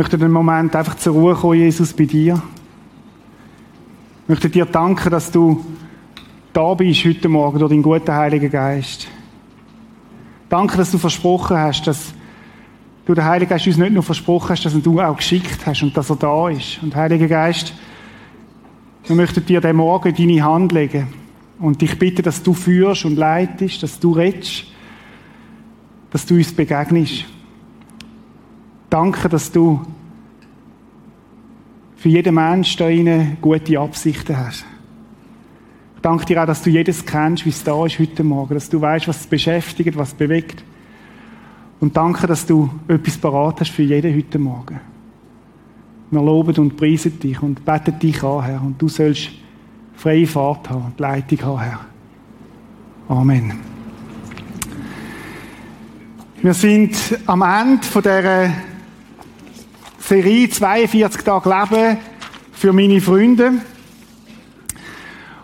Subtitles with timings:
[0.00, 2.40] möchte den Moment einfach zur Ruhe kommen, Jesus, bei dir.
[4.22, 5.62] Ich möchte dir danken, dass du
[6.54, 9.08] da bist heute Morgen durch deinen guten Heiligen Geist.
[10.48, 12.14] Danke, dass du versprochen hast, dass
[13.04, 15.94] du den Heiligen Geist uns nicht nur versprochen hast, dass du auch geschickt hast und
[15.94, 16.82] dass er da ist.
[16.82, 17.74] Und Heiliger Geist,
[19.04, 21.08] wir möchten dir den Morgen in deine Hand legen
[21.58, 24.64] und dich bitten, dass du führst und leitest, dass du redest,
[26.10, 27.26] dass du uns begegnest.
[28.90, 29.80] Danke, dass du
[31.96, 34.64] für jeden Menschen da rein gute Absichten hast.
[35.94, 38.68] Ich danke dir auch, dass du jedes kennst, wie es da ist heute Morgen, dass
[38.68, 40.64] du weißt, was es beschäftigt, was es bewegt.
[41.78, 44.80] Und danke, dass du etwas parat hast für jeden heute Morgen.
[46.10, 48.60] Wir loben und preisen dich und beten dich an, Herr.
[48.60, 49.30] Und du sollst
[49.94, 51.80] freie Fahrt haben und Leitung haben, Herr.
[53.08, 53.52] Amen.
[56.42, 58.50] Wir sind am Ende von dieser
[60.10, 61.98] Serie 42 Tage Leben
[62.50, 63.52] für meine Freunde.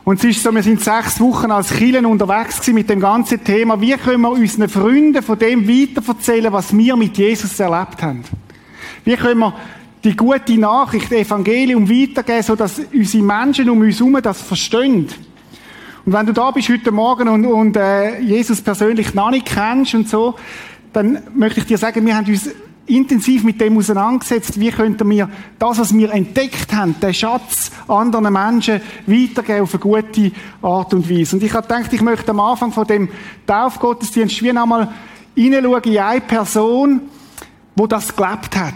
[0.03, 3.81] Und es ist so, wir sind sechs Wochen als Kielen unterwegs mit dem ganzen Thema.
[3.81, 8.25] Wie können wir unseren Freunden von dem weiterverzählen, was wir mit Jesus erlebt haben?
[9.05, 9.55] Wie können wir
[10.03, 15.07] die gute Nachricht, das Evangelium weitergeben, sodass unsere Menschen um uns herum das verstehen.
[16.05, 19.95] Und wenn du da bist heute Morgen und, und äh, Jesus persönlich noch nicht kennst
[19.95, 20.35] und so,
[20.93, 22.51] dann möchte ich dir sagen, wir haben uns
[22.87, 28.33] intensiv mit dem auseinandergesetzt, wie könnten wir das, was wir entdeckt haben, den Schatz anderen
[28.33, 31.37] Menschen weitergeben auf eine gute Art und Weise.
[31.37, 33.09] Und ich habe gedacht, ich möchte am Anfang von dem
[33.47, 34.89] Taufgottesdienst wie einmal
[35.35, 37.01] hineinschauen in eine Person,
[37.75, 38.75] wo das gelebt hat.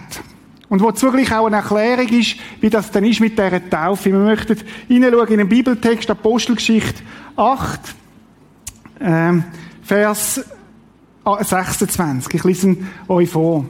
[0.69, 4.13] Und wo zugleich auch eine Erklärung ist, wie das denn ist mit dieser Taufe.
[4.13, 7.03] Wir möchten hineinschauen in den Bibeltext Apostelgeschichte
[7.35, 7.81] 8,
[9.01, 9.45] ähm,
[9.83, 10.45] Vers
[11.25, 12.35] 26.
[12.35, 12.77] Ich lese
[13.09, 13.65] euch vor.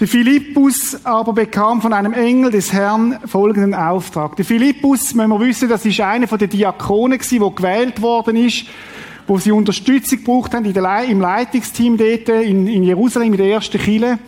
[0.00, 4.34] Der Philippus aber bekam von einem Engel des Herrn folgenden Auftrag.
[4.34, 8.36] Der Philippus, müssen wir wissen, das ist einer von den Diakonen gewesen, der gewählt worden
[8.36, 8.64] ist,
[9.28, 14.18] wo sie Unterstützung gebraucht haben im Leitungsteam dort in, in Jerusalem, in der ersten Kirche.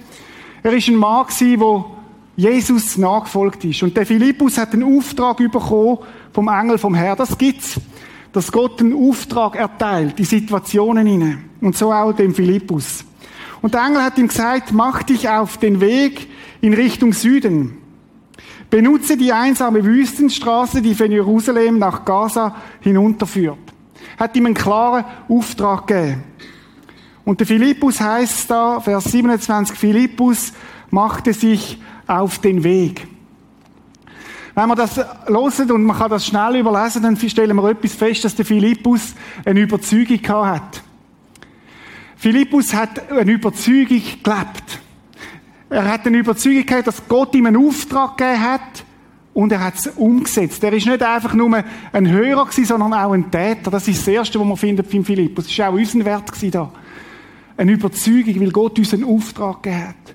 [0.62, 1.84] Er ist ein Mann gewesen, der
[2.36, 3.82] Jesus nachgefolgt ist.
[3.82, 5.98] Und der Philippus hat einen Auftrag bekommen
[6.32, 7.16] vom Engel vom Herr.
[7.16, 7.80] Das gibt's.
[8.32, 11.38] Dass Gott einen Auftrag erteilt, die Situationen inne.
[11.60, 13.04] Und so auch dem Philippus.
[13.62, 16.28] Und der Engel hat ihm gesagt, mach dich auf den Weg
[16.60, 17.78] in Richtung Süden.
[18.70, 23.58] Benutze die einsame Wüstenstraße, die von Jerusalem nach Gaza hinunterführt.
[24.18, 26.24] Hat ihm einen klaren Auftrag gegeben.
[27.24, 30.52] Und der Philippus heißt da, Vers 27, Philippus
[30.90, 33.06] machte sich auf den Weg.
[34.54, 38.24] Wenn man das loset und man kann das schnell überlesen, dann stellen wir etwas fest,
[38.24, 40.82] dass der Philippus eine Überzeugung hat.
[42.16, 44.80] Philippus hat eine Überzeugung gelebt.
[45.68, 48.84] Er hat eine Überzeugung gehabt, dass Gott ihm einen Auftrag gegeben hat
[49.34, 50.64] und er hat es umgesetzt.
[50.64, 51.62] Er ist nicht einfach nur
[51.92, 53.70] ein Hörer gewesen, sondern auch ein Täter.
[53.70, 55.46] Das ist das Erste, was man findet beim Philippus.
[55.46, 56.72] Das war auch unser Wert da.
[57.56, 60.14] Eine Überzeugung, weil Gott uns einen Auftrag gegeben hat.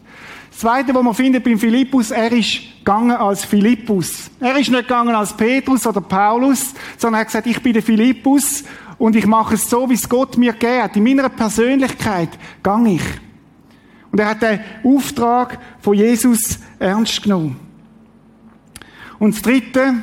[0.61, 4.29] Zweite, was man findet beim Philippus, er ist gegangen als Philippus.
[4.39, 7.81] Er ist nicht gegangen als Petrus oder Paulus, sondern er hat gesagt, ich bin der
[7.81, 8.63] Philippus
[8.99, 10.91] und ich mache es so, wie es Gott mir gegeben.
[10.93, 12.29] In meiner Persönlichkeit
[12.61, 13.01] gang ich.
[14.11, 17.59] Und er hat den Auftrag von Jesus ernst genommen.
[19.17, 19.95] Und das Dritte,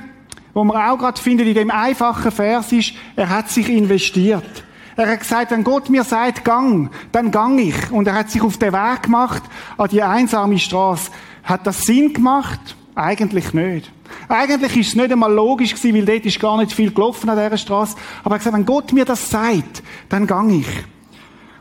[0.55, 4.65] was man auch gerade findet in dem einfachen Vers ist, er hat sich investiert.
[4.99, 7.93] Er hat gesagt, wenn Gott mir sagt, gang, dann gang ich.
[7.93, 9.45] Und er hat sich auf den Weg gemacht
[9.77, 11.13] an die einsame Straße.
[11.45, 12.59] Hat das Sinn gemacht?
[12.97, 13.93] Eigentlich nicht.
[14.29, 17.39] Eigentlich ist es nicht einmal logisch gewesen, weil dort ist gar nicht viel gelaufen an
[17.39, 17.95] dieser Straße.
[18.25, 20.67] Aber er hat gesagt, wenn Gott mir das sagt, dann gang ich.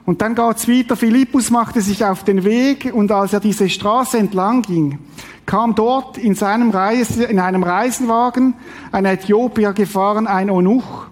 [0.08, 0.96] Und dann geht's weiter.
[0.96, 4.98] Philippus machte sich auf den Weg und als er diese Straße entlang ging,
[5.46, 8.56] kam dort in seinem Reise, in einem Reisenwagen
[8.92, 11.06] ein Äthiopier gefahren, ein Onuch.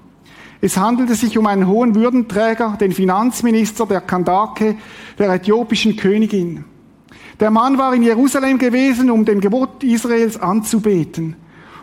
[0.62, 4.78] Es handelte sich um einen hohen Würdenträger, den Finanzminister der Kandake,
[5.20, 6.66] der äthiopischen Königin.
[7.40, 11.36] Der Mann war in Jerusalem gewesen, um dem Gebot Israels anzubeten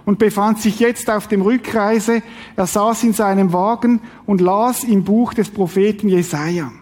[0.05, 2.23] und befand sich jetzt auf dem Rückreise.
[2.57, 6.73] Er saß in seinem Wagen und las im Buch des Propheten Jesaja.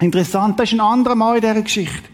[0.00, 2.08] Interessant, das ist ein anderer Mann in dieser Geschichte.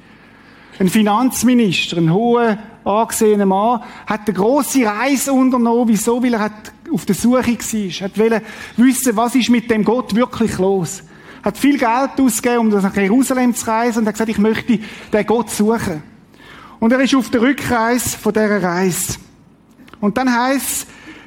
[0.78, 5.88] Ein Finanzminister, ein hoher, angesehener Mann, hat eine grosse Reise unternommen.
[5.88, 6.22] Wieso?
[6.22, 6.50] Weil er
[6.92, 8.08] auf der Suche war.
[8.08, 8.42] Hat wollte
[8.76, 11.02] wissen, was ist mit dem Gott wirklich los.
[11.42, 14.78] Hat viel Geld ausgegeben, um nach Jerusalem zu reisen und hat gesagt, ich möchte
[15.12, 16.02] den Gott suchen.
[16.80, 19.18] Und er ist auf der Rückreise von dieser Reise.
[20.00, 20.86] Und dann heißt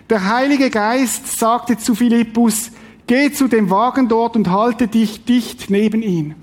[0.09, 2.71] der Heilige Geist sagte zu Philippus,
[3.07, 6.35] geh zu dem Wagen dort und halte dich dicht neben ihn.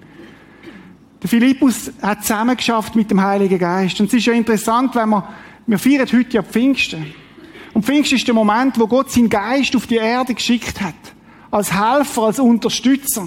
[1.23, 4.01] Der Philippus hat zusammengeschafft mit dem Heiligen Geist.
[4.01, 5.29] Und es ist ja interessant, wenn wir,
[5.67, 7.13] wir feiern heute ja Pfingsten.
[7.75, 10.95] Und Pfingsten ist der Moment, wo Gott seinen Geist auf die Erde geschickt hat.
[11.51, 13.23] Als Helfer, als Unterstützer.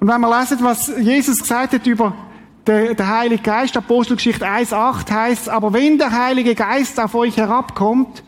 [0.00, 2.14] Und wenn wir lesen, was Jesus gesagt hat über
[2.66, 8.22] den, den Heiligen Geist, Apostelgeschichte 1,8 heißt, aber wenn der Heilige Geist auf euch herabkommt,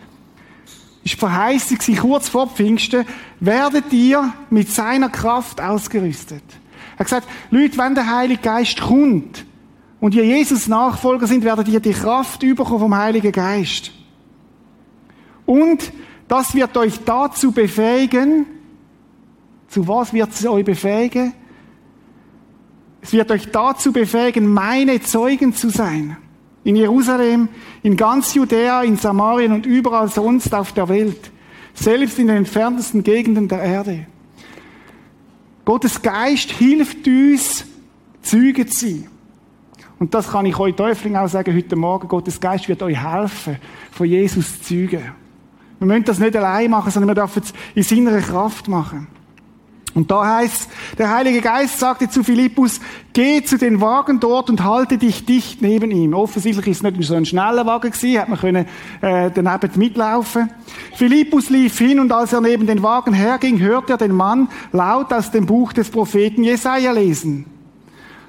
[1.04, 3.04] ist verheißen kurz vor Pfingsten,
[3.40, 6.42] werdet ihr mit seiner Kraft ausgerüstet.
[6.94, 9.44] Er hat gesagt, Leute, wenn der Heilige Geist kommt
[10.00, 13.90] und ihr Jesus Nachfolger sind, werdet ihr die Kraft überkommen vom Heiligen Geist.
[15.46, 15.92] Und
[16.28, 18.46] das wird euch dazu befähigen,
[19.68, 21.32] zu was wird es euch befähigen?
[23.02, 26.16] Es wird euch dazu befähigen, meine Zeugen zu sein.
[26.62, 27.48] In Jerusalem,
[27.82, 31.30] in ganz Judäa, in Samarien und überall sonst auf der Welt.
[31.74, 34.06] Selbst in den entferntesten Gegenden der Erde.
[35.64, 37.64] Gottes Geist hilft uns,
[38.22, 39.08] Züge zu sein.
[39.98, 42.08] Und das kann ich euch Täufling auch sagen heute Morgen.
[42.08, 43.56] Gottes Geist wird euch helfen,
[43.90, 45.12] von Jesus zu zeugen.
[45.78, 47.42] Wir müssen das nicht allein machen, sondern wir dürfen
[47.74, 49.06] es in seiner Kraft machen.
[49.94, 50.68] Und da heißt,
[50.98, 52.80] der Heilige Geist sagte zu Philippus,
[53.12, 56.14] geh zu den Wagen dort und halte dich dicht neben ihm.
[56.14, 58.66] Offensichtlich ist es nicht so ein schneller Wagen gewesen, hat man können,
[59.00, 60.50] äh, daneben mitlaufen.
[60.96, 65.12] Philippus lief hin und als er neben den Wagen herging, hörte er den Mann laut
[65.12, 67.46] aus dem Buch des Propheten Jesaja lesen.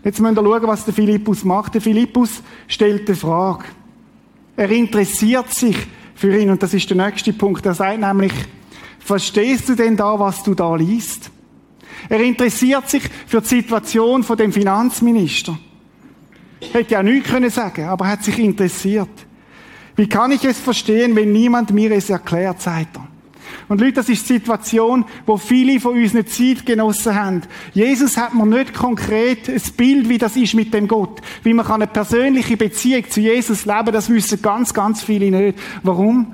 [0.04, 1.74] Jetzt müssen wir schauen, was der Philippus macht.
[1.74, 3.66] Der Philippus stellt eine Frage.
[4.56, 5.76] Er interessiert sich
[6.14, 7.66] für ihn und das ist der nächste Punkt.
[7.66, 8.34] Er sagt nämlich,
[9.00, 11.32] verstehst du denn da, was du da liest?
[12.10, 15.58] Er interessiert sich für die Situation von dem Finanzminister.
[16.72, 19.10] Hätte ja nichts können sagen, aber er hat sich interessiert.
[19.96, 23.08] Wie kann ich es verstehen, wenn niemand mir es erklärt, sagt er.
[23.68, 27.42] Und Leute, das ist die Situation, wo viele von uns nicht Zeitgenossen haben.
[27.74, 31.22] Jesus hat mir nicht konkret ein Bild, wie das ist mit dem Gott.
[31.44, 35.60] Wie man eine persönliche Beziehung zu Jesus leben, das wissen ganz, ganz viele nicht.
[35.84, 36.34] Warum?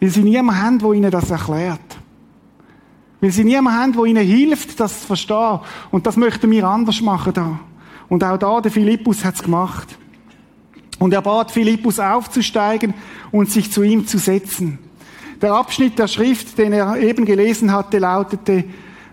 [0.00, 1.80] Weil sie niemanden haben, der ihnen das erklärt.
[3.24, 5.60] Weil sie niemanden haben, der ihnen hilft, das zu verstehen.
[5.90, 7.58] Und das möchten wir anders machen da.
[8.10, 9.96] Und auch da, der Philippus hat es gemacht.
[10.98, 12.92] Und er bat Philippus aufzusteigen
[13.32, 14.78] und sich zu ihm zu setzen.
[15.40, 18.64] Der Abschnitt der Schrift, den er eben gelesen hatte, lautete,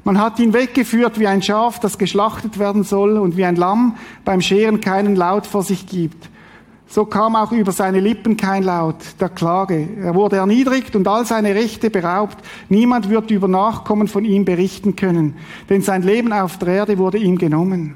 [0.04, 3.96] man hat ihn weggeführt wie ein Schaf, das geschlachtet werden soll und wie ein Lamm
[4.25, 6.30] beim Scheren keinen Laut vor sich gibt.
[6.92, 9.88] So kam auch über seine Lippen kein Laut der Klage.
[10.04, 12.38] Er wurde erniedrigt und all seine Rechte beraubt.
[12.68, 15.36] Niemand wird über Nachkommen von ihm berichten können,
[15.70, 17.96] denn sein Leben auf der Erde wurde ihm genommen.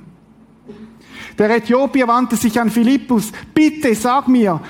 [1.38, 3.34] Der Äthiopier wandte sich an Philippus.
[3.54, 4.62] Bitte sag mir,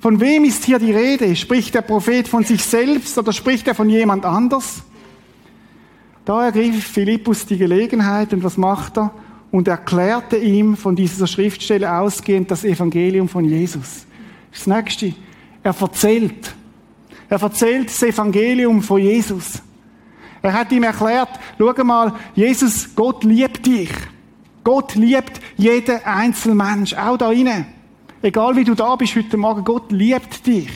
[0.00, 1.36] von wem ist hier die Rede?
[1.36, 4.82] Spricht der Prophet von sich selbst oder spricht er von jemand anders?
[6.24, 9.10] Da ergriff Philippus die Gelegenheit und was macht er?
[9.54, 14.04] Und erklärte ihm von dieser Schriftstelle ausgehend das Evangelium von Jesus.
[14.50, 15.14] Das nächste.
[15.62, 16.52] Er erzählt.
[17.28, 19.62] Er erzählt das Evangelium von Jesus.
[20.42, 23.90] Er hat ihm erklärt, schau mal, Jesus, Gott liebt dich.
[24.64, 27.66] Gott liebt jeden einzelnen Mensch, auch da inne.
[28.22, 30.70] Egal wie du da bist heute Morgen, Gott liebt dich.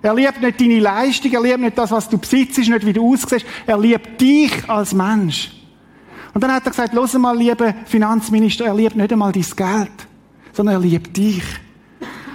[0.00, 3.12] Er liebt nicht deine Leistung, er liebt nicht das, was du besitzt, nicht wie du
[3.12, 3.44] aussiehst.
[3.66, 5.57] Er liebt dich als Mensch.
[6.38, 9.90] Und dann hat er gesagt, los mal, lieber Finanzminister, er liebt nicht einmal dein Geld,
[10.52, 11.42] sondern er liebt dich.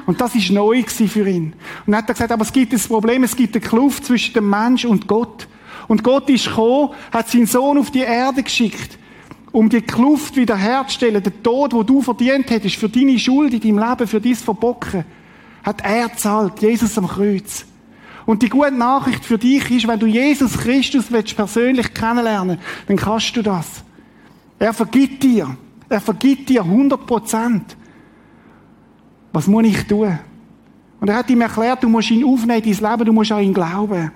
[0.05, 1.53] Und das ist neu für ihn.
[1.85, 4.33] Und dann hat er gesagt, aber es gibt ein Problem, es gibt eine Kluft zwischen
[4.33, 5.47] dem Mensch und Gott.
[5.87, 8.97] Und Gott ist gekommen, hat seinen Sohn auf die Erde geschickt,
[9.53, 11.23] um die Kluft wiederherzustellen.
[11.23, 15.05] Den Tod, wo du verdient hättest, für deine Schuld in deinem Leben, für dein Verbocken,
[15.63, 17.65] hat er zahlt, Jesus am Kreuz.
[18.25, 22.57] Und die gute Nachricht für dich ist, wenn du Jesus Christus willst persönlich kennenlernen,
[22.89, 23.85] dann kannst du das.
[24.63, 25.57] Er vergibt dir.
[25.89, 27.75] Er vergibt dir 100 Prozent.
[29.33, 30.17] Was muss ich tun?
[31.01, 33.53] Und er hat ihm erklärt, du musst ihn aufnehmen, dein Leben, du musst an ihn
[33.53, 34.09] glauben.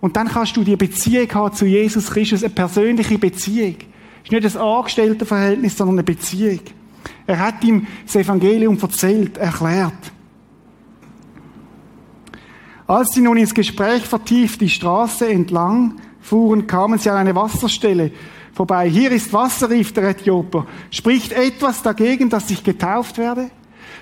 [0.00, 3.76] Und dann kannst du die Beziehung haben zu Jesus Christus, eine persönliche Beziehung.
[4.24, 6.58] Es ist nicht ein Angestelltenverhältnis, sondern eine Beziehung.
[7.28, 9.92] Er hat ihm das Evangelium erzählt, erklärt.
[12.88, 18.10] Als sie nun ins Gespräch vertieft die Straße entlang fuhren, kamen sie an eine Wasserstelle,
[18.60, 18.90] vorbei.
[18.90, 20.66] Hier ist Wasser, rief der Äthiopier.
[20.90, 23.50] Spricht etwas dagegen, dass ich getauft werde?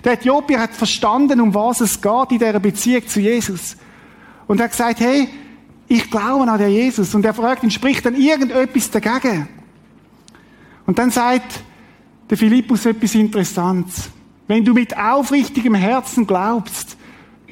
[0.02, 3.76] Der Äthiopier hat verstanden, um was es geht in der Beziehung zu Jesus.
[4.48, 5.28] Und er hat gesagt, hey,
[5.86, 7.14] ich glaube an den Jesus.
[7.14, 9.48] Und er fragt ihn, spricht dann irgendetwas dagegen?
[10.86, 11.60] Und dann sagt
[12.28, 14.10] der Philippus etwas Interessantes.
[14.48, 16.96] Wenn du mit aufrichtigem Herzen glaubst,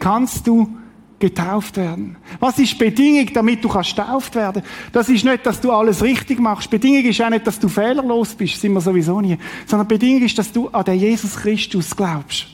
[0.01, 0.77] kannst du
[1.19, 2.17] getauft werden?
[2.41, 4.63] Was ist Bedingung, damit du kannst getauft werden?
[4.93, 6.71] Das ist nicht, dass du alles richtig machst.
[6.71, 9.39] Bedingung ist auch nicht, dass du fehlerlos bist, sind wir sowieso nie.
[9.67, 12.47] Sondern Bedingung ist, dass du an den Jesus Christus glaubst.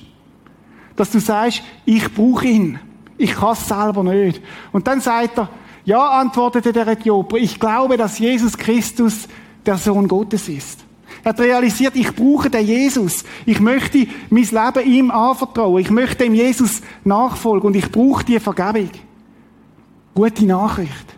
[0.97, 2.78] Dass du sagst, ich brauche ihn.
[3.19, 4.40] Ich kann es selber nicht.
[4.73, 5.49] Und dann sagt er,
[5.85, 9.28] ja, antwortete der Äthioper, ich glaube, dass Jesus Christus
[9.66, 10.85] der Sohn Gottes ist.
[11.24, 13.24] Er hat realisiert, ich brauche den Jesus.
[13.46, 15.80] Ich möchte mein Leben ihm anvertrauen.
[15.80, 18.90] Ich möchte dem Jesus nachfolgen und ich brauche die Vergebung.
[20.14, 21.16] Gute Nachricht.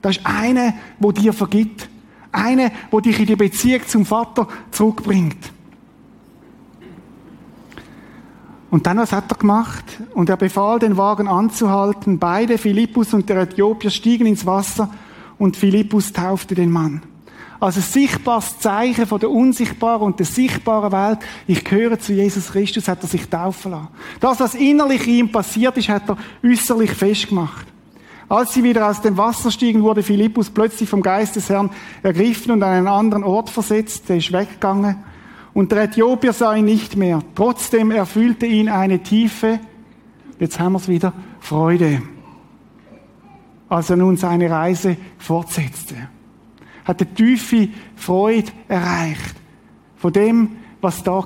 [0.00, 1.88] Das ist eine, wo dir vergibt.
[2.32, 5.52] Eine, wo dich in die Beziehung zum Vater zurückbringt.
[8.70, 9.84] Und dann, was hat er gemacht?
[10.14, 12.18] Und er befahl, den Wagen anzuhalten.
[12.18, 14.90] Beide, Philippus und der Äthiopier, stiegen ins Wasser
[15.38, 17.02] und Philippus taufte den Mann.
[17.64, 21.20] Also ein sichtbares Zeichen von der unsichtbaren und der sichtbaren Welt.
[21.46, 23.88] Ich gehöre zu Jesus Christus, hat er sich taufen lassen.
[24.20, 27.66] Das, was innerlich ihm passiert ist, hat er äußerlich festgemacht.
[28.28, 31.70] Als sie wieder aus dem Wasser stiegen, wurde Philippus plötzlich vom Geist des Herrn
[32.02, 34.10] ergriffen und an einen anderen Ort versetzt.
[34.10, 35.02] Der ist weggegangen.
[35.54, 37.22] Und der Äthiopier sah ihn nicht mehr.
[37.34, 39.58] Trotzdem erfüllte ihn eine tiefe,
[40.38, 42.02] jetzt haben wir es wieder, Freude.
[43.70, 46.10] Als er nun seine Reise fortsetzte.
[46.84, 49.34] Hat eine tiefe Freude erreicht.
[49.96, 51.24] Von dem, was da war.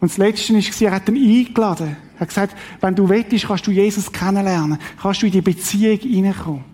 [0.00, 1.96] Und das Letzte war, er hat ihn eingeladen.
[2.16, 4.78] Er hat gesagt, wenn du willst, kannst du Jesus kennenlernen.
[5.00, 6.64] Kannst du in die Beziehung hineinkommen.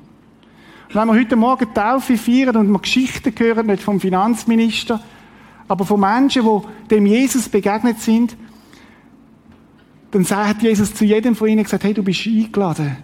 [0.89, 5.01] Und wenn wir heute Morgen Taufe feiern und wir Geschichten hören, nicht vom Finanzminister,
[5.69, 8.37] aber von Menschen, die dem Jesus begegnet sind,
[10.11, 12.97] dann hat Jesus zu jedem von ihnen gesagt, hey, du bist eingeladen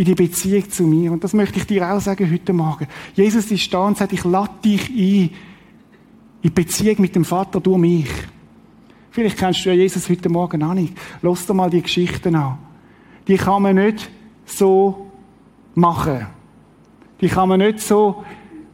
[0.00, 1.12] in die Beziehung zu mir.
[1.12, 2.86] Und das möchte ich dir auch sagen heute Morgen.
[3.14, 5.30] Jesus ist da und sagt, ich lade dich ein in
[6.42, 8.08] die Beziehung mit dem Vater durch mich.
[9.10, 10.96] Vielleicht kennst du ja Jesus heute Morgen auch nicht.
[11.20, 12.56] Lass dir mal die Geschichten an.
[13.28, 14.08] Die kann man nicht
[14.46, 15.10] so
[15.74, 16.26] machen.
[17.20, 18.24] Die kann man nicht so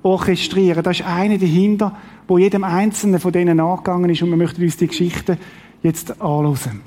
[0.04, 0.84] orchestrieren.
[0.84, 1.96] Da ist einer dahinter,
[2.28, 5.38] wo jedem Einzelnen von denen nachgegangen ist und wir möchten uns die Geschichte
[5.82, 6.82] jetzt anschauen.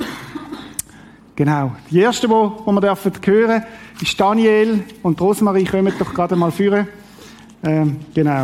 [1.39, 1.71] Genau.
[1.89, 3.63] Die erste, die, wir dürfen hören,
[4.01, 5.65] ist Daniel und Rosmarie.
[5.65, 6.87] Kommen doch gerade mal führen.
[7.63, 8.43] Ähm, genau.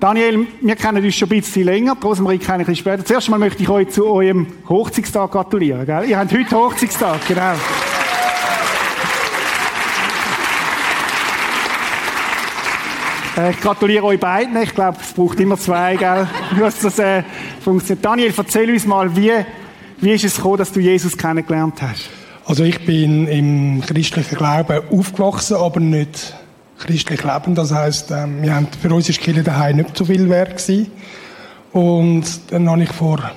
[0.00, 3.04] Daniel, wir kennen uns schon ein bisschen länger, Rosemarie kenne ich ein bisschen später.
[3.04, 5.84] Zuerst einmal möchte ich euch zu eurem Hochzeitstag gratulieren.
[5.84, 6.08] Gell?
[6.08, 7.54] Ihr habt heute Hochzeitstag, genau.
[13.38, 14.60] Äh, ich gratuliere euch beiden.
[14.60, 16.26] Ich glaube, es braucht immer zwei, gell?
[16.58, 17.22] dass das äh,
[17.62, 18.04] funktioniert.
[18.04, 19.32] Daniel, erzähl uns mal, wie,
[20.00, 22.10] wie ist es gekommen, dass du Jesus kennengelernt hast?
[22.44, 26.34] Also ich bin im christlichen Glauben aufgewachsen, aber nicht
[26.78, 27.54] christlich leben.
[27.54, 30.90] Das heisst, ähm, wir haben, für uns ist Kirche daheim nicht so viel wert gewesen.
[31.72, 33.30] Und dann habe ich vor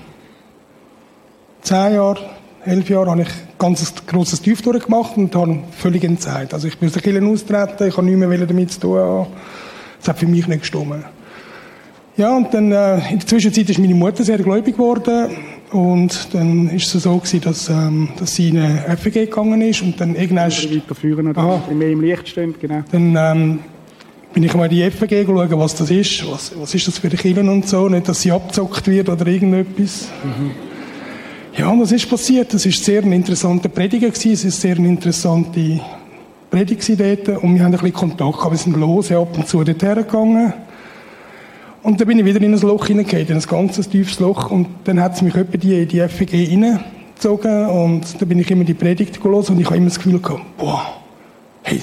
[1.61, 2.19] zehn Jahren,
[2.65, 6.53] elf Jahren, habe ich ein ganz grosses Tief durchgemacht und habe völlig entzeigt.
[6.53, 9.27] Also ich bin aus der Kirche austreten, ich habe nichts mehr damit zu tun.
[10.01, 11.05] Das hat für mich nicht gestimmt.
[12.17, 15.29] Ja, und dann, äh, in der Zwischenzeit ist meine Mutter sehr gläubig geworden.
[15.71, 19.81] Und dann ist es so gewesen, dass, ähm, dass sie in eine FG gegangen ist
[19.81, 20.51] und dann irgendwann...
[20.51, 22.83] Oder weiterführen oder aha, mehr im Licht stehen, genau.
[22.91, 23.59] Dann ähm,
[24.33, 27.07] bin ich mal in die FG schauen, was das ist, was, was ist das für
[27.07, 30.09] die Kinder und so, nicht, dass sie abgezockt wird oder irgendetwas.
[30.23, 30.51] Mhm.
[31.57, 32.53] Ja, und was ist passiert?
[32.53, 35.79] Das ist sehr ein interessanter Prediger gewesen, es ist sehr eine interessante
[36.51, 39.63] Predigt dort und wir haben ein bisschen Kontakt gehabt, wir sind los, ab und zu
[39.63, 40.51] dort hergegangen.
[41.81, 44.51] Und dann bin ich wieder in ein Loch hineingefallen, in ein ganzes tiefes Loch.
[44.51, 47.67] Und dann hat es mich etwa die, die FG hineingezogen.
[47.67, 50.41] Und dann bin ich immer die Predigt gelesen und ich habe immer das Gefühl gehabt,
[50.57, 50.85] boah,
[51.63, 51.79] hey,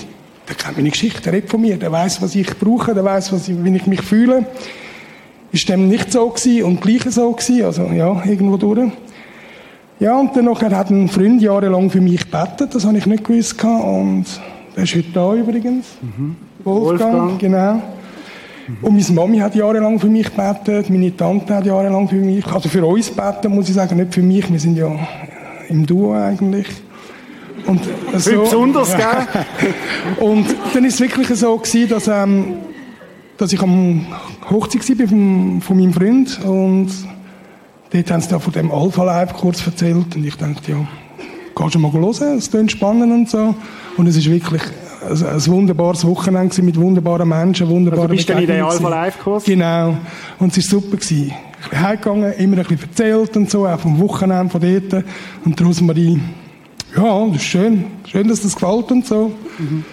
[0.46, 3.48] der kennt meine Geschichte, der redet von mir, der weiß, was ich brauche, der weiß,
[3.48, 4.44] ich, wie ich mich fühle.
[5.50, 8.92] Ist dem nicht so gewesen und gleich so gewesen, also ja, irgendwo durch.
[9.98, 13.64] Ja, und dann hat ein Freund jahrelang für mich gebetet, das habe ich nicht gewusst
[13.64, 14.26] und
[14.78, 15.86] der ist heute da übrigens.
[16.00, 16.36] Mhm.
[16.62, 17.82] Wolfgang, Wolfgang, genau.
[18.80, 22.68] Und meine Mami hat jahrelang für mich gebetet, meine Tante hat jahrelang für mich, also
[22.68, 24.94] für uns gebeten, muss ich sagen, nicht für mich, wir sind ja
[25.68, 26.68] im Duo eigentlich.
[27.66, 27.80] Und
[28.14, 29.26] so, besonders, gell?
[30.20, 32.58] und dann ist es wirklich so gewesen, dass, ähm,
[33.36, 34.06] dass ich am
[34.48, 36.88] Hochzeit war von, von meinem Freund und
[37.90, 40.86] dort haben sie da von dem Alpha Live kurz erzählt und ich dachte, ja,
[41.58, 43.54] kannst du mal hören, es klingt spannend und so.
[43.96, 44.62] Und es ist wirklich
[45.02, 49.44] ein, wunderbares Wochenende mit wunderbaren Menschen, wunderbaren also bist du in den Alpha Live Kurs?
[49.44, 49.96] Genau.
[50.38, 50.96] Und es war super.
[50.96, 51.32] Gewesen.
[51.60, 55.04] Ich bin heimgegangen, immer ein bisschen erzählt und so, auch vom Wochenende von dort.
[55.44, 56.20] Und die Rosmarie,
[56.96, 57.84] ja, das ist schön.
[58.06, 59.32] Schön, dass das gefällt und so.
[59.58, 59.84] Mhm.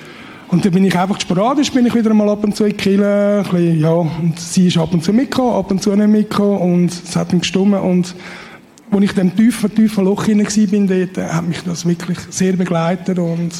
[0.50, 3.43] Und dann bin ich einfach sporadisch, bin ich wieder mal ab und zu in ein
[3.43, 6.91] bisschen, ja, und sie ist ab und zu mitgekommen, ab und zu nicht mitgekommen und
[6.91, 8.13] es hat mich gestummen und
[8.96, 12.54] als ich in dem tiefen, tiefen Loch hinein war, dort, hat mich das wirklich sehr
[12.54, 13.52] begleitet und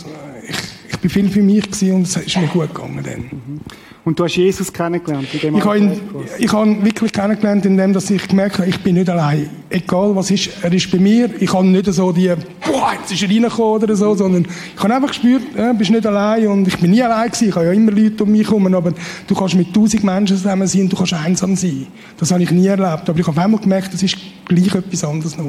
[0.48, 0.56] ich,
[0.90, 3.62] ich bin viel für mich und es ist mir gut gegangen dann.
[4.06, 5.34] Und du hast Jesus kennengelernt?
[5.34, 6.00] In dem ich habe ihn,
[6.38, 9.50] ich habe ihn wirklich kennengelernt, indem dass ich gemerkt habe, ich bin nicht allein.
[9.68, 11.32] Egal was ist, er ist bei mir.
[11.40, 12.32] Ich habe nicht so die,
[12.64, 16.06] boah, jetzt ist er reingekommen oder so, sondern ich habe einfach gespürt, ja, bist nicht
[16.06, 17.50] allein und ich bin nie allein gewesen.
[17.50, 18.94] Ich habe ja immer Leute um mich herum, aber
[19.26, 21.88] du kannst mit tausend Menschen zusammen sein und du kannst einsam sein.
[22.18, 23.10] Das habe ich nie erlebt.
[23.10, 25.46] Aber ich habe einmal gemerkt, das ist gleich etwas anderes noch.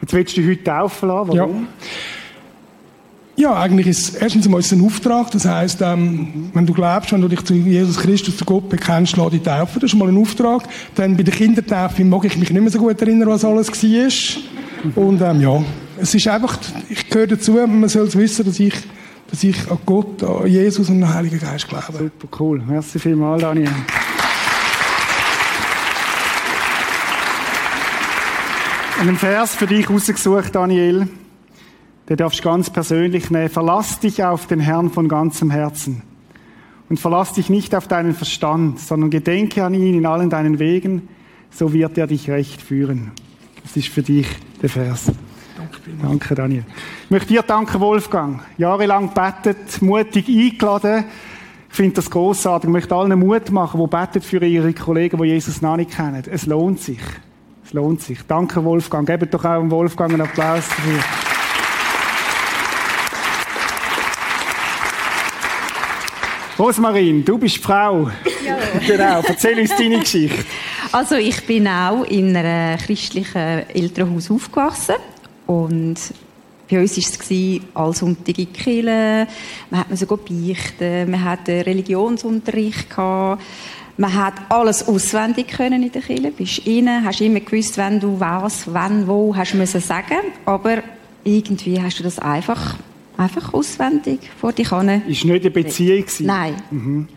[0.00, 1.36] Jetzt willst du dich heute taufen lassen, warum?
[1.36, 1.90] Ja.
[3.36, 5.30] Ja, eigentlich ist erstens einmal ein Auftrag.
[5.30, 9.16] Das heißt, ähm, wenn du glaubst, wenn du dich zu Jesus Christus, zu Gott bekennst,
[9.16, 9.80] lass dich taufen.
[9.80, 10.64] Das ist mal ein Auftrag.
[10.94, 15.02] Dann bei der Kindertaufe mag ich mich nicht mehr so gut erinnern, was alles war.
[15.02, 15.62] Und ähm, ja,
[15.98, 16.58] es ist einfach,
[16.88, 18.74] ich gehöre dazu, man soll es wissen, dass ich,
[19.30, 21.92] dass ich an Gott, an Jesus und an den Heiligen Geist glaube.
[21.92, 22.62] Super, cool.
[22.66, 23.70] Merci vielmals, Daniel.
[29.00, 31.08] Einen Vers für dich rausgesucht, Daniel.
[32.10, 33.48] Den darfst ganz persönlich nehmen.
[33.48, 36.02] Verlass dich auf den Herrn von ganzem Herzen.
[36.88, 41.08] Und verlass dich nicht auf deinen Verstand, sondern gedenke an ihn in allen deinen Wegen,
[41.50, 43.12] so wird er dich recht führen.
[43.62, 44.26] Das ist für dich
[44.60, 45.12] der Vers.
[46.02, 46.64] Danke, Daniel.
[47.04, 48.42] Ich möchte dir danken, Wolfgang.
[48.58, 51.04] Jahrelang betet, mutig eingeladen.
[51.70, 52.68] Ich finde das großartig.
[52.68, 56.24] Ich möchte allen Mut machen, die betet für ihre Kollegen, die Jesus noch nicht kennen.
[56.28, 56.98] Es lohnt sich.
[57.64, 58.18] Es lohnt sich.
[58.26, 59.06] Danke, Wolfgang.
[59.06, 61.29] Gebt doch auch Wolfgang einen Applaus dafür.
[66.60, 68.10] Rosmarin, du bist Frau.
[68.44, 68.58] Ja.
[68.86, 70.44] Genau, erzähl uns deine Geschichte.
[70.92, 74.96] Also ich bin auch in einem christlichen Elternhaus aufgewachsen
[75.46, 75.96] und
[76.70, 79.26] bei uns war es all Sonntag in Kirche,
[79.70, 83.42] man hat so beichten, man hat Religionsunterricht gehabt,
[83.96, 88.20] man hat alles auswendig können in der Kirche, bist rein, hast immer gewusst, wenn du
[88.20, 90.82] was, wann, wo, hast müssen sagen, aber
[91.24, 92.76] irgendwie hast du das einfach
[93.20, 95.02] einfach auswendig vor die Kanne.
[95.06, 96.26] Ist nicht eine Beziehung gewesen?
[96.26, 96.54] Nein.
[96.70, 97.08] Mhm.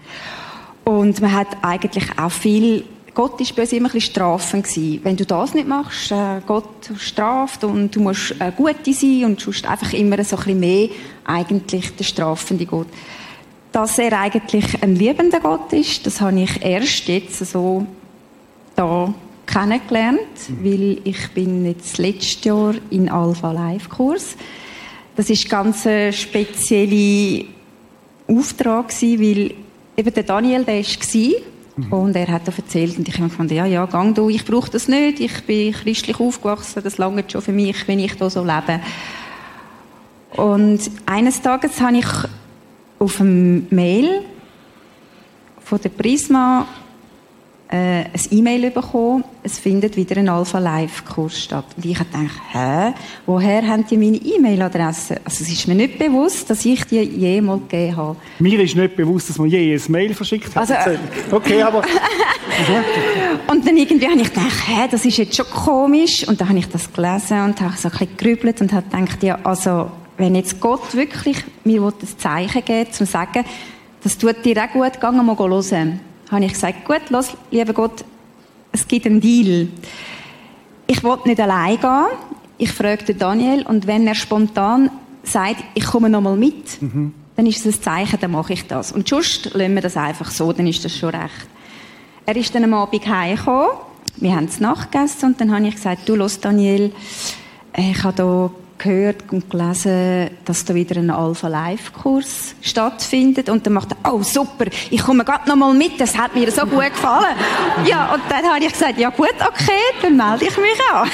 [0.84, 5.00] Und man hat eigentlich auch viel Gott ist bei uns immer ein bisschen strafend gewesen.
[5.04, 9.46] Wenn du das nicht machst, äh, Gott straft und du musst äh, Gute sein und
[9.46, 10.90] du musst einfach immer so ein bisschen mehr
[11.24, 12.88] eigentlich der strafende Gott.
[13.72, 17.86] Dass er eigentlich ein liebender Gott ist, das habe ich erst jetzt so
[18.76, 19.14] da
[19.46, 20.64] kennengelernt, mhm.
[20.64, 24.36] weil ich bin jetzt letztes Jahr in Alpha Live Kurs
[25.16, 27.46] das ist ganz ein spezieller
[28.28, 29.54] Auftrag gewesen, weil
[29.98, 31.32] eben der Daniel, der war
[31.76, 31.94] mhm.
[31.94, 34.72] und er hat da erzählt und ich habe gefunden, ja, ja, gang du, ich brauche
[34.72, 38.44] das nicht, ich bin christlich aufgewachsen, das lange schon für mich, wenn ich da so
[38.44, 38.80] lebe.
[40.36, 42.08] Und eines Tages habe ich
[42.98, 44.22] auf einem Mail
[45.64, 46.66] von der Prisma
[47.74, 51.66] äh, ein E-Mail bekommen, es findet wieder ein Alpha Live Kurs statt.
[51.76, 52.94] Und ich habe gedacht, hä,
[53.26, 55.22] woher haben die meine E-Mail-Adresse?
[55.26, 58.16] Also es ist mir nicht bewusst, dass ich die jemals gegeben habe.
[58.38, 60.70] Mir ist nicht bewusst, dass man je ein Mail verschickt hat.
[60.70, 61.00] Also,
[61.32, 61.82] okay, aber...
[63.52, 66.28] und dann irgendwie habe ich gedacht, hä, das ist jetzt schon komisch.
[66.28, 69.24] Und dann habe ich das gelesen und habe so ein bisschen gerübelt und habe gedacht,
[69.24, 73.44] ja, also wenn jetzt Gott wirklich mir ein Zeichen geben will, zu sagen,
[74.04, 78.04] das tut dir auch gut, geh mal hören habe ich gesagt, gut, los, lieber Gott,
[78.72, 79.68] es gibt einen Deal.
[80.88, 82.06] Ich will nicht allein gehen.
[82.58, 84.90] Ich fragte Daniel und wenn er spontan
[85.24, 87.14] sagt, ich komme noch mal mit, mhm.
[87.36, 88.92] dann ist es ein Zeichen, dann mache ich das.
[88.92, 91.48] Und sonst lassen wir das einfach so, dann ist das schon recht.
[92.26, 93.70] Er ist dann am Abend heimgekommen,
[94.18, 96.92] wir haben es nachgegessen und dann habe ich gesagt, du, los Daniel,
[97.76, 98.52] ich habe hier
[98.84, 104.14] gehört und gelesen, dass da wieder ein Alpha Live Kurs stattfindet und dann macht er,
[104.14, 107.36] oh super, ich komme gerade noch mal mit, das hat mir so gut gefallen.
[107.86, 111.10] ja, und dann habe ich gesagt, ja gut, okay, dann melde ich mich an.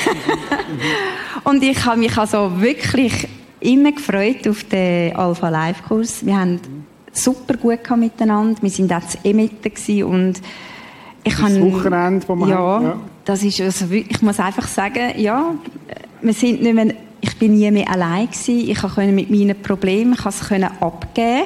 [1.44, 3.28] und ich habe mich also wirklich
[3.60, 6.26] immer gefreut auf den Alpha Live Kurs.
[6.26, 6.60] Wir haben
[7.12, 10.42] super gut miteinander, wir sind auch zu Emitten und
[11.24, 14.68] ich das habe, Wochenende, wo man ja, hat, ja, das ist also, ich muss einfach
[14.68, 15.54] sagen, ja,
[16.22, 18.70] wir sind nicht mehr ich bin nie mehr allein gewesen.
[18.70, 21.44] Ich konnte mit meinen Problemen ich es abgeben.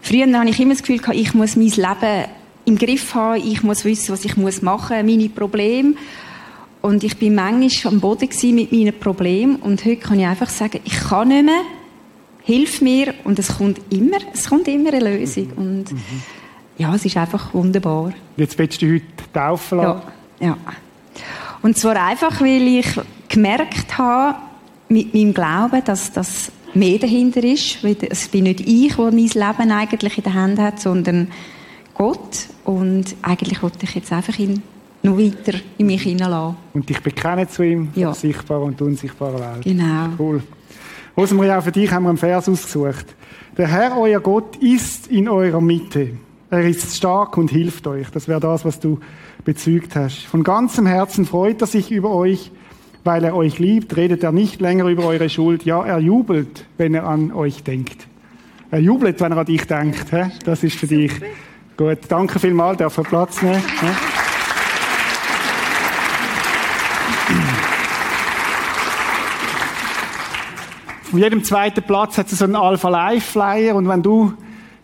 [0.00, 2.24] Früher hatte ich immer das Gefühl, ich muss mein Leben
[2.64, 5.94] im Griff haben, ich muss wissen, was ich machen muss, meine Probleme.
[6.80, 10.80] Und ich bin manchmal am Boden mit meinen Problemen und heute kann ich einfach sagen,
[10.84, 11.62] ich kann nicht mehr,
[12.42, 15.52] hilf mir und es kommt immer, es kommt immer eine Lösung.
[15.54, 15.84] Und
[16.78, 18.12] ja, es ist einfach wunderbar.
[18.36, 20.02] Jetzt willst du heute taufen lassen?
[20.40, 20.58] Ja, ja.
[21.62, 22.88] Und zwar einfach, weil ich
[23.28, 24.34] gemerkt habe,
[24.92, 27.82] mit meinem Glauben, dass, dass mehr dahinter ist.
[27.82, 31.28] Weil Es bin nicht ich, der mein Leben eigentlich in der Hand hat, sondern
[31.94, 32.46] Gott.
[32.64, 34.62] Und eigentlich wollte ich jetzt einfach ihn
[35.02, 36.56] noch weiter in mich hineinlassen.
[36.74, 38.08] Und dich bekennen zu ihm, Ja.
[38.08, 39.64] der sichtbaren und unsichtbaren Welt.
[39.64, 40.08] Genau.
[40.18, 40.42] Cool.
[41.16, 43.06] Rosemarie, auch für dich haben wir einen Vers ausgesucht.
[43.58, 46.10] Der Herr, euer Gott, ist in eurer Mitte.
[46.50, 48.08] Er ist stark und hilft euch.
[48.10, 49.00] Das wäre das, was du
[49.44, 50.20] bezeugt hast.
[50.26, 52.50] Von ganzem Herzen freut er sich über euch,
[53.04, 55.64] weil er euch liebt, redet er nicht länger über eure Schuld.
[55.64, 58.06] Ja, er jubelt, wenn er an euch denkt.
[58.70, 60.06] Er jubelt, wenn er an dich denkt.
[60.44, 61.12] Das ist für dich.
[61.76, 63.62] Gut, danke vielmals, darf er Platz nehmen.
[71.12, 74.32] Auf jedem zweiten Platz hat es so einen Alpha Life Flyer und wenn du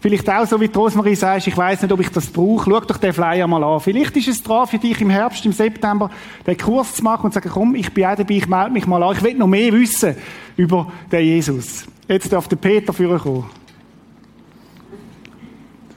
[0.01, 2.81] vielleicht auch so wie die Rosmarie sagst, ich weiß nicht, ob ich das brauche, schau
[2.81, 3.81] doch den Flyer mal an.
[3.81, 6.11] Vielleicht ist es dran für dich im Herbst, im September,
[6.47, 8.87] den Kurs zu machen und zu sagen, komm, ich bin auch dabei, ich melde mich
[8.87, 10.17] mal an, ich will noch mehr wissen
[10.57, 11.87] über den Jesus.
[12.07, 13.51] Jetzt darf der Peter führen kommen.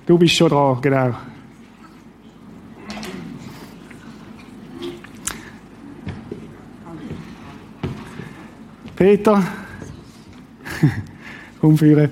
[0.06, 1.14] Du bist schon dran, genau.
[8.96, 9.44] Peter,
[11.62, 12.12] umführen.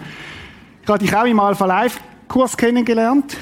[0.89, 3.37] Ich habe dich auch im Alpha Life Kurs kennengelernt.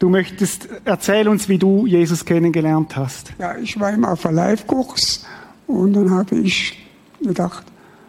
[0.00, 3.32] Du möchtest, erzähl uns, wie du Jesus kennengelernt hast.
[3.38, 5.24] Ja, ich war im Alpha Live Kurs
[5.68, 6.76] und dann habe ich
[7.22, 7.62] gedacht,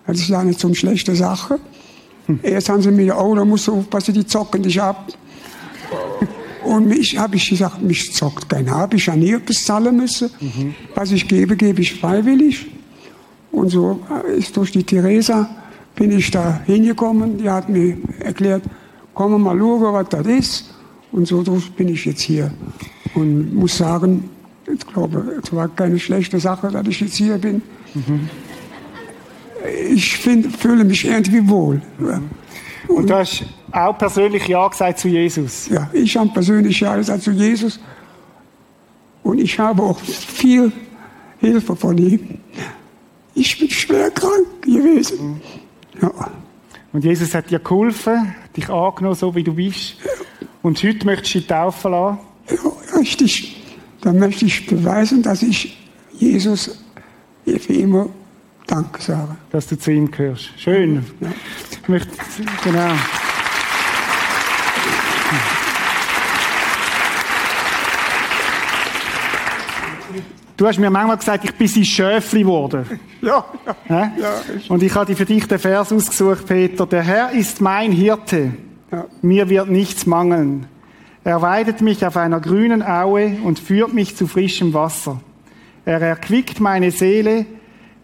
[0.08, 1.60] das ist ja nicht so eine schlechte Sache.
[2.41, 5.13] Erst haben sie mir, oh, da musst du aufpassen, die zocken dich ab.
[6.63, 10.32] Und mich habe ich gesagt, mich zockt keiner ab, ich habe nie etwas zahlen müssen.
[10.95, 12.72] Was ich gebe, gebe ich freiwillig.
[13.52, 14.00] Und so
[14.36, 15.48] ist durch die Theresa
[16.00, 17.38] bin ich da hingekommen.
[17.38, 18.64] Die hat mir erklärt,
[19.14, 20.74] komm mal schauen, was das ist.
[21.12, 21.44] Und so
[21.76, 22.52] bin ich jetzt hier.
[23.14, 24.30] Und muss sagen,
[24.72, 27.62] ich glaube, es war keine schlechte Sache, dass ich jetzt hier bin.
[29.92, 31.82] Ich find, fühle mich irgendwie wohl.
[32.00, 32.22] Ja.
[32.88, 35.68] Und du hast auch persönlich Ja gesagt zu Jesus.
[35.70, 37.80] Ja, ich habe persönlich ja gesagt zu Jesus.
[39.22, 40.72] Und ich habe auch viel
[41.40, 42.40] Hilfe von ihm.
[43.36, 45.42] Ich bin schwer krank gewesen.
[46.02, 46.32] Ja.
[46.92, 49.98] Und Jesus hat dir geholfen, dich angenommen, so wie du bist.
[50.62, 52.20] Und heute möchtest du dich taufen lassen.
[52.50, 53.56] Ja, richtig.
[54.02, 55.78] Dann möchte ich beweisen, dass ich
[56.14, 56.84] Jesus
[57.46, 58.10] für immer
[58.66, 59.36] Danke sage.
[59.52, 60.52] dass du zu ihm gehörst.
[60.58, 61.04] Schön.
[61.72, 62.12] Ich möchte,
[62.64, 62.94] genau.
[70.60, 72.86] Du hast mir manchmal gesagt, ich bin sein Schöfli geworden.
[73.22, 73.45] Ja,
[73.89, 74.12] ja.
[74.12, 74.12] Hä?
[74.69, 76.86] Und ich habe für dich den Vers ausgesucht, Peter.
[76.86, 78.54] Der Herr ist mein Hirte.
[78.91, 79.06] Ja.
[79.22, 80.67] Mir wird nichts mangeln.
[81.26, 85.19] Er weidet mich auf einer grünen Aue und führt mich zu frischem Wasser.
[85.84, 87.45] Er erquickt meine Seele.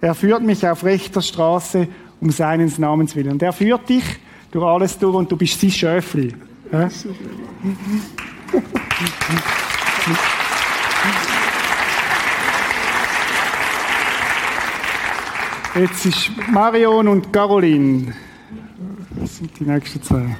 [0.01, 1.87] Er führt mich auf rechter Straße
[2.19, 3.33] um seines Namens willen.
[3.33, 4.03] Und er führt dich
[4.51, 6.33] durch alles durch und du bist sein Schöfli.
[6.71, 6.87] Hä?
[15.77, 18.13] Jetzt ist Marion und Caroline.
[19.19, 20.37] Das sind die nächsten zwei.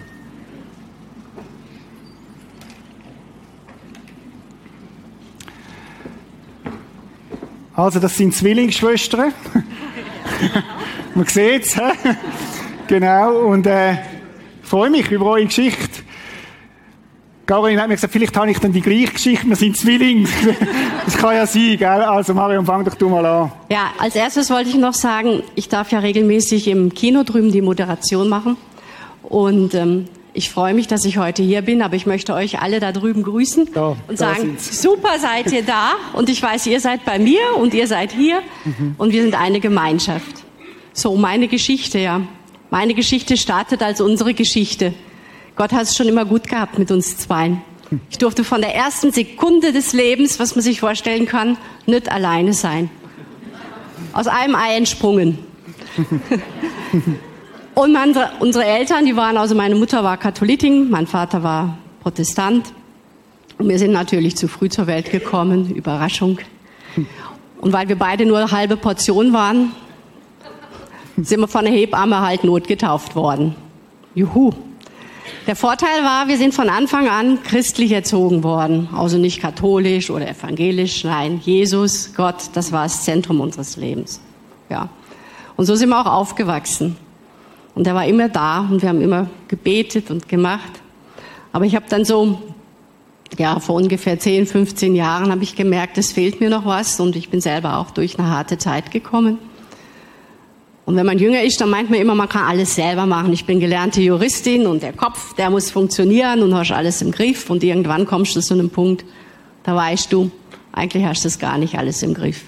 [7.74, 9.34] Also, das sind Zwillingsschwestern.
[11.16, 11.76] Man sieht es.
[12.88, 13.40] Genau.
[13.40, 14.00] Und äh, ich
[14.64, 15.95] freue mich über eure Geschichte.
[17.46, 19.48] Caroline hat mir gesagt, vielleicht habe ich dann die gleiche Geschichte.
[19.48, 20.28] Wir sind Zwillinge.
[21.06, 21.88] Das kann ja sein, gell?
[21.88, 23.52] Also, Marion, fang doch du mal an.
[23.70, 27.62] Ja, als erstes wollte ich noch sagen, ich darf ja regelmäßig im Kino drüben die
[27.62, 28.58] Moderation machen.
[29.22, 32.80] Und ähm, ich freue mich, dass ich heute hier bin, aber ich möchte euch alle
[32.80, 37.06] da drüben grüßen Da, und sagen, super seid ihr da und ich weiß, ihr seid
[37.06, 38.96] bei mir und ihr seid hier Mhm.
[38.98, 40.44] und wir sind eine Gemeinschaft.
[40.92, 42.22] So, meine Geschichte, ja.
[42.72, 44.94] Meine Geschichte startet als unsere Geschichte.
[45.56, 47.62] Gott hat es schon immer gut gehabt mit uns zweien.
[48.10, 52.54] Ich durfte von der ersten Sekunde des Lebens, was man sich vorstellen kann, nicht alleine
[52.54, 52.90] sein.
[54.12, 55.38] Aus einem Ei entsprungen.
[57.76, 62.74] Und meine, unsere Eltern, die waren, also meine Mutter war Katholikin, mein Vater war Protestant.
[63.58, 66.40] Und wir sind natürlich zu früh zur Welt gekommen, Überraschung.
[67.60, 69.72] Und weil wir beide nur halbe Portion waren,
[71.18, 73.56] sind wir von der Hebamme halt notgetauft worden.
[74.14, 74.52] Juhu.
[75.48, 78.90] Der Vorteil war, wir sind von Anfang an christlich erzogen worden.
[78.96, 84.22] Also nicht katholisch oder evangelisch, nein, Jesus, Gott, das war das Zentrum unseres Lebens.
[84.70, 84.90] Ja.
[85.56, 86.98] Und so sind wir auch aufgewachsen.
[87.76, 90.82] Und er war immer da und wir haben immer gebetet und gemacht.
[91.52, 92.42] Aber ich habe dann so,
[93.38, 97.16] ja, vor ungefähr 10, 15 Jahren habe ich gemerkt, es fehlt mir noch was und
[97.16, 99.38] ich bin selber auch durch eine harte Zeit gekommen.
[100.86, 103.34] Und wenn man jünger ist, dann meint man immer, man kann alles selber machen.
[103.34, 107.50] Ich bin gelernte Juristin und der Kopf, der muss funktionieren und hast alles im Griff.
[107.50, 109.04] Und irgendwann kommst du zu einem Punkt,
[109.64, 110.30] da weißt du,
[110.72, 112.44] eigentlich hast du es gar nicht alles im Griff.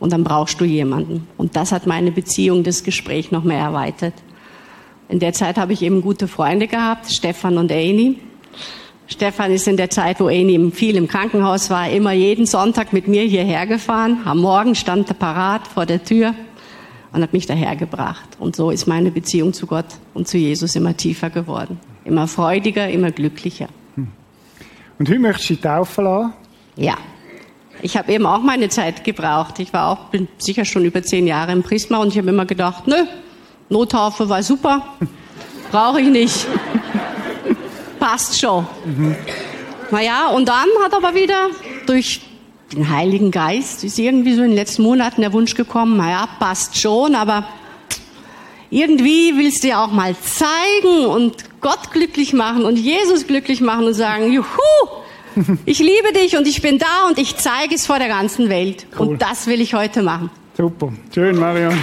[0.00, 1.26] Und dann brauchst du jemanden.
[1.36, 4.14] Und das hat meine Beziehung, das Gespräch noch mehr erweitert.
[5.10, 8.18] In der Zeit habe ich eben gute Freunde gehabt, Stefan und Eni.
[9.06, 13.06] Stefan ist in der Zeit, wo Eni viel im Krankenhaus war, immer jeden Sonntag mit
[13.06, 14.22] mir hierher gefahren.
[14.24, 16.34] Am Morgen stand er parat vor der Tür
[17.16, 18.36] und hat mich dahergebracht.
[18.38, 21.80] Und so ist meine Beziehung zu Gott und zu Jesus immer tiefer geworden.
[22.04, 23.68] Immer freudiger, immer glücklicher.
[24.98, 26.32] Und heute möchtest du die taufen lassen?
[26.76, 26.94] Ja.
[27.80, 29.58] Ich habe eben auch meine Zeit gebraucht.
[29.60, 32.44] Ich war auch, bin sicher schon über zehn Jahre im Prisma und ich habe immer
[32.44, 33.04] gedacht, nö,
[33.70, 34.86] Nottaufe war super,
[35.70, 36.46] brauche ich nicht.
[37.98, 38.66] Passt schon.
[38.84, 39.16] Mhm.
[39.90, 41.48] Naja, und dann hat aber wieder
[41.86, 42.20] durch
[42.72, 46.78] den Heiligen Geist ist irgendwie so in den letzten Monaten der Wunsch gekommen, naja, passt
[46.78, 47.46] schon, aber
[48.70, 53.86] irgendwie willst du ja auch mal zeigen und Gott glücklich machen und Jesus glücklich machen
[53.86, 54.46] und sagen, juhu,
[55.66, 58.86] ich liebe dich und ich bin da und ich zeige es vor der ganzen Welt.
[58.98, 59.08] Cool.
[59.08, 60.30] Und das will ich heute machen.
[60.56, 60.92] Super.
[61.14, 61.78] Schön, Marion.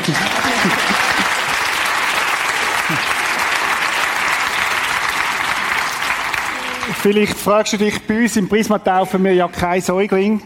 [7.02, 10.42] Vielleicht fragst du dich, bei uns im Prisma taufen wir ja kein Säugling.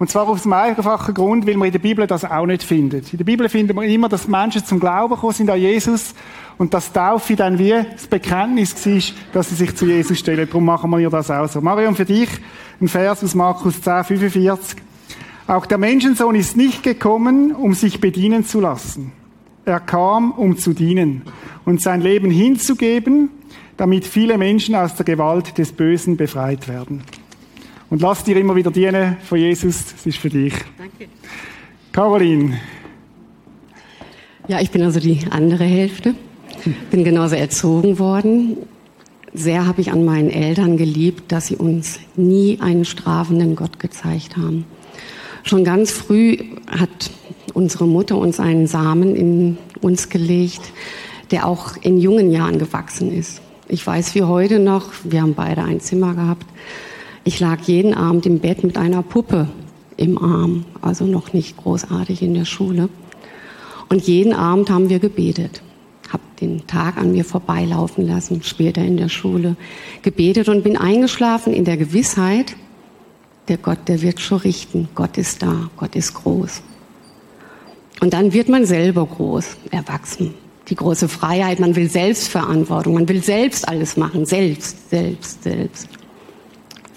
[0.00, 3.04] Und zwar aus dem einfachen Grund, weil wir in der Bibel das auch nicht finden.
[3.12, 6.14] In der Bibel finden wir immer, dass Menschen zum Glauben gekommen sind an Jesus
[6.56, 9.02] und dass Taufe dann wie das Bekenntnis war,
[9.34, 10.46] dass sie sich zu Jesus stellen.
[10.46, 11.60] Darum machen wir das auch so.
[11.60, 12.30] Marion, für dich
[12.80, 14.78] ein Vers aus Markus 10, 45.
[15.46, 19.12] Auch der Menschensohn ist nicht gekommen, um sich bedienen zu lassen.
[19.66, 21.24] Er kam, um zu dienen
[21.66, 23.28] und sein Leben hinzugeben,
[23.76, 27.02] damit viele Menschen aus der Gewalt des Bösen befreit werden.
[27.90, 29.84] Und lass dir immer wieder dienen von Jesus.
[29.96, 30.54] Es ist für dich.
[30.78, 31.08] Danke.
[31.90, 32.60] Caroline.
[34.46, 36.14] Ja, ich bin also die andere Hälfte.
[36.92, 38.58] Bin genauso erzogen worden.
[39.34, 44.36] Sehr habe ich an meinen Eltern geliebt, dass sie uns nie einen strafenden Gott gezeigt
[44.36, 44.66] haben.
[45.42, 46.36] Schon ganz früh
[46.68, 47.10] hat
[47.54, 50.60] unsere Mutter uns einen Samen in uns gelegt,
[51.32, 53.40] der auch in jungen Jahren gewachsen ist.
[53.66, 56.46] Ich weiß wie heute noch, wir haben beide ein Zimmer gehabt,
[57.24, 59.48] ich lag jeden Abend im Bett mit einer Puppe
[59.96, 62.88] im Arm, also noch nicht großartig in der Schule.
[63.90, 65.62] Und jeden Abend haben wir gebetet.
[66.10, 69.56] Hab den Tag an mir vorbeilaufen lassen, später in der Schule
[70.02, 72.56] gebetet und bin eingeschlafen in der Gewissheit,
[73.48, 74.88] der Gott, der wird schon richten.
[74.94, 76.62] Gott ist da, Gott ist groß.
[78.00, 80.34] Und dann wird man selber groß, erwachsen.
[80.68, 85.99] Die große Freiheit, man will Selbstverantwortung, man will selbst alles machen, selbst, selbst, selbst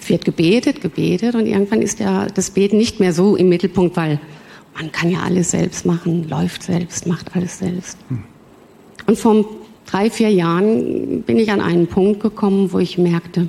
[0.10, 4.20] wird gebetet, gebetet und irgendwann ist ja das Beten nicht mehr so im Mittelpunkt, weil
[4.76, 7.98] man kann ja alles selbst machen, läuft selbst, macht alles selbst.
[8.10, 8.24] Hm.
[9.06, 9.46] Und vor
[9.86, 13.48] drei, vier Jahren bin ich an einen Punkt gekommen, wo ich merkte,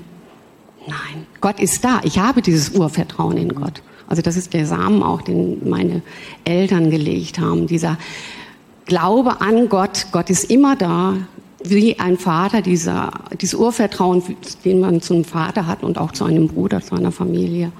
[0.86, 2.00] nein, Gott ist da.
[2.04, 3.82] Ich habe dieses Urvertrauen in Gott.
[4.06, 6.02] Also das ist der Samen auch, den meine
[6.44, 7.66] Eltern gelegt haben.
[7.66, 7.98] Dieser
[8.86, 10.08] Glaube an Gott.
[10.12, 11.16] Gott ist immer da
[11.64, 14.22] wie ein Vater, dieser, dieses Urvertrauen,
[14.64, 17.72] den man zum Vater hat und auch zu einem Bruder, zu einer Familie.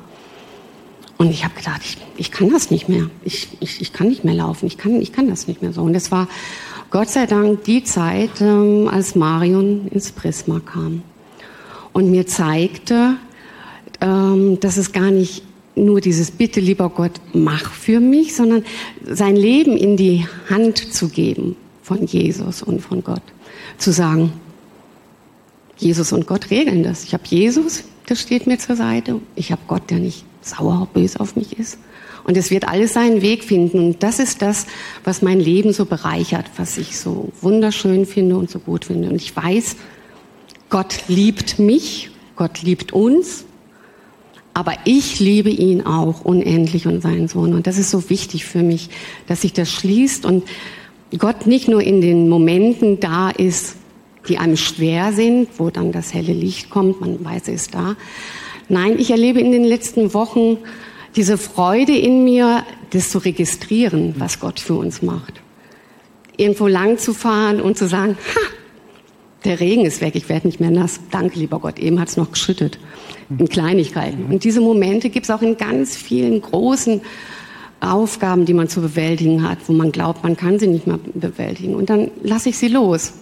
[1.18, 3.09] Und ich habe gedacht, ich, ich kann das nicht mehr.
[3.25, 4.66] Ich, ich, ich kann nicht mehr laufen.
[4.66, 5.83] Ich kann, ich kann das nicht mehr so.
[5.83, 6.29] Und es war
[6.90, 11.03] Gott sei Dank die Zeit, ähm, als Marion ins Prisma kam
[11.92, 13.16] und mir zeigte,
[14.01, 15.42] ähm, dass es gar nicht
[15.77, 18.64] nur dieses Bitte, lieber Gott, mach für mich, sondern
[19.05, 23.23] sein Leben in die Hand zu geben von Jesus und von Gott
[23.78, 24.32] zu sagen,
[25.76, 27.04] Jesus und Gott regeln das.
[27.04, 29.20] Ich habe Jesus, der steht mir zur Seite.
[29.34, 31.78] Ich habe Gott, der nicht sauer, böse auf mich ist.
[32.24, 33.78] Und es wird alles seinen Weg finden.
[33.78, 34.66] Und das ist das,
[35.04, 39.10] was mein Leben so bereichert, was ich so wunderschön finde und so gut finde.
[39.10, 39.76] Und ich weiß,
[40.70, 43.44] Gott liebt mich, Gott liebt uns,
[44.54, 47.54] aber ich liebe ihn auch unendlich und seinen Sohn.
[47.54, 48.88] Und das ist so wichtig für mich,
[49.26, 50.44] dass sich das schließt und
[51.18, 53.76] Gott nicht nur in den Momenten da ist,
[54.28, 57.96] die einem schwer sind, wo dann das helle Licht kommt, man weiß, er ist da.
[58.68, 60.58] Nein, ich erlebe in den letzten Wochen
[61.16, 65.42] diese Freude in mir, das zu registrieren, was Gott für uns macht.
[66.36, 68.40] Irgendwo lang zu fahren und zu sagen, ha,
[69.44, 71.00] der Regen ist weg, ich werde nicht mehr nass.
[71.10, 72.78] Danke, lieber Gott, eben hat es noch geschüttet.
[73.38, 74.24] In Kleinigkeiten.
[74.26, 77.02] Und diese Momente gibt es auch in ganz vielen großen
[77.92, 81.75] Aufgaben, die man zu bewältigen hat, wo man glaubt, man kann sie nicht mehr bewältigen.
[81.75, 83.14] Und dann lasse ich sie los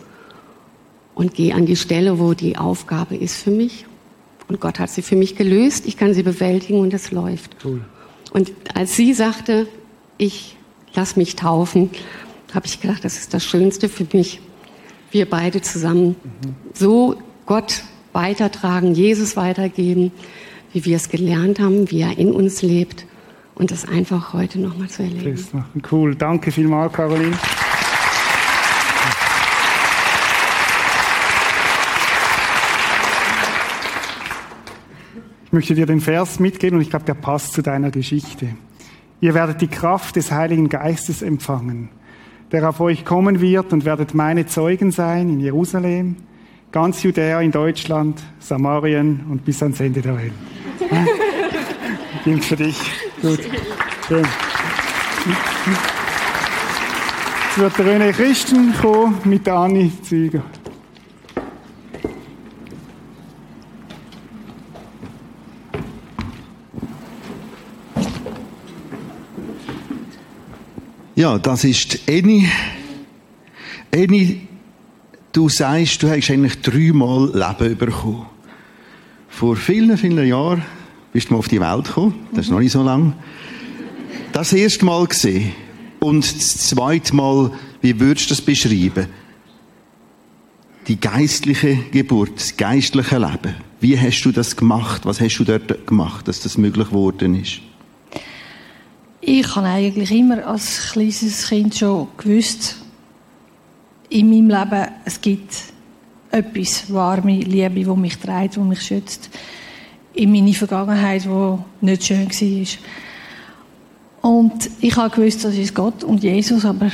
[1.14, 3.86] und gehe an die Stelle, wo die Aufgabe ist für mich.
[4.48, 5.86] Und Gott hat sie für mich gelöst.
[5.86, 7.56] Ich kann sie bewältigen und es läuft.
[7.64, 7.82] Cool.
[8.32, 9.66] Und als sie sagte,
[10.18, 10.56] ich
[10.94, 11.90] lass mich taufen,
[12.52, 14.40] habe ich gedacht, das ist das Schönste für mich.
[15.10, 16.54] Wir beide zusammen mhm.
[16.74, 20.12] so Gott weitertragen, Jesus weitergeben,
[20.72, 23.06] wie wir es gelernt haben, wie er in uns lebt
[23.62, 25.38] und das einfach heute nochmal zu erleben.
[25.88, 27.38] Cool, danke vielmals, Caroline.
[35.44, 38.48] Ich möchte dir den Vers mitgeben und ich glaube, der passt zu deiner Geschichte.
[39.20, 41.88] Ihr werdet die Kraft des Heiligen Geistes empfangen,
[42.50, 46.16] der auf euch kommen wird und werdet meine Zeugen sein in Jerusalem,
[46.72, 50.32] ganz Judäa in Deutschland, Samarien und bis ans Ende der Welt.
[52.24, 53.11] Ging für dich.
[53.22, 53.38] Gut.
[54.08, 54.26] Schön.
[57.46, 60.42] Jetzt wird der René Christen kommen mit Anni Züger.
[71.14, 72.48] Ja, das ist Eni.
[73.92, 74.48] Eni,
[75.32, 78.26] du sagst, du hast eigentlich dreimal Leben bekommen.
[79.28, 80.64] Vor vielen, vielen Jahren
[81.12, 82.26] bist du mal auf die Welt gekommen.
[82.32, 83.14] Das ist noch nicht so lang.
[84.32, 85.52] Das erste Mal gesehen.
[86.00, 89.06] Und das zweite Mal, wie würdest du das beschreiben?
[90.88, 93.54] Die geistliche Geburt, das geistliche Leben.
[93.80, 95.04] Wie hast du das gemacht?
[95.04, 97.60] Was hast du dort gemacht, dass das möglich geworden ist?
[99.20, 102.76] Ich habe eigentlich immer als kleines Kind schon gewusst,
[104.08, 105.54] in meinem Leben, es gibt
[106.30, 109.30] etwas, warme Liebe, die mich trägt, die mich schützt.
[110.14, 114.30] In meiner Vergangenheit, die nicht schön war.
[114.30, 116.90] Und ich habe gewusst, das ist Gott und Jesus, aber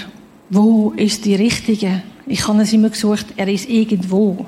[0.50, 2.02] wo ist die Richtige?
[2.26, 4.46] Ich habe es immer gesucht, er ist irgendwo.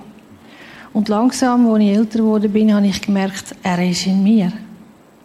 [0.93, 4.53] Und langsam, als ich älter geworden bin, habe ich gemerkt, er ist in mir.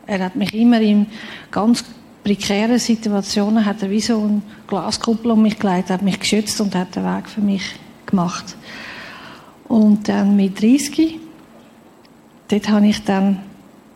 [0.05, 1.07] Er hat mich immer in
[1.49, 1.83] ganz
[2.25, 6.73] prekären Situationen hat er wie so eine Glaskuppel um mich gelegt, hat mich geschützt und
[6.73, 7.75] hat den Weg für mich
[8.07, 8.57] gemacht.
[9.67, 11.19] Und dann mit 30,
[12.47, 13.39] dort habe ich dann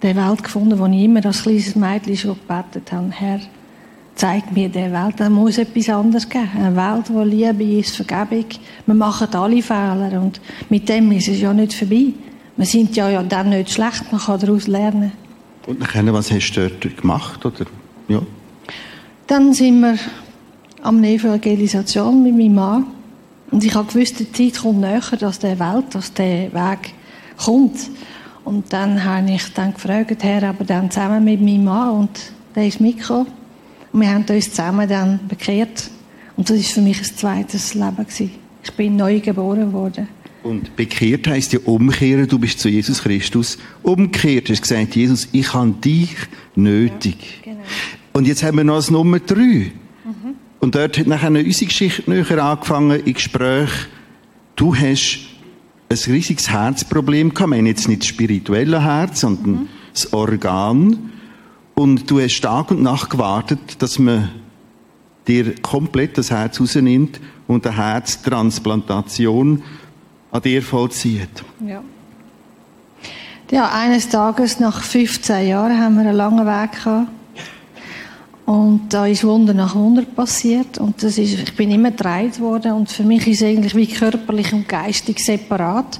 [0.02, 3.12] die Welt gefunden, wo ich immer als kleines Mädchen schon gebetet habe.
[3.12, 3.40] Herr,
[4.16, 6.50] zeig mir die Welt, da muss etwas anderes geben.
[6.56, 8.46] Eine Welt, wo Liebe ist, Vergebung.
[8.86, 12.14] Wir machen alle Fehler und mit dem ist es ja nicht vorbei.
[12.58, 15.14] Wir sind ja, dann nicht schlecht, man kann daraus lernen.
[15.66, 17.46] Und nachher, was hast du dort gemacht?
[17.46, 17.66] Oder?
[18.08, 18.22] Ja.
[19.28, 19.98] Dann sind wir
[20.82, 22.86] am Evangelisation mit meinem Mann.
[23.52, 26.94] Und ich habe gewusst, die Zeit kommt näher, dass der Welt, dass der Weg
[27.38, 27.78] kommt.
[28.50, 32.10] Und dann habe ich dann gefragt, Herr, aber dann zusammen mit meinem Mann und
[32.56, 33.28] der ist mitgekommen.
[33.94, 35.92] Und wir haben uns zusammen dann bekehrt.
[36.36, 38.32] Und das war für mich ein zweites Leben gewesen.
[38.64, 40.08] Ich bin neu geboren worden.
[40.42, 43.60] Und bekehrt heisst ja umkehren, du bist zu Jesus Christus.
[43.84, 46.16] Umkehrt hast gesagt, Jesus, ich habe dich
[46.56, 47.18] nötig.
[47.46, 47.66] Ja, genau.
[48.14, 49.38] Und jetzt haben wir noch das Nummer drei.
[50.04, 50.34] Mhm.
[50.60, 53.70] Und dort hat nachher unsere Geschichte näher angefangen, im Gespräch.
[54.56, 55.29] Du hast
[55.90, 57.42] ein riesiges Herzproblem gehabt.
[57.42, 59.68] Ich meine jetzt nicht das spirituelle Herz, sondern mhm.
[59.94, 61.12] das Organ.
[61.76, 64.30] Und du hast Tag und Nacht gewartet, dass man
[65.28, 69.64] dir komplett das Herz rausnimmt und eine Herztransplantation
[70.32, 71.44] an dir vollzieht.
[71.66, 71.82] Ja.
[73.52, 77.08] Ja, eines Tages nach 15 Jahren haben wir einen langen Weg gehabt.
[78.50, 80.80] Und da ist Wunder nach Wunder passiert.
[80.80, 82.72] Und das ist, ich bin immer gedreht worden.
[82.72, 86.00] Und für mich ist es eigentlich wie körperlich und geistig separat.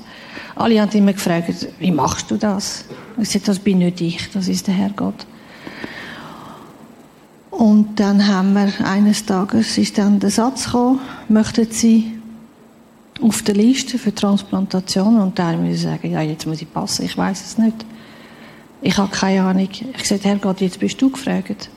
[0.56, 2.86] Alle haben immer gefragt, wie machst du das?
[3.22, 5.28] Ich sagte, das bin nicht ich, das ist der Herrgott.
[7.52, 12.14] Und dann haben wir eines Tages ist dann der Satz gekommen, möchten Sie
[13.22, 15.20] auf der Liste für Transplantation?
[15.20, 17.86] Und da muss ich sagen, ja, jetzt muss ich passen, ich weiß es nicht.
[18.82, 19.70] Ich habe keine Ahnung.
[19.70, 21.70] Ich sagte, Herrgott, jetzt bist du gefragt.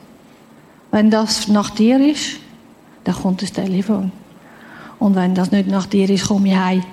[0.93, 2.37] Wenn das nach dir ist,
[3.03, 4.11] dann kommt das Telefon.
[4.99, 6.83] Und wenn das nicht nach dir ist, komme ich heim.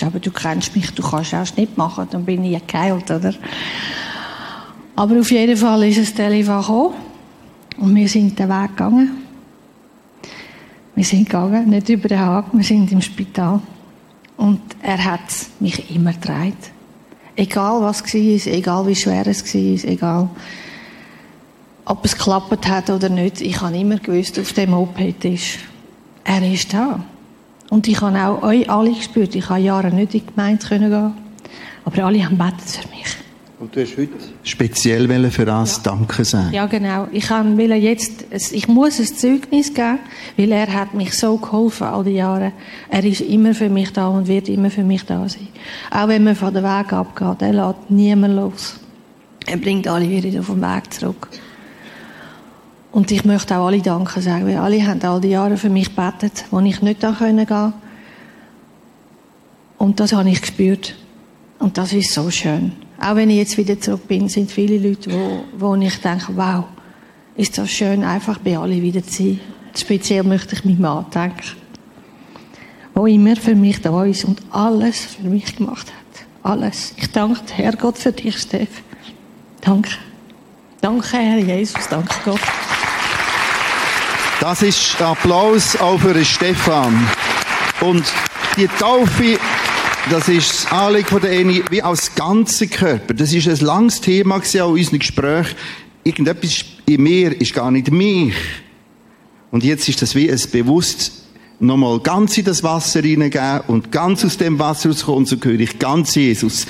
[0.00, 3.34] Aber du kennst mich, du kannst auch Schnitt machen, dann bin ich ja geheilt, oder?
[4.94, 6.94] Aber auf jeden Fall ist das Telefon gekommen
[7.78, 9.10] und wir sind den Weg gegangen.
[10.94, 13.60] Wir sind gegangen, nicht über den Haken, wir sind im Spital.
[14.36, 15.20] Und er hat
[15.58, 16.54] mich immer getragen.
[17.34, 20.30] Egal was war, egal wie schwer es war, egal
[21.86, 25.60] ob es geklappt hat oder nicht, ich habe immer gewusst, auf dem OP-Tisch,
[26.24, 27.00] er ist da.
[27.70, 29.34] Und ich habe auch euch alle gespürt.
[29.34, 31.14] Ich habe Jahre nicht in die Gemeinde gehen
[31.84, 33.06] aber alle haben betet für mich.
[33.58, 34.12] Und du hast heute
[34.42, 35.82] speziell für das ja.
[35.84, 36.52] Danke sagen.
[36.52, 37.06] Ja, genau.
[37.12, 40.00] Ich will jetzt, ich muss ein Zeugnis geben,
[40.36, 42.52] weil er hat mich so geholfen all die Jahre.
[42.90, 45.48] Er ist immer für mich da und wird immer für mich da sein.
[45.90, 48.80] Auch wenn man von der Weg abgeht, er lässt niemand los.
[49.46, 51.28] Er bringt alle wieder auf den Weg zurück.
[52.96, 55.94] Und ich möchte auch alle Danke sagen, weil alle haben all die Jahre für mich
[55.94, 57.74] gebetet, wo ich nicht da gehen konnte.
[59.76, 60.96] Und das habe ich gespürt.
[61.58, 62.72] Und das ist so schön.
[62.98, 66.64] Auch wenn ich jetzt wieder zurück bin, sind viele Leute, wo, wo ich denke, wow,
[67.36, 69.40] ist das schön, einfach bei allen wieder zu sein.
[69.76, 71.42] Speziell möchte ich meinen Mann denken,
[72.94, 76.50] der immer für mich da ist und alles für mich gemacht hat.
[76.50, 76.94] Alles.
[76.96, 78.70] Ich danke Herrgott für dich, Steff.
[79.60, 79.90] Danke.
[80.80, 81.88] Danke, Herr Jesus.
[81.90, 82.40] Danke Gott.
[84.48, 86.94] Das ist Applaus auch für Stefan.
[87.80, 88.04] Und
[88.56, 89.40] die Taufe,
[90.08, 93.12] das ist das Anliegen der Eni, wie als ganze Körper.
[93.12, 95.48] Das ist ein langes Thema auch in unserem Gespräch.
[96.04, 98.34] Irgendetwas in mir ist gar nicht mich.
[99.50, 101.10] Und jetzt ist das wie ein bewusst
[101.58, 105.76] nochmal ganz in das Wasser hineingeben und ganz aus dem Wasser rauskommen so gehöre ich
[105.80, 106.66] ganz Jesus.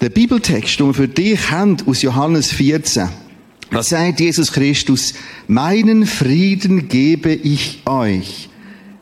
[0.00, 3.10] Der Bibeltext, den wir für dich haben, aus Johannes 14,
[3.72, 5.14] was sagt Jesus Christus?
[5.48, 8.48] Meinen Frieden gebe ich euch.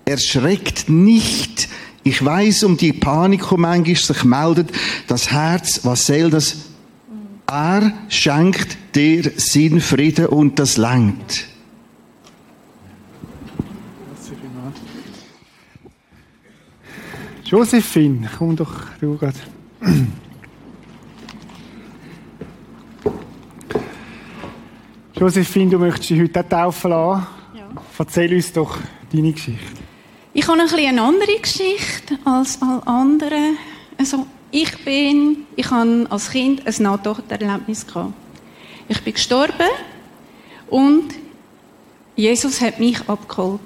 [0.05, 1.69] Erschreckt nicht.
[2.03, 4.71] Ich weiß um die Panik, die manchmal sich meldet.
[5.07, 6.57] Das Herz, was soll das?
[7.47, 11.47] Er schenkt dir Sinn, Frieden und das langt.
[17.45, 19.35] Josephine, komm doch du grad.
[25.21, 27.27] Josephine, du möchtest dich heute auch taufen lassen.
[27.55, 27.69] Ja.
[27.99, 28.79] Erzähl uns doch
[29.13, 29.77] deine Geschichte.
[30.33, 33.59] Ich habe ein bisschen eine andere Geschichte als alle anderen.
[33.99, 38.15] Also, ich bin, ich habe als Kind ein Nahtoderlebnis gehabt.
[38.89, 39.69] Ich bin gestorben
[40.71, 41.13] und
[42.17, 43.61] Jesus hat mich abgeholt.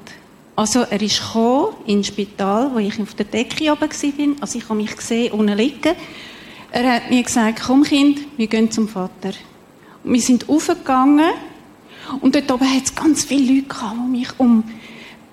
[0.57, 4.37] Also er ist gekommen ins Spital, wo ich auf der Decke oben war.
[4.41, 5.95] Also ich habe mich gesehen, unten liegen.
[6.73, 9.35] Er hat mir gesagt, komm Kind, wir gehen zum Vater.
[10.05, 11.33] Wir sind aufgegangen
[12.21, 14.63] und dort oben hat es ganz viele Leute gehabt, die mich um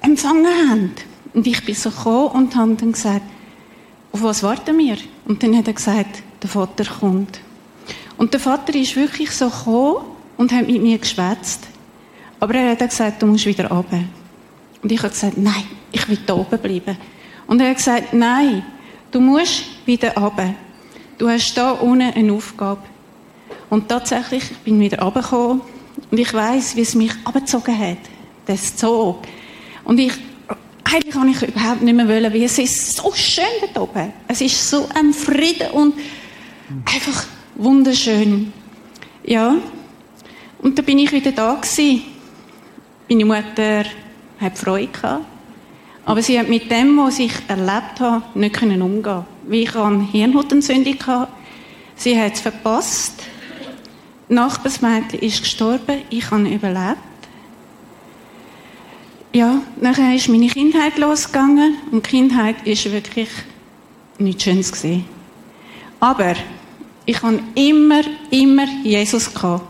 [0.01, 0.91] empfangen haben.
[1.33, 3.23] Und ich bin so gekommen und habe dann gesagt,
[4.13, 4.97] auf was warten wir?
[5.25, 7.41] Und dann hat er gesagt, der Vater kommt.
[8.17, 10.05] Und der Vater ist wirklich so gekommen
[10.37, 11.67] und hat mit mir geschwätzt.
[12.39, 14.03] Aber er hat gesagt, du musst wieder runter.
[14.81, 16.97] Und ich habe gesagt, nein, ich will da oben bleiben.
[17.45, 18.63] Und er hat gesagt, nein,
[19.11, 20.55] du musst wieder runter.
[21.17, 22.81] Du hast da unten eine Aufgabe.
[23.71, 25.61] Und tatsächlich, ich bin wieder runtergekommen
[26.11, 27.99] und ich weiß, wie es mich abgezogen hat.
[28.45, 29.19] Das Zug.
[29.85, 30.11] Und ich,
[30.83, 34.11] eigentlich kann ich überhaupt nicht mehr wollen, weil es ist so schön da oben.
[34.27, 35.93] Es ist so ein Frieden und
[36.83, 38.51] einfach wunderschön.
[39.23, 39.55] Ja.
[40.59, 42.03] Und da bin ich wieder da gewesen.
[43.09, 43.85] Meine Mutter
[44.41, 45.25] hat Freude gehabt.
[46.03, 49.23] Aber sie hat mit dem, was ich erlebt habe, nicht können umgehen.
[49.47, 51.31] Wie ich eine Hirnhautentzündung hatte.
[51.95, 53.30] Sie hat es verpasst.
[54.31, 56.01] Nachbarsmädchen ist gestorben.
[56.09, 56.97] Ich habe überlebt.
[59.33, 61.75] Ja, nachher ist meine Kindheit losgegangen.
[61.91, 63.29] Und die Kindheit ist wirklich
[64.17, 65.05] nichts Schönes gesehen.
[65.99, 66.35] Aber
[67.05, 69.67] ich habe immer, immer Jesus gehabt.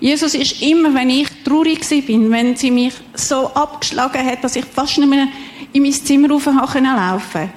[0.00, 4.64] Jesus ist immer, wenn ich traurig bin, wenn sie mich so abgeschlagen hat, dass ich
[4.64, 5.28] fast nicht mehr
[5.72, 7.50] in mein Zimmer rauf laufen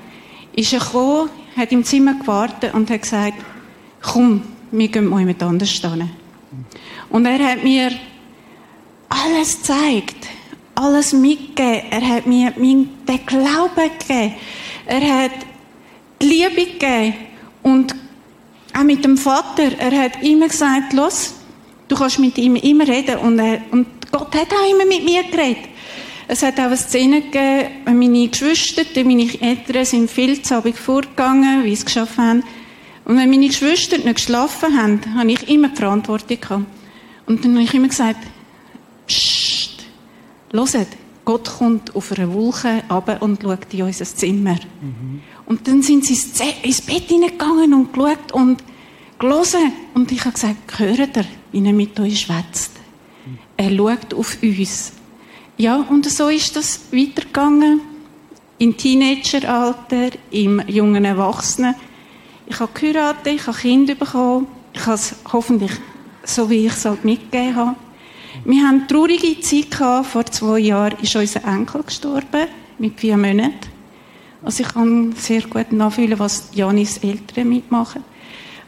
[0.55, 3.33] ist er gekommen, hat im Zimmer gewartet und hat gesagt,
[4.01, 6.22] komm, wir gehen mal jemand anders stehen.
[7.09, 7.91] Und er hat mir
[9.09, 10.27] alles gezeigt,
[10.75, 11.91] alles mitgegeben.
[11.91, 14.33] Er hat mir den Glauben gegeben.
[14.85, 15.31] Er hat
[16.21, 17.13] die Liebe gegeben.
[17.61, 17.95] Und
[18.73, 21.35] auch mit dem Vater, er hat immer gesagt, los,
[21.93, 25.23] Du kannst mit ihm immer reden und, er, und Gott hat auch immer mit mir
[25.23, 25.69] geredet.
[26.27, 31.63] Es hat auch eine Szene gegeben, meine Geschwister, meine Eltern sind viel zu Abend vorgegangen,
[31.63, 32.43] wie sie es geschafft haben.
[33.05, 36.65] Und wenn meine Geschwister nicht geschlafen haben, habe ich immer die Verantwortung gehabt.
[37.25, 38.19] Und dann habe ich immer gesagt,
[39.07, 39.85] Psst,
[40.53, 40.87] hört,
[41.25, 44.57] Gott kommt auf einer Wolke runter und schaut in unser Zimmer.
[44.81, 45.21] Mhm.
[45.45, 46.17] Und dann sind sie
[46.63, 48.63] ins Bett hineingegangen und geschaut und
[49.19, 49.73] gelesen.
[49.93, 51.25] Und ich habe gesagt, hört ihr?
[51.53, 52.71] wie er mit euch schwätzt.
[53.55, 54.91] Er schaut auf uns.
[55.57, 57.81] Ja, und so ist das weitergegangen.
[58.57, 61.75] Im Teenageralter, im jungen Erwachsenen.
[62.53, 64.45] Ich habe geheiratet, ich habe Kinder bekommen.
[64.73, 65.71] Ich habe es hoffentlich
[66.23, 67.75] so, wie ich es halt mitgegeben habe.
[68.45, 70.05] Wir haben eine traurige Zeit gehabt.
[70.05, 72.45] Vor zwei Jahren ist unser Enkel gestorben,
[72.77, 73.57] mit vier Monaten.
[74.43, 78.03] Also ich kann sehr gut nachfühlen, was Janis Eltern mitmachen.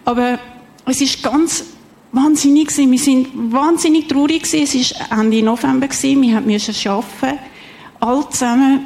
[0.03, 0.39] Aber
[0.87, 1.65] es ist ganz
[2.11, 2.91] wahnsinnig gewesen.
[2.91, 4.79] Wir sind wahnsinnig traurig gewesen.
[4.81, 6.23] Es war Ende November gewesen.
[6.23, 7.39] Wir mussten arbeiten.
[7.99, 8.85] Alle zusammen.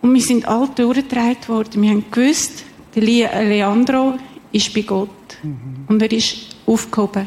[0.00, 1.82] Und wir sind alle durchgetragen worden.
[1.82, 2.64] Wir haben gewusst,
[2.94, 4.14] der Leandro
[4.52, 5.08] ist bei Gott.
[5.42, 5.84] Mhm.
[5.88, 6.36] Und er ist
[6.66, 7.26] aufgehoben.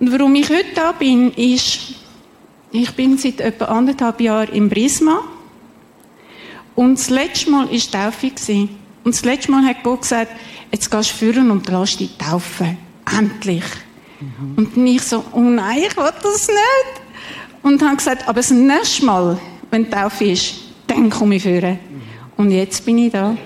[0.00, 1.94] Und warum ich heute da bin, ist,
[2.72, 5.20] ich bin seit etwa anderthalb Jahren im Prisma.
[6.74, 8.68] Und das letzte Mal war Taufe.
[9.04, 10.32] Und das letzte Mal hat Gott gesagt,
[10.72, 12.76] jetzt gehst du führen und lass dich taufen.
[13.16, 13.64] Endlich.
[14.20, 14.54] Mhm.
[14.56, 17.04] Und ich so, oh nein, ich will das nicht.
[17.62, 19.38] Und habe gesagt, aber das nächste Mal,
[19.70, 20.54] wenn die Taufe ist,
[20.86, 21.78] dann komme ich führen.
[22.36, 23.36] Und jetzt bin ich da.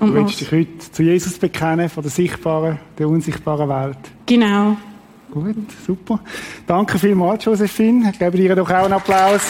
[0.00, 3.98] Und du willst dich heute zu Jesus bekennen, von der sichtbaren, der unsichtbaren Welt.
[4.26, 4.76] Genau.
[5.30, 6.20] Gut, super.
[6.66, 8.10] Danke vielmals, Josephine.
[8.12, 9.42] Ich gebe dir doch auch einen Applaus.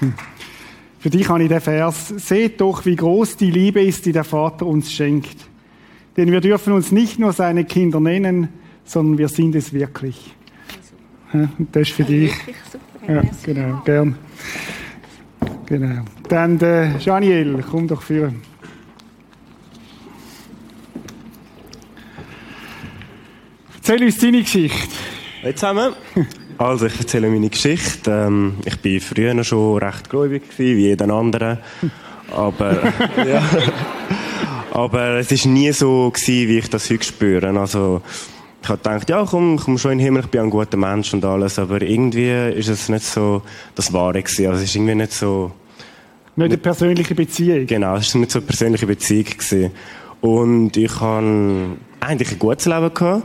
[0.00, 0.14] Hm.
[1.00, 2.08] Für dich habe ich den Vers.
[2.08, 5.36] Seht doch, wie groß die Liebe ist, die der Vater uns schenkt.
[6.16, 8.48] Denn wir dürfen uns nicht nur seine Kinder nennen,
[8.84, 10.35] sondern wir sind es wirklich.
[11.72, 12.32] Das ist für dich.
[13.08, 14.16] Ja, genau, gern.
[15.66, 16.04] Genau.
[16.28, 18.32] Dann der Janiel, komm doch für.
[23.74, 24.88] Erzähl uns deine Geschichte.
[25.42, 25.94] Hallo zusammen.
[26.58, 28.10] Also, ich erzähle meine Geschichte.
[28.10, 31.58] Ähm, ich war früher schon recht gläubig, wie jeder andere.
[32.34, 32.72] Aber,
[33.28, 33.42] ja.
[34.72, 37.60] Aber es war nie so, gewesen, wie ich das heute spüre.
[37.60, 38.00] Also,
[38.66, 41.14] ich habe gedacht, ja, komm, komm schon in den Himmel, ich bin ein guter Mensch
[41.14, 41.56] und alles.
[41.56, 43.42] Aber irgendwie ist es nicht so
[43.76, 44.46] das Wahre gewesen.
[44.46, 45.52] Also, es ist irgendwie nicht so...
[46.34, 47.64] Nicht eine persönliche Beziehung?
[47.66, 49.70] Genau, es war nicht so eine persönliche Beziehung gewesen.
[50.20, 53.22] Und ich hatte eigentlich ein gutes Leben gehabt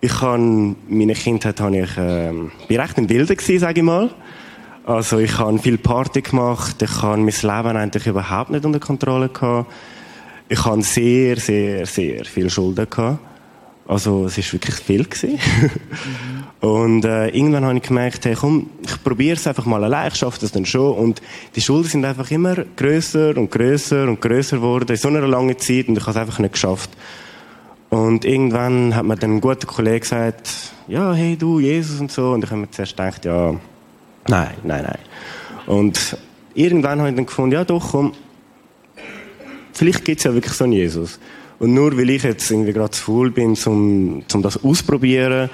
[0.00, 2.30] ich habe, meine Kindheit habe ich, äh,
[2.68, 4.10] bin recht im Wilden gewesen, sage ich mal.
[4.84, 9.30] Also ich habe viel Party gemacht, ich habe mein Leben eigentlich überhaupt nicht unter Kontrolle
[9.30, 9.72] gehabt.
[10.46, 13.18] Ich habe sehr, sehr, sehr viel Schulden gehabt.
[13.86, 15.38] Also es ist wirklich viel gewesen.
[16.60, 20.14] Und äh, irgendwann habe ich gemerkt, hey, komm, ich probiere es einfach mal allein, ich
[20.14, 20.96] schaffe das dann schon.
[20.96, 21.20] Und
[21.54, 25.58] die Schulden sind einfach immer größer und größer und größer geworden in so einer langen
[25.58, 26.90] Zeit und ich habe es einfach nicht geschafft.
[27.90, 30.48] Und irgendwann hat mir dann ein guter Kollege gesagt,
[30.88, 32.32] ja, hey du, Jesus und so.
[32.32, 33.54] Und ich habe mir zuerst gedacht, ja,
[34.26, 34.98] nein, nein, nein.
[35.66, 36.16] Und
[36.54, 38.12] irgendwann habe ich dann gefunden, ja doch, komm,
[39.74, 41.20] vielleicht gibt es ja wirklich so einen Jesus.
[41.58, 45.50] Und nur weil ich jetzt irgendwie gerade zu faul bin, um, um das auszuprobieren,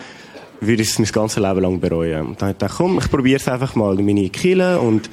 [0.60, 2.26] würde ich es mein ganzes Leben lang bereuen.
[2.28, 5.10] Und dann habe ich gedacht, komm, ich probiere es einfach mal in meine Kille und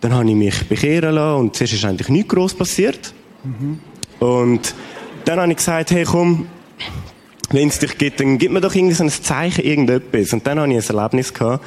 [0.00, 3.12] dann habe ich mich bekehren lassen und zuerst ist eigentlich nichts groß passiert.
[3.44, 3.78] Mhm.
[4.20, 4.74] Und
[5.24, 6.46] dann habe ich gesagt, hey komm,
[7.50, 10.32] wenn es dich gibt, dann gib mir doch irgendwie so ein Zeichen, irgendetwas.
[10.32, 11.64] Und dann hatte ich ein Erlebnis gehabt.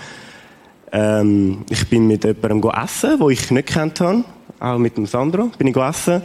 [0.91, 4.23] Ähm, ich bin mit jemandem essen, wo ich nicht kennt habe.
[4.59, 6.21] Auch mit dem Sandro bin ich essen.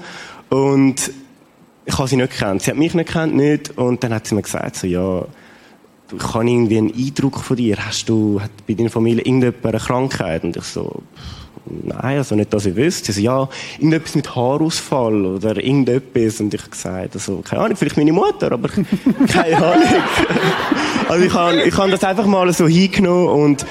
[0.51, 1.11] Und
[1.87, 2.63] ich habe sie nicht kennt.
[2.63, 3.79] Sie hat mich nicht kennt, nicht.
[3.79, 5.25] Und dann hat sie mir gesagt, so, ja,
[6.15, 7.77] ich habe irgendwie einen Eindruck von dir.
[7.79, 10.43] Hast du, hat bei deiner Familie irgendjemand eine Krankheit?
[10.43, 11.03] Und ich so,
[11.65, 13.13] nein, also nicht, dass ich wüsste.
[13.13, 16.41] Sie so, ja, irgendetwas mit Haarausfall oder irgendetwas.
[16.41, 18.69] Und ich habe gesagt, also, keine Ahnung, vielleicht meine Mutter, aber
[19.29, 19.87] keine Ahnung.
[21.09, 23.67] also ich habe, ich habe das einfach mal so hingenommen und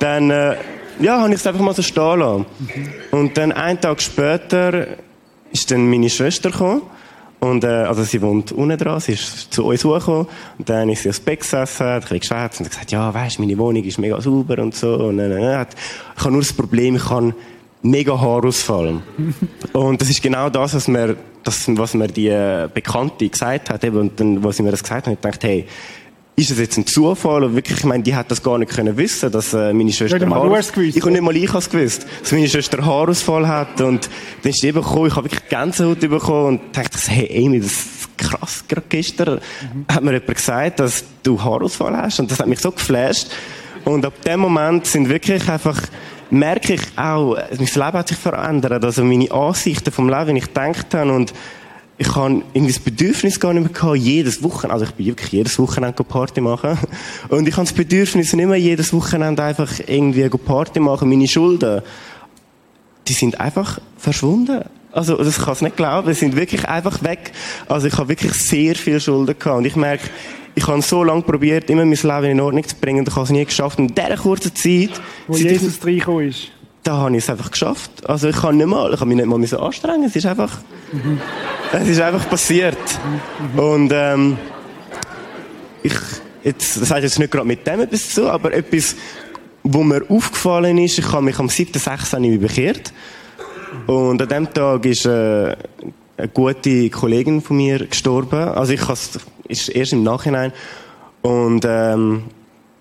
[0.00, 0.56] dann, äh,
[1.00, 2.46] ja, habe ich es einfach mal so stehen lassen.
[3.12, 4.88] Und dann einen Tag später
[5.52, 6.82] ist dann meine Schwester gekommen.
[7.40, 10.26] Und, äh, also sie wohnt unten dran, sie ist zu uns hochgekommen.
[10.58, 13.12] Und dann ist sie aufs Bett gesessen, hat ein bisschen geschwätzt und hat gesagt, ja,
[13.12, 14.94] weisst, meine Wohnung ist mega sauber und so.
[14.94, 15.66] Und, äh, äh,
[16.16, 17.34] ich habe nur das Problem, ich kann
[17.82, 19.00] mega Haarausfall.
[19.72, 23.84] und das ist genau das, was mir, das, was mir die äh, Bekannte gesagt hat.
[23.84, 25.66] Eben, und dann, was sie mir das gesagt hat, ich dachte, hey,
[26.40, 27.44] ist es jetzt ein Zufall?
[27.44, 30.18] Oder wirklich, ich meine, die hat das gar nicht können wissen, dass äh, meine Schwester
[30.18, 30.48] nicht Haar...
[30.48, 33.80] gewusst, ich habe nicht mal ich es gewusst, dass meine Schwester Haarausfall hat.
[33.80, 34.08] Und
[34.42, 37.72] dann ist die eben gekommen, ich habe wirklich Gänsehaut bekommen und dachte, hey Amy, das
[37.72, 39.86] ist krass, gerade gestern mhm.
[39.92, 42.20] hat mir jemand gesagt, dass du Haarausfall hast.
[42.20, 43.28] Und das hat mich so geflasht.
[43.84, 45.80] Und ab dem Moment sind wirklich einfach
[46.32, 50.46] merke ich auch, mein Leben hat sich verändert, also meine Ansichten vom Leben, wie ich
[50.46, 51.12] gedacht habe.
[51.12, 51.32] Und
[52.00, 55.32] ich habe irgendwie das Bedürfnis gar nicht mehr gehabt, jedes Wochenende, also ich bin wirklich
[55.32, 56.78] jedes Wochenende Party machen.
[57.28, 61.10] Und ich habe das Bedürfnis nicht mehr jedes Wochenende einfach irgendwie Party machen.
[61.10, 61.82] Meine Schulden,
[63.06, 64.64] die sind einfach verschwunden.
[64.92, 66.08] Also, das kann ich nicht glauben.
[66.08, 67.32] Die sind wirklich einfach weg.
[67.68, 69.58] Also, ich habe wirklich sehr viel Schulden gehabt.
[69.58, 70.08] Und ich merke,
[70.54, 73.24] ich habe so lange probiert, immer mein Leben in Ordnung zu bringen, und ich habe
[73.24, 73.78] es nie geschafft.
[73.78, 74.98] Und in dieser kurzen Zeit,
[75.28, 76.50] wo Jesus reingekommen ist
[76.82, 77.90] da habe ich es einfach geschafft.
[78.08, 80.04] Also ich kann nicht mal, ich habe mich nicht mal anstrengen.
[80.04, 80.58] Es ist einfach,
[80.92, 81.20] mhm.
[81.72, 82.78] es ist einfach passiert.
[83.54, 83.58] Mhm.
[83.58, 84.38] Und ähm,
[85.82, 85.94] ich,
[86.42, 88.96] jetzt, das heißt jetzt nicht gerade mit dem etwas zu, aber etwas,
[89.62, 92.38] wo mir aufgefallen ist, ich habe mich am 7.6.
[92.38, 92.92] bekehrt.
[93.86, 95.56] Und an dem Tag ist äh,
[96.16, 98.40] eine gute Kollegin von mir gestorben.
[98.40, 99.18] Also ich has,
[99.48, 100.52] ist erst im Nachhinein.
[101.22, 102.24] Und ähm,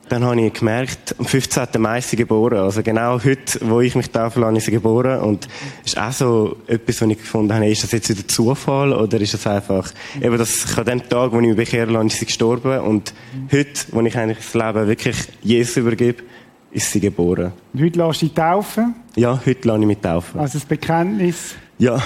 [0.10, 1.68] dann habe ich gemerkt, am 15.
[1.78, 2.58] Mai ist sie geboren.
[2.58, 5.22] Also genau heute, wo ich mich taufen lasse, ist sie geboren.
[5.22, 5.48] Und
[5.86, 9.34] ist auch so etwas, was ich gefunden habe, ist das jetzt wieder Zufall oder ist
[9.34, 9.92] das einfach,
[10.22, 12.80] eben das, an dem Tag, wo ich mich bekehren lasse, ist sie gestorben.
[12.80, 13.14] Und
[13.52, 16.24] heute, wo ich eigentlich das Leben wirklich Jesus übergebe,
[16.72, 17.54] ist sie geboren.
[17.74, 18.96] Und heute lässt du dich taufen?
[19.16, 20.40] Ja, heute lasse ich mich taufen.
[20.40, 21.56] Also das Bekenntnis?
[21.78, 22.02] Ja.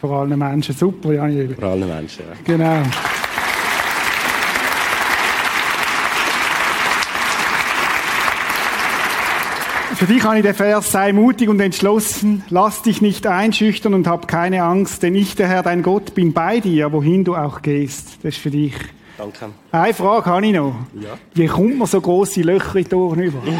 [0.00, 0.74] Vor allen Menschen.
[0.74, 2.36] Super, Jan Vor allen Menschen, ja.
[2.44, 2.82] Genau.
[9.98, 14.06] Für dich kann ich den Vers, sei mutig und entschlossen, lass dich nicht einschüchtern und
[14.06, 17.62] hab keine Angst, denn ich, der Herr, dein Gott, bin bei dir, wohin du auch
[17.62, 18.18] gehst.
[18.22, 18.74] Das ist für dich.
[19.16, 19.46] Danke.
[19.72, 20.72] Eine Frage habe ich noch.
[20.94, 21.18] Ja.
[21.34, 23.38] Wie kommt man so grosse Löcher in die Ohren über?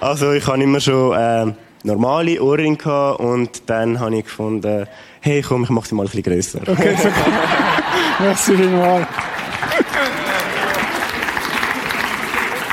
[0.00, 1.52] Also ich habe immer schon äh,
[1.82, 4.86] normale Ohrringe gehabt und dann habe ich gefunden,
[5.20, 6.60] hey komm, ich mache sie mal ein bisschen grösser.
[6.66, 7.14] Okay, super.
[8.20, 9.06] Merci vielmals.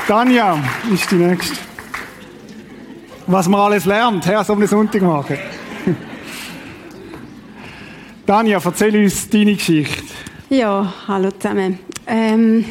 [0.06, 0.58] Tanja
[0.90, 1.73] ist die Nächste.
[3.26, 5.38] Was man alles lernt, Herr, so einen Sonntagmorgen.
[8.26, 10.02] Tanja, erzähl uns deine Geschichte.
[10.50, 11.78] Ja, hallo zusammen.
[12.06, 12.66] Ähm,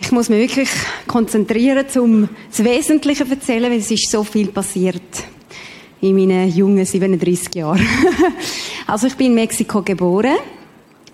[0.00, 0.68] ich muss mich wirklich
[1.06, 5.02] konzentrieren, um das Wesentliche zu erzählen, weil es ist so viel passiert
[6.00, 7.86] in meinen jungen 37 Jahren.
[8.88, 10.38] also ich bin in Mexiko geboren.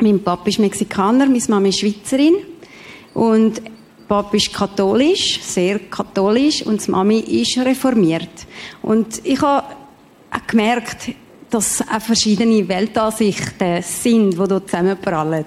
[0.01, 2.37] Mein Papa ist Mexikaner, meine Mama ist Schweizerin.
[3.13, 3.61] Und
[4.11, 8.29] Papa ist katholisch, sehr katholisch, und die Mami ist reformiert.
[8.83, 9.69] Und ich habe
[10.49, 11.13] gemerkt,
[11.49, 15.45] dass auch verschiedene Weltansichten sind, die hier zusammenprallen.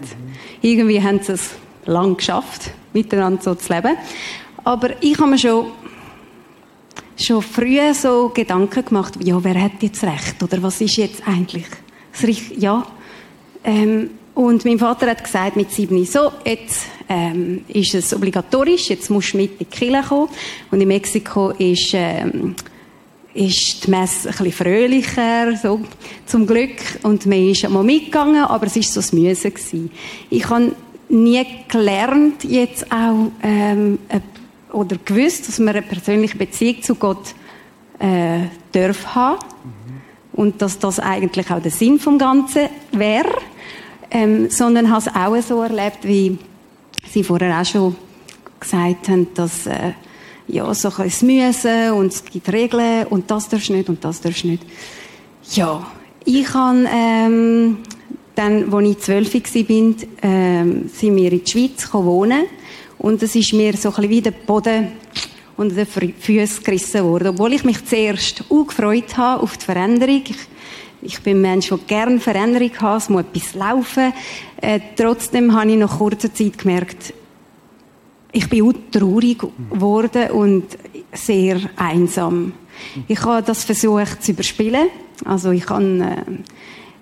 [0.62, 1.50] Irgendwie haben sie es
[1.84, 3.98] lang geschafft, miteinander so zu leben.
[4.64, 5.66] Aber ich habe mir schon,
[7.18, 10.42] schon früh so Gedanken gemacht, ja, wer hat jetzt Recht?
[10.42, 11.66] Oder was ist jetzt eigentlich
[12.14, 12.58] das Recht?
[12.58, 12.88] Ja.
[13.66, 19.10] Ähm, und mein Vater hat gesagt mit sieben, so, jetzt ähm, ist es obligatorisch, jetzt
[19.10, 20.30] musst du mit in die Kirche kommen.
[20.72, 22.56] Und in Mexiko ist, ähm,
[23.34, 25.82] ist die Messe ein bisschen fröhlicher, so,
[26.26, 26.78] zum Glück.
[27.04, 29.54] Und man ist einmal mitgegangen, aber es war so ein Müssen.
[29.54, 29.92] Gewesen.
[30.30, 30.74] Ich habe
[31.10, 34.00] nie gelernt, jetzt auch, ähm,
[34.72, 37.36] oder gewusst, dass man eine persönliche Beziehung zu Gott
[38.00, 39.40] äh, darf haben.
[39.64, 40.02] Mhm.
[40.34, 43.30] Und dass das eigentlich auch der Sinn vom Ganzen wäre.
[44.10, 46.38] Ähm, sondern habe es auch so erlebt, wie
[47.12, 47.96] Sie vorher auch schon
[48.60, 49.94] gesagt haben, dass äh,
[50.48, 54.22] ja, so ein Müssen und es gibt Regeln und das darfst du nicht und das
[54.22, 54.64] darfst du nicht.
[55.52, 55.86] Ja,
[56.26, 57.78] ich habe ähm,
[58.36, 62.46] dann, als ich zwölf war, ähm, sind wir in die Schweiz wohnen
[62.98, 64.94] und es ist mir so ein bisschen wie der Boden
[65.58, 67.30] unter den Füßen gerissen worden.
[67.30, 70.24] Obwohl ich mich zuerst auch gefreut habe auf die Veränderung.
[70.28, 70.38] Ich,
[71.04, 74.14] ich bin ein Mensch, der gerne Veränderung hat, es muss etwas laufen.
[74.62, 77.14] Äh, trotzdem habe ich nach kurzer Zeit gemerkt,
[78.32, 80.64] ich bin auch traurig geworden und
[81.14, 82.54] sehr einsam.
[83.08, 84.88] Ich habe das versucht zu überspielen.
[85.24, 86.16] Also ich kann äh,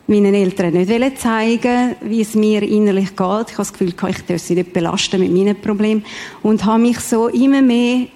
[0.07, 3.17] meinen Eltern nicht zeigen, wie es mir innerlich geht.
[3.17, 6.03] Ich habe das Gefühl, ich darf sie nicht belasten mit meinen Problemen.
[6.43, 8.07] Und habe mich so immer mehr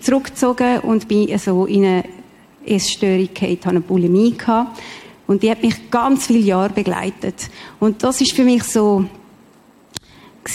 [0.00, 2.04] zurückgezogen und bin so in eine
[2.66, 4.80] Essstörung gehabt, habe eine Bulimie gehabt.
[5.28, 7.50] Und die hat mich ganz viele Jahre begleitet.
[7.78, 9.04] Und das ist für mich so,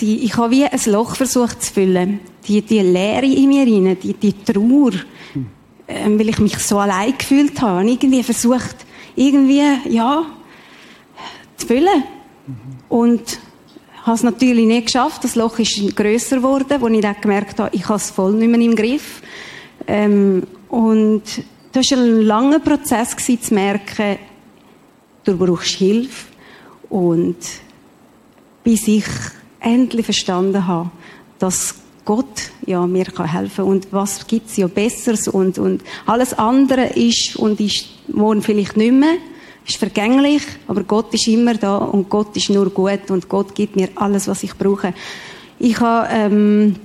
[0.02, 2.20] ich habe wie ein Loch versucht zu füllen.
[2.48, 4.94] Die, die Leere in mir rein, die, die Trauer,
[5.88, 7.82] ähm, weil ich mich so allein gefühlt habe.
[7.82, 8.78] Und irgendwie versucht,
[9.16, 10.26] irgendwie, ja,
[11.56, 12.04] zu füllen.
[12.48, 12.56] Mhm.
[12.90, 13.40] Und
[14.02, 15.24] habe es natürlich nicht geschafft.
[15.24, 18.50] Das Loch ist grösser geworden, wo ich dann gemerkt habe, ich habe es voll nicht
[18.50, 19.22] mehr im Griff.
[19.86, 21.22] Ähm, und
[21.74, 24.18] das war ein langer Prozess, zu merken,
[25.24, 26.28] du brauchst Hilfe.
[26.90, 27.38] Und
[28.64, 29.06] bis ich
[29.60, 30.92] endlich verstanden habe,
[31.40, 33.66] dass Gott ja, mir helfen kann.
[33.66, 35.28] Und was gibt es ja Besseres?
[35.28, 39.16] Und, und alles andere ist und ist morgen vielleicht nicht mehr,
[39.66, 43.76] ist vergänglich, aber Gott ist immer da und Gott ist nur gut und Gott gibt
[43.76, 44.94] mir alles, was ich brauche.
[45.60, 46.76] Ich habe ähm,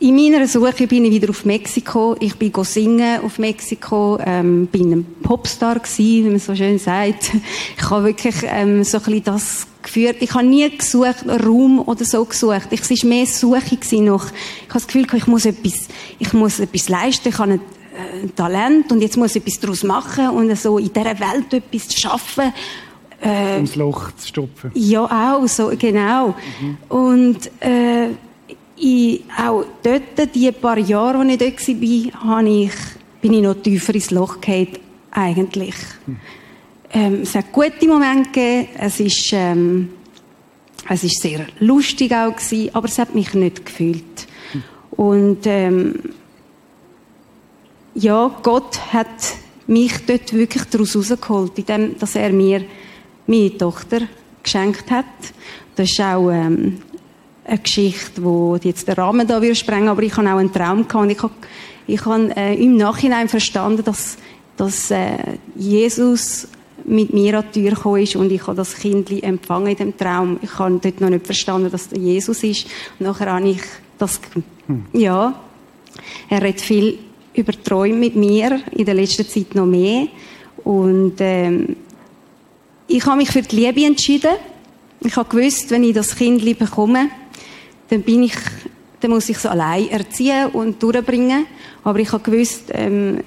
[0.00, 2.16] in meiner Suche bin ich wieder auf Mexiko.
[2.20, 7.32] Ich bin singen auf Mexiko, ähm, bin ein Popstar gewesen, wie man so schön sagt.
[7.76, 10.16] Ich habe wirklich ähm, so ein bisschen das geführt.
[10.20, 12.68] Ich habe nie gesucht, Raum oder so gesucht.
[12.70, 14.26] Ich, es war mehr Suche noch.
[14.26, 15.88] Ich habe das Gefühl, ich muss etwas,
[16.18, 17.28] ich muss etwas leisten.
[17.30, 20.92] Ich habe ein äh, Talent und jetzt muss ich etwas daraus machen und so in
[20.92, 22.52] dieser Welt etwas schaffen.
[23.20, 24.70] Äh, Ums Loch zu stopfen.
[24.74, 26.36] Ja, auch, so, genau.
[26.60, 26.76] Mhm.
[26.88, 28.10] Und, äh,
[28.80, 31.68] ich, auch dort, die paar Jahre, als ich dort
[32.24, 32.72] war, ich,
[33.20, 34.78] bin ich noch tiefer ins Loch gefallen,
[35.10, 35.74] eigentlich.
[36.06, 36.16] Hm.
[36.90, 39.90] Ähm, es hat gute Momente gegeben, es ist, ähm,
[40.88, 44.26] Es ist sehr lustig auch gewesen, aber es hat mich nicht gefühlt.
[44.90, 46.00] Und ähm,
[47.94, 49.06] ja, Gott hat
[49.66, 52.64] mich dort wirklich daraus rausgeholt, indem dass er mir
[53.26, 54.00] meine Tochter
[54.42, 55.04] geschenkt hat.
[55.76, 56.78] Das ist auch ähm,
[57.48, 60.86] eine Geschichte, die jetzt den Rahmen da würde sprengen, aber ich habe auch einen Traum
[60.86, 61.32] gehabt und ich habe,
[61.86, 64.18] ich habe äh, im Nachhinein verstanden, dass,
[64.56, 66.48] dass äh, Jesus
[66.84, 69.96] mit mir an die Tür gekommen ist und ich habe das Kind empfangen in dem
[69.96, 70.38] Traum.
[70.42, 72.66] Ich habe dort noch nicht verstanden, dass der Jesus ist.
[72.98, 73.60] Und nachher habe ich
[73.98, 74.20] das,
[74.66, 74.86] hm.
[74.92, 75.34] ja,
[76.28, 76.98] er redet viel
[77.34, 80.08] über Träume mit mir, in der letzten Zeit noch mehr.
[80.64, 81.76] Und ähm,
[82.86, 84.36] ich habe mich für die Liebe entschieden.
[85.00, 87.08] Ich habe gewusst, wenn ich das Kind bekomme,
[87.88, 88.34] dann bin ich,
[89.00, 91.46] dann muss ich es allein erziehen und durchbringen.
[91.84, 93.22] Aber ich habe gewusst, ähm,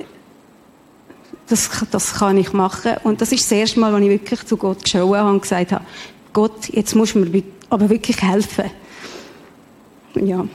[1.47, 2.93] das, das kann ich machen.
[3.03, 5.71] Und das ist das erste Mal, als ich wirklich zu Gott geschaut habe und gesagt
[5.71, 5.85] habe,
[6.33, 8.71] Gott, jetzt musst du mir aber wirklich helfen.
[10.15, 10.45] Ja.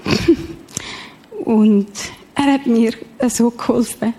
[1.44, 1.88] Und
[2.34, 2.92] er hat mir
[3.28, 4.14] so geholfen.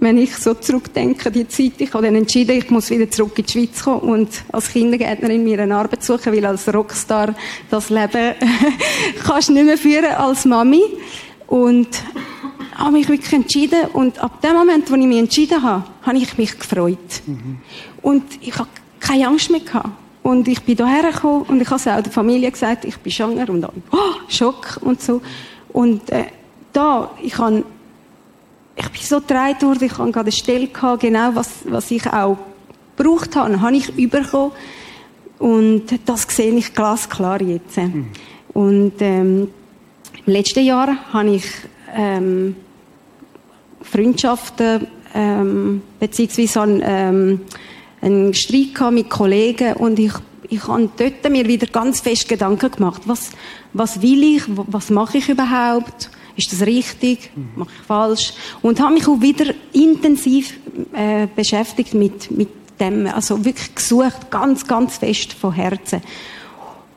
[0.00, 3.46] Wenn ich so zurückdenke, die Zeit, ich habe dann entschieden, ich muss wieder zurück in
[3.46, 7.34] die Schweiz kommen und als Kindergärtnerin mir eine Arbeit suchen, weil als Rockstar
[7.68, 8.34] das Leben
[9.24, 10.82] kannst du nicht mehr führen als Mami.
[11.48, 11.88] Und
[12.78, 16.38] habe mich wirklich entschieden und ab dem Moment, wo ich mich entschieden habe, habe ich
[16.38, 17.22] mich gefreut.
[17.26, 17.58] Mhm.
[18.02, 18.68] Und ich habe
[19.00, 19.90] keine Angst mehr gehabt.
[20.22, 23.10] Und ich bin hierher gekommen und ich habe es auch der Familie gesagt, ich bin
[23.10, 23.96] schwanger und dann, oh,
[24.28, 25.20] Schock und so.
[25.72, 26.26] Und äh,
[26.72, 27.64] da, ich habe,
[28.78, 32.06] ich bin so getragen worden, ich habe gerade eine Stelle gehabt, genau was, was ich
[32.06, 32.38] auch
[32.96, 34.52] gebraucht habe, habe ich bekommen.
[35.38, 37.76] Und das sehe ich glasklar jetzt.
[37.76, 38.06] Mhm.
[38.54, 39.48] Und ähm,
[40.26, 41.44] im letzten Jahr habe ich
[41.94, 42.56] ähm,
[43.82, 47.40] Freundschaften, ähm, beziehungsweise einen, ähm,
[48.00, 50.12] einen Streit mit Kollegen und ich,
[50.48, 53.30] ich habe dort mir wieder ganz fest Gedanken gemacht, was,
[53.72, 58.32] was will ich, was mache ich überhaupt, ist das richtig, mache ich falsch
[58.62, 60.54] und habe mich auch wieder intensiv
[60.92, 62.48] äh, beschäftigt mit, mit
[62.80, 66.00] dem, also wirklich gesucht, ganz, ganz fest von Herzen.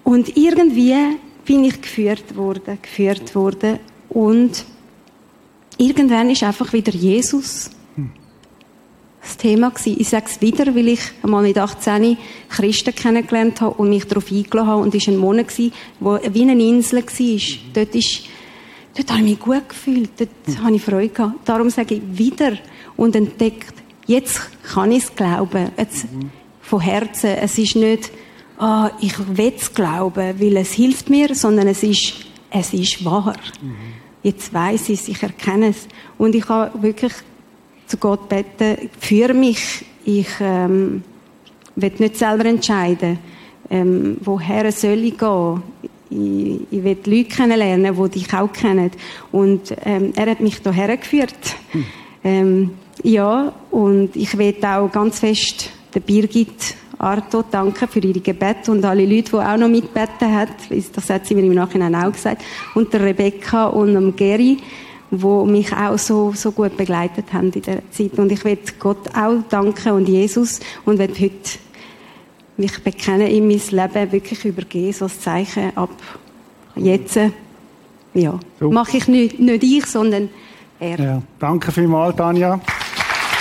[0.04, 0.96] Und irgendwie
[1.44, 3.80] bin ich geführt worden, geführt worden
[4.10, 4.64] und
[5.78, 7.72] irgendwann ist einfach wieder Jesus
[9.22, 9.98] das Thema gewesen.
[10.00, 12.18] Ich sage es wieder, weil ich einmal mit 18
[12.50, 14.82] Christen kennengelernt habe und mich darauf eingeladen habe.
[14.82, 15.48] Und es war ein Monat,
[16.00, 17.58] wo wie eine Insel war.
[17.74, 18.24] Dort, ist,
[18.96, 20.12] dort habe ich mich gut gefühlt.
[20.18, 20.64] Dort mhm.
[20.64, 21.48] habe ich Freude gehabt.
[21.48, 22.54] Darum sage ich wieder
[22.98, 23.74] und entdeckt,
[24.08, 25.72] jetzt kann ich es glauben.
[25.78, 26.32] Jetzt, mhm.
[26.62, 27.32] Von Herzen.
[27.32, 28.12] Es ist nicht,
[28.58, 32.14] ah, ich will es glauben, weil es hilft mir, sondern es ist,
[32.50, 33.36] es ist wahr.
[33.62, 35.88] Mhm jetzt weiß ich es, ich erkenne es.
[36.18, 37.14] Und ich habe wirklich
[37.88, 41.04] zu Gott beten, für mich, ich ähm,
[41.76, 43.20] will nicht selber entscheiden,
[43.70, 45.64] ähm, woher soll ich gehen.
[46.12, 48.92] Ich, ich will Leute kennenlernen, die dich auch kennen.
[49.32, 51.56] Und ähm, er hat mich hierher geführt.
[51.72, 51.86] Hm.
[52.24, 52.70] Ähm,
[53.04, 58.86] ja, und ich will auch ganz fest der Birgit Arto danken für ihre Gebete und
[58.86, 60.52] alle Leute, die auch noch mitbeten haben.
[60.94, 62.44] Das hat sie mir im Nachhinein auch gesagt.
[62.76, 64.58] Und der Rebecca und dem Gary,
[65.10, 68.18] die mich auch so, so gut begleitet haben in der Zeit.
[68.20, 71.60] Und ich will Gott auch danken und Jesus und will heute
[72.62, 75.90] mich bekennen in mein Leben wirklich übergeben, so ein Zeichen ab
[76.76, 77.20] jetzt.
[78.14, 78.72] Ja, so.
[78.72, 80.30] mache ich nicht, nicht ich, sondern
[80.80, 81.00] er.
[81.00, 82.60] Ja, danke vielmals, Tanja.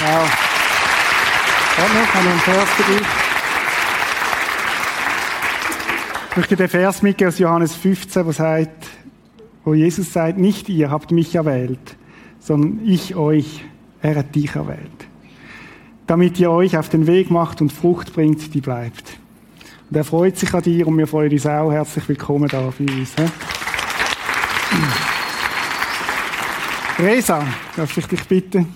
[0.01, 0.25] Ja.
[6.31, 8.87] Ich möchte den Vers mitgeben aus Johannes 15, wo, sagt,
[9.65, 11.97] wo Jesus sagt, nicht ihr habt mich erwählt,
[12.39, 13.65] sondern ich euch,
[14.03, 15.10] er hat dich erwählt.
[16.11, 19.17] Damit ihr euch auf den Weg macht und Frucht bringt, die bleibt.
[19.89, 21.71] Und er freut sich an dir und wir freuen uns auch.
[21.71, 23.15] Herzlich willkommen da für uns.
[23.15, 23.27] He?
[27.01, 27.47] Resa,
[27.77, 28.75] darf ich dich bitten?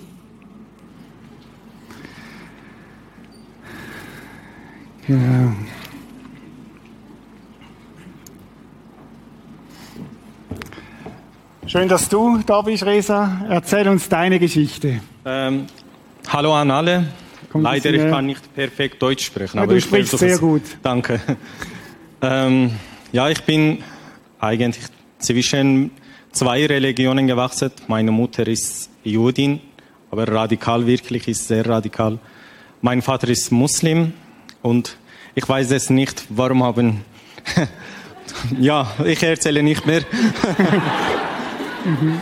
[5.09, 5.53] Genau.
[11.67, 13.45] Schön, dass du da bist, Resa.
[13.49, 15.01] Erzähl uns deine Geschichte.
[15.25, 15.67] Ähm,
[16.29, 17.24] hallo an alle.
[17.55, 19.59] Kommt Leider, ich kann nicht perfekt Deutsch sprechen.
[19.59, 20.63] Ja, aber du sprichst sehr gut.
[20.83, 21.21] Danke.
[22.27, 22.71] Ähm,
[23.13, 23.85] ja, ich bin
[24.41, 24.87] eigentlich
[25.19, 25.91] zwischen
[26.33, 27.71] zwei Religionen gewachsen.
[27.87, 29.61] Meine Mutter ist Judin,
[30.11, 32.19] aber radikal wirklich, ist sehr radikal.
[32.81, 34.15] Mein Vater ist Muslim
[34.63, 34.97] und
[35.35, 37.05] ich weiß es nicht, warum haben...
[38.59, 40.01] ja, ich erzähle nicht mehr.
[41.85, 42.19] Mhm.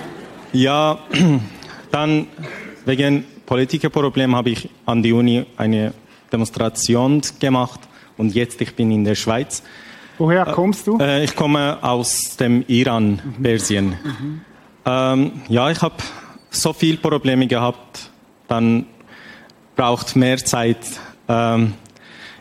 [0.53, 0.99] Ja,
[1.93, 2.27] dann
[2.85, 5.93] wegen politischer Problem habe ich an die Uni eine
[6.33, 7.81] Demonstration gemacht
[8.17, 9.63] und jetzt ich bin in der Schweiz.
[10.19, 10.99] Woher kommst du?
[10.99, 13.43] Äh, ich komme aus dem Iran, mhm.
[13.43, 13.87] Persien.
[13.89, 14.41] Mhm.
[14.85, 15.97] Ähm, ja, ich habe
[16.51, 18.11] so viele Probleme gehabt,
[18.49, 18.87] dann
[19.77, 20.79] braucht mehr Zeit.
[21.29, 21.75] Ähm,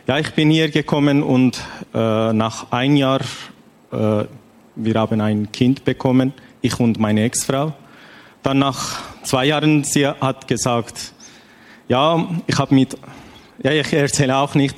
[0.06, 1.62] ja, ich bin hier gekommen und
[1.94, 3.20] äh, nach ein Jahr,
[3.92, 4.24] äh,
[4.74, 7.72] wir haben ein Kind bekommen, ich und meine Ex-Frau.
[8.42, 11.12] Dann nach zwei Jahren, sie hat gesagt,
[11.88, 12.96] ja, ich habe mit,
[13.62, 14.76] ja, ich erzähle auch nicht.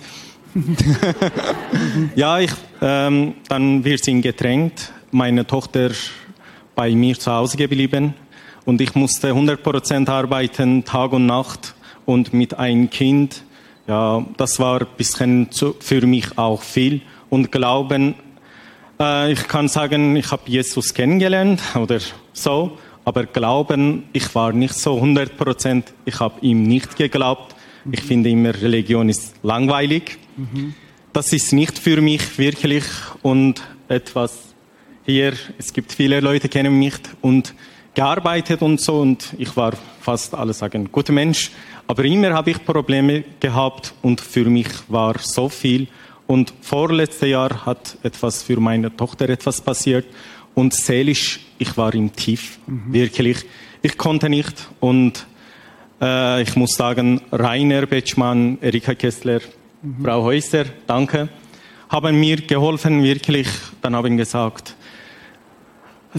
[2.14, 4.92] ja, ich, ähm, dann wir sind getrennt.
[5.10, 5.90] Meine Tochter
[6.74, 8.14] bei mir zu Hause geblieben
[8.64, 11.74] und ich musste 100% arbeiten, Tag und Nacht
[12.04, 13.42] und mit einem Kind.
[13.86, 18.14] Ja, das war ein bisschen zu, für mich auch viel und Glauben.
[18.98, 21.98] Äh, ich kann sagen, ich habe Jesus kennengelernt oder
[22.32, 25.82] so, aber Glauben, ich war nicht so 100%.
[26.04, 27.54] Ich habe ihm nicht geglaubt.
[27.90, 28.06] Ich mhm.
[28.06, 30.18] finde immer, Religion ist langweilig.
[30.36, 30.74] Mhm.
[31.12, 32.84] Das ist nicht für mich wirklich
[33.22, 34.54] und etwas
[35.06, 37.54] hier, es gibt viele Leute, kennen mich und
[37.94, 41.50] gearbeitet und so und ich war fast alle sagen, guter Mensch.
[41.86, 45.88] Aber immer habe ich Probleme gehabt und für mich war so viel.
[46.26, 50.06] Und vorletztes Jahr hat etwas für meine Tochter etwas passiert
[50.54, 52.92] und seelisch, ich war im Tief, mhm.
[52.92, 53.44] wirklich.
[53.82, 55.26] Ich konnte nicht und
[56.00, 59.40] äh, ich muss sagen, Rainer Betschmann, Erika Kessler,
[59.82, 60.04] mhm.
[60.04, 61.28] Frau Häuser, danke,
[61.88, 63.48] haben mir geholfen, wirklich.
[63.80, 64.74] Dann haben gesagt,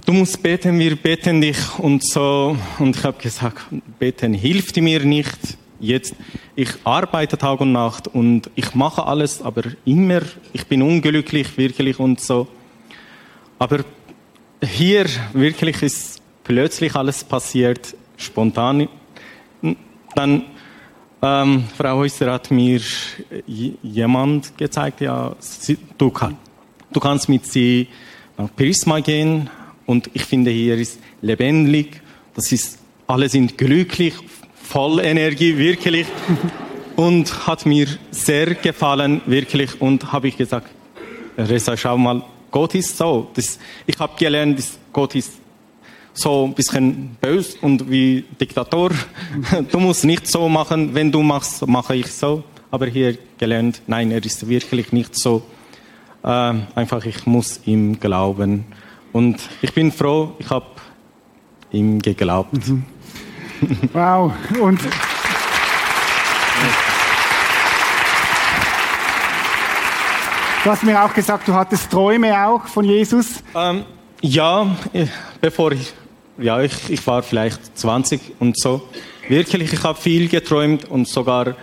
[0.06, 2.58] du musst beten, wir beten dich und so.
[2.80, 3.66] Und ich habe gesagt,
[4.00, 5.38] beten hilft mir nicht.
[5.80, 6.16] Jetzt,
[6.56, 10.22] ich arbeite Tag und Nacht und ich mache alles, aber immer,
[10.54, 12.48] ich bin unglücklich, wirklich und so.
[13.60, 13.84] Aber
[14.64, 18.88] hier wirklich ist plötzlich alles passiert, spontan.
[20.16, 20.44] Dann,
[21.22, 22.82] ähm, Frau Häuser hat mir
[23.46, 26.38] jemand gezeigt, ja, sie, du, kann,
[26.92, 27.88] du kannst mit sie
[28.38, 29.50] nach Prisma gehen,
[29.86, 32.02] und ich finde, hier ist lebendig.
[32.34, 34.14] Das ist, alle sind glücklich,
[34.56, 36.08] voll Energie, wirklich.
[36.96, 39.80] Und hat mir sehr gefallen, wirklich.
[39.82, 40.70] Und habe ich gesagt,
[41.38, 42.24] Reza, schau mal,
[42.56, 43.28] Gott ist so.
[43.34, 45.34] Das, ich habe gelernt, dass Gott ist
[46.14, 48.92] so ein bisschen böse und wie Diktator.
[49.72, 52.46] Du musst nicht so machen, wenn du machst, mache ich so.
[52.72, 55.44] Aber hier gelernt, nein, er ist wirklich nicht so.
[56.24, 58.64] Äh, einfach, ich muss ihm glauben.
[59.12, 60.68] Und ich bin froh, ich habe
[61.74, 62.54] ihm geglaubt.
[62.54, 62.86] Mhm.
[63.92, 64.32] Wow.
[64.62, 64.80] Und
[70.66, 73.44] Du hast mir auch gesagt, du hattest Träume auch von Jesus.
[73.56, 73.84] Ähm,
[74.20, 74.76] ja,
[75.40, 75.94] bevor ich,
[76.40, 78.82] ja, ich, ich war vielleicht 20 und so.
[79.30, 81.54] Wirklich, ich habe viel geträumt und sogar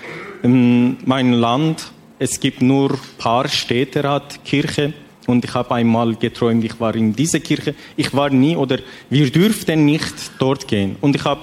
[0.44, 1.90] in meinem Land,
[2.20, 4.92] es gibt nur ein paar Städte, hat Kirche.
[5.26, 7.74] Und ich habe einmal geträumt, ich war in dieser Kirche.
[7.96, 8.78] Ich war nie oder
[9.10, 10.94] wir dürften nicht dort gehen.
[11.00, 11.40] Und ich habe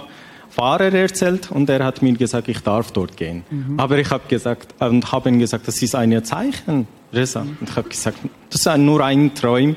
[0.50, 3.44] Fahrer erzählt und er hat mir gesagt, ich darf dort gehen.
[3.50, 3.78] Mhm.
[3.78, 7.42] Aber ich habe gesagt und habe ihm gesagt, das ist ein Zeichen, Reza.
[7.42, 8.18] Und ich habe gesagt,
[8.50, 9.76] das ist nur ein Traum.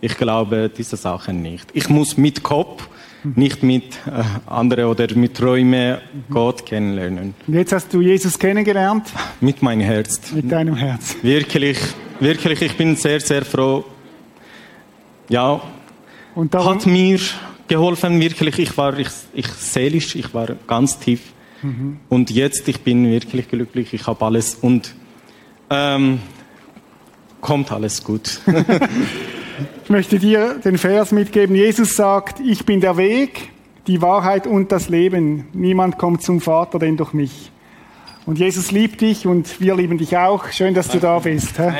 [0.00, 1.68] Ich glaube diese Sachen nicht.
[1.72, 2.88] Ich muss mit Kopf,
[3.22, 7.34] nicht mit äh, anderen oder mit Träumen Gott kennenlernen.
[7.46, 9.06] Und jetzt hast du Jesus kennengelernt?
[9.40, 10.32] Mit meinem Herz.
[10.32, 11.16] Mit deinem Herz.
[11.22, 11.78] Wirklich
[12.20, 13.84] wirklich, ich bin sehr, sehr froh.
[15.28, 15.60] Ja,
[16.34, 17.18] und darum, hat mir
[17.68, 18.58] geholfen, wirklich.
[18.58, 21.20] Ich war ich, ich seelisch, ich war ganz tief.
[21.62, 21.98] Mhm.
[22.08, 24.94] Und jetzt, ich bin wirklich glücklich, ich habe alles und
[25.70, 26.20] ähm,
[27.44, 28.40] kommt alles gut.
[29.84, 31.54] ich möchte dir den Vers mitgeben.
[31.54, 33.52] Jesus sagt, ich bin der Weg,
[33.86, 35.46] die Wahrheit und das Leben.
[35.52, 37.52] Niemand kommt zum Vater denn durch mich.
[38.24, 40.50] Und Jesus liebt dich und wir lieben dich auch.
[40.52, 41.58] Schön, dass du da bist.
[41.58, 41.70] He?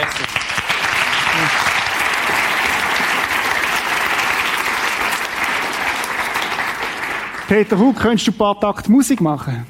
[7.48, 9.66] Peter Hug, könntest du ein paar Takt Musik machen?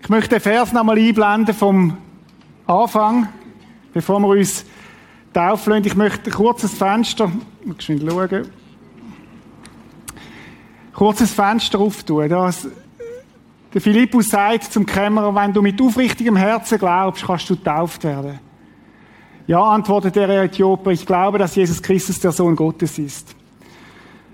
[0.00, 1.96] Ich möchte den Vers nochmal einblenden vom
[2.68, 3.28] Anfang,
[3.92, 4.64] bevor wir uns
[5.34, 5.84] lassen.
[5.84, 7.30] Ich möchte ein kurzes Fenster,
[7.76, 8.48] geschwind schauen,
[10.94, 12.28] kurzes Fenster auftun.
[12.28, 12.66] Das,
[13.72, 18.38] der Philippus sagt zum Kämmerer, wenn du mit aufrichtigem Herzen glaubst, kannst du getauft werden.
[19.46, 23.34] Ja, antwortet der Äthioper, ich glaube, dass Jesus Christus der Sohn Gottes ist.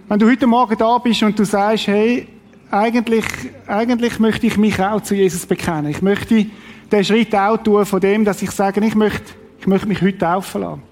[0.09, 2.29] Wenn du heute Morgen da bist und du sagst, hey,
[2.71, 3.25] eigentlich,
[3.67, 5.91] eigentlich möchte ich mich auch zu Jesus bekennen.
[5.91, 6.47] Ich möchte
[6.93, 10.19] den Schritt auch tun von dem, dass ich sage, ich möchte, ich möchte mich heute
[10.19, 10.90] taufen lassen.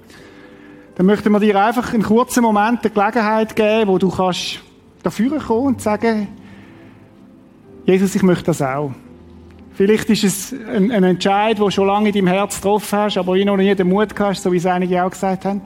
[0.99, 4.59] Dann möchten wir dir einfach einen kurzen Moment der Gelegenheit geben, wo du kannst
[5.05, 6.27] dafür kommen und sagen,
[7.87, 8.91] Jesus, ich möchte das auch.
[9.75, 13.37] Vielleicht ist es ein, ein Entscheid, der schon lange in deinem Herz getroffen hast, aber
[13.37, 15.61] ich noch nie den Mut hast, so wie es einige auch gesagt haben.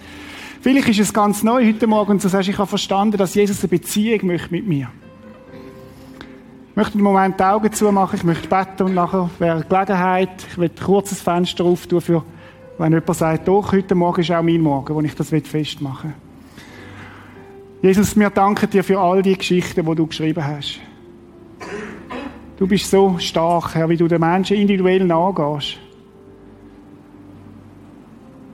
[0.60, 3.68] Vielleicht ist es ganz neu heute Morgen du sagst, ich habe verstanden, dass Jesus eine
[3.68, 4.88] Beziehung möchte mit mir.
[6.68, 10.58] Ich möchte im Moment die Augen zumachen, ich möchte beten und nachher wäre Gelegenheit, ich
[10.58, 12.22] will ein kurzes Fenster auftun für,
[12.78, 16.14] wenn jemand sagt, doch, heute Morgen ist auch mein Morgen, wo ich das festmachen
[17.80, 17.90] will.
[17.90, 20.78] Jesus, wir danken dir für all die Geschichten, die du geschrieben hast.
[22.56, 25.78] Du bist so stark, Herr, wie du den Menschen individuell nachgehst.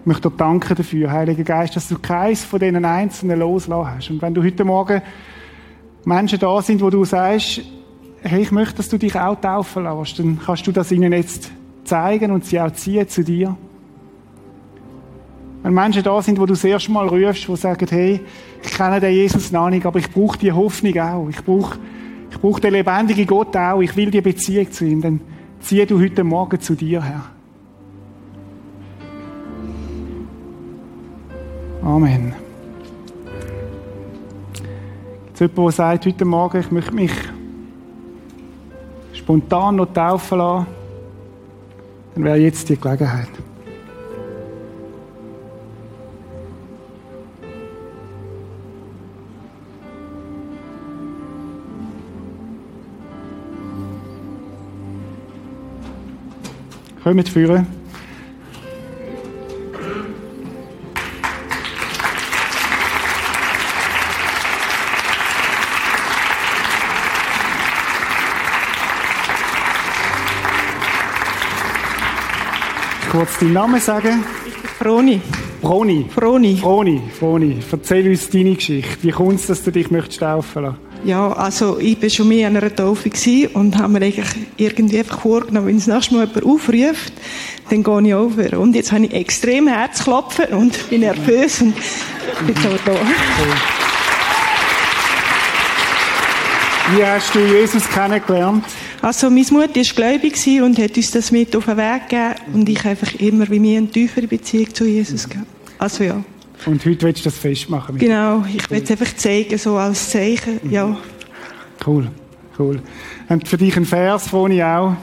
[0.01, 4.11] Ich möchte dir danken dafür, Heiliger Geist, dass du keins von diesen Einzelnen loslassen hast.
[4.11, 5.03] Und wenn du heute Morgen
[6.07, 7.61] Menschen da sind, wo du sagst,
[8.23, 11.51] hey, ich möchte, dass du dich auch taufen lässt, dann kannst du das ihnen jetzt
[11.85, 13.59] zeigen und sie auch ziehen zu dir.
[15.69, 18.21] Wenn Menschen da sind, wo du das erste Mal rufst, die sagen, hey,
[18.62, 21.29] ich kenne den Jesus noch nicht, aber ich brauche die Hoffnung auch.
[21.29, 21.79] Ich brauche,
[22.31, 23.83] ich brauche den lebendigen Gott auch.
[23.83, 25.03] Ich will die Beziehung zu ihm.
[25.03, 25.21] Dann
[25.61, 27.23] zieh du heute Morgen zu dir, Herr.
[31.83, 32.33] Amen.
[34.55, 37.12] Gibt es jemanden, der sagt, heute Morgen, ich möchte mich
[39.12, 40.66] spontan noch taufen lassen?
[42.14, 43.29] Dann wäre jetzt die Gelegenheit.
[57.09, 57.67] Kommt führen.
[73.11, 74.23] kurz deinen Namen sagen?
[74.79, 75.21] Froni.
[75.61, 76.07] Broni.
[76.09, 76.57] Froni.
[76.57, 77.03] Froni.
[77.19, 77.59] Froni.
[77.73, 79.03] Erzähl uns deine Geschichte.
[79.03, 80.88] Wie kommt es, dass du dich möchtest taufen lassen?
[81.05, 83.11] Ja, also ich war schon mehr an einer Taufe
[83.55, 84.26] und habe mir eigentlich
[84.57, 87.12] irgendwie einfach vorgenommen, wenn es nächstes Mal jemand aufruft,
[87.70, 88.59] dann gehe ich over.
[88.59, 91.74] Und jetzt habe ich extrem Herzklopfen und bin nervös und
[92.46, 92.96] bin so da.
[96.96, 98.64] Wie hast du Jesus kennengelernt?
[99.03, 102.34] Also, meine Mutter war gläubig und hat uns das mit auf den Weg gegeben.
[102.55, 105.46] Und ich einfach immer wie mir eine tiefere Beziehung zu Jesus gehabt.
[105.78, 106.24] Also, ja.
[106.67, 107.99] Und heute willst du das festmachen?
[107.99, 110.71] Genau, ich will es einfach zeigen, so als Zeichen, mhm.
[110.71, 110.97] ja.
[111.87, 112.11] Cool,
[112.59, 112.83] cool.
[113.29, 114.97] Und für dich ein Vers, ich auch.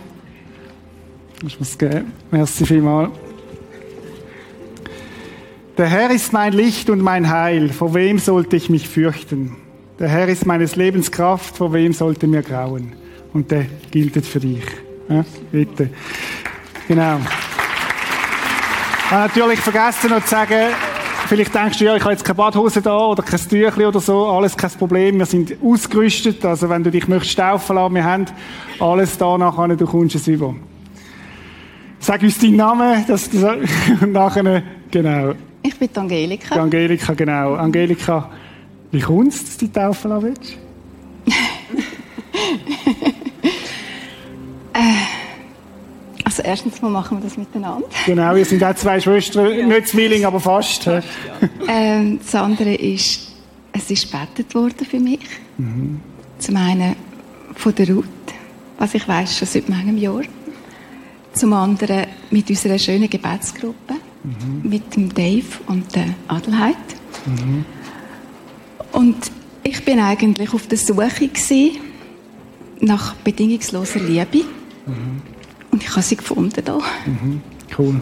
[1.45, 2.11] Ich muss geben.
[2.31, 3.11] Merci vielmals.
[5.77, 7.69] Der Herr ist mein Licht und mein Heil.
[7.69, 9.57] Vor wem sollte ich mich fürchten?
[9.99, 11.57] Der Herr ist meines Lebens Kraft.
[11.57, 12.93] Vor wem sollte mir grauen?
[13.33, 14.63] Und der gilt für dich.
[15.09, 15.89] Ja, bitte.
[16.87, 17.19] Genau.
[19.05, 20.73] Ich habe natürlich vergessen noch zu sagen,
[21.27, 24.27] vielleicht denkst du, ja, ich habe jetzt keine Badhose da oder kein Tüchli oder so,
[24.27, 25.19] alles kein Problem.
[25.19, 28.25] Wir sind ausgerüstet, also wenn du dich möchtest taufen lassen, wir haben
[28.79, 30.55] alles da nachher, du kommst es über.
[31.99, 33.39] Sag uns deinen Namen, dass du
[34.07, 35.33] nachher, genau.
[35.63, 36.55] Ich bin Angelika.
[36.55, 37.55] Die Angelika, genau.
[37.55, 38.29] Angelika,
[38.91, 40.57] wie kommt es, dass du dich taufen lassen willst?
[46.25, 47.87] Also erstens mal machen wir das miteinander.
[48.05, 49.67] Genau, wir sind auch zwei Schwestern, ja.
[49.67, 50.83] nicht Zwilling, aber fast.
[50.83, 51.07] fast
[51.41, 51.47] ja.
[51.67, 53.31] ähm, das andere ist,
[53.71, 55.19] es ist gebetet worden für mich.
[55.57, 56.01] Mhm.
[56.39, 56.95] Zum einen
[57.55, 58.05] von der Ruth,
[58.79, 60.23] was ich weiß schon seit meinem Jahr.
[61.33, 64.67] Zum anderen mit unserer schönen Gebetsgruppe, mhm.
[64.67, 66.75] mit dem Dave und der Adelheid.
[67.27, 67.65] Mhm.
[68.93, 71.29] Und ich bin eigentlich auf der Suche
[72.79, 74.45] nach bedingungsloser Liebe.
[74.87, 75.34] Mhm.
[75.85, 76.79] Ich habe sie gefunden da.
[77.05, 77.41] Mhm.
[77.77, 78.01] Cool.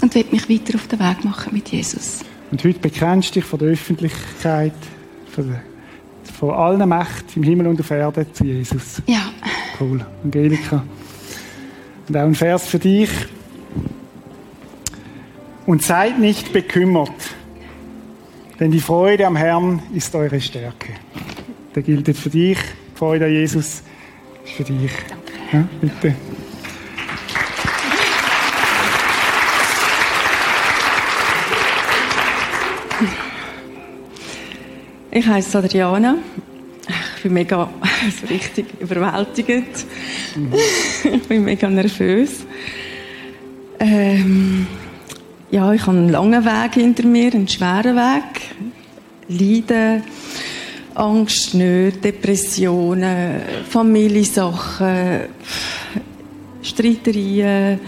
[0.00, 2.20] Und will mich weiter auf den Weg machen mit Jesus.
[2.50, 4.72] Und heute bekennst du dich von der Öffentlichkeit,
[5.32, 5.62] von, der,
[6.38, 9.02] von allen Mächten im Himmel und auf Erde zu Jesus.
[9.06, 9.32] Ja.
[9.80, 10.06] Cool.
[10.22, 10.84] Angelika.
[12.08, 13.10] Und auch ein Vers für dich.
[15.66, 17.10] Und seid nicht bekümmert,
[18.60, 20.92] denn die Freude am Herrn ist eure Stärke.
[21.74, 22.58] Der gilt für dich.
[22.94, 23.82] Freude an Jesus
[24.44, 24.92] ist für dich.
[25.08, 25.32] Danke.
[25.52, 26.14] Ja, bitte.
[35.16, 36.16] Ich heiße Adriana.
[37.16, 37.70] Ich bin mega
[38.20, 39.86] so richtig überwältigend.
[40.34, 40.52] Mhm.
[41.04, 42.44] ich bin mega nervös.
[43.78, 44.66] Ähm,
[45.52, 48.40] ja, ich habe einen langen Weg hinter mir, einen schweren Weg.
[49.28, 50.02] Leiden,
[50.96, 53.40] Angst, Nöte, Depressionen,
[53.70, 55.20] Familiensachen,
[56.60, 57.78] Streitereien.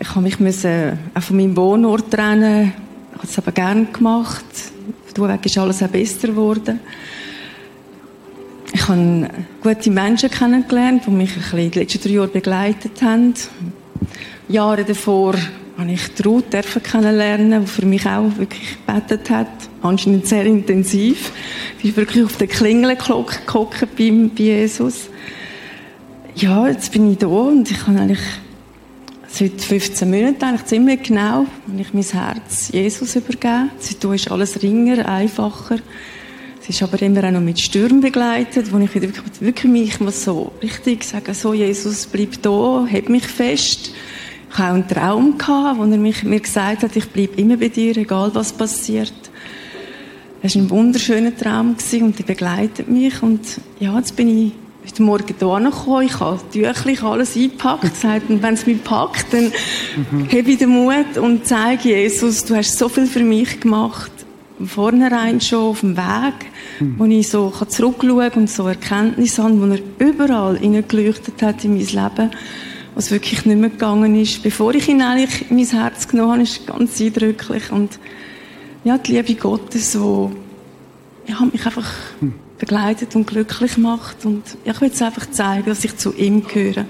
[0.00, 2.72] Ich habe mich müssen auch von meinem Wohnort trennen.
[3.12, 4.44] Ich habe es aber gerne gemacht.
[5.18, 6.78] Auf dem Weg ist alles auch besser geworden.
[8.72, 9.28] Ich habe
[9.60, 13.34] gute Menschen kennengelernt, die mich ein bisschen die letzten drei Jahre begleitet haben.
[14.48, 15.34] Jahre davor
[15.76, 16.44] habe ich die Ruth
[16.84, 19.48] kennenlernen, die für mich auch wirklich gebetet hat.
[19.82, 21.32] Anscheinend sehr intensiv.
[21.82, 25.08] Die ist wirklich auf der Klingelglocke bei, bei Jesus.
[26.36, 28.20] Ja, jetzt bin ich da und ich habe eigentlich
[29.38, 33.70] seit 15 Monaten eigentlich ziemlich genau, wenn ich mein Herz Jesus übergebe.
[33.78, 35.78] Seitdem ist alles ringer, einfacher.
[36.60, 39.08] Es ist aber immer auch noch mit Stürmen begleitet, wo ich wieder
[39.38, 43.92] wirklich mich muss so richtig sagen, so Jesus, bleib da, heb mich fest.
[44.50, 47.68] Ich hatte auch einen Traum, wo er mich, mir gesagt hat, ich bleibe immer bei
[47.68, 49.12] dir, egal was passiert.
[50.42, 53.22] Es war ein wunderschöner Traum und der begleitet mich.
[53.22, 53.40] Und
[53.78, 54.52] ja, jetzt bin ich
[54.88, 56.06] heute Morgen hierher gekommen.
[56.06, 57.82] Ich habe Tüchlich alles eingepackt.
[57.82, 59.52] Gesagt, und wenn es mich packt, dann
[60.10, 60.26] mhm.
[60.26, 64.10] habe ich den Mut und zeige Jesus, du hast so viel für mich gemacht.
[64.64, 66.94] Vornherein schon auf dem Weg, mhm.
[66.98, 71.74] wo ich so zurückschauen kann und so Erkenntnisse habe, wo er überall hineingeleuchtet hat in
[71.74, 72.30] mein Leben
[72.94, 74.42] was wirklich nicht mehr gegangen ist.
[74.42, 77.70] Bevor ich ihn eigentlich in mein Herz genommen habe, ist ganz eindrücklich.
[77.70, 77.96] Und
[78.82, 80.28] ja, die Liebe Gottes, die
[81.30, 81.88] ja, mich einfach
[82.58, 84.24] begleitet und glücklich macht.
[84.24, 86.86] Und ich will jetzt einfach zeigen, dass ich zu ihm gehöre.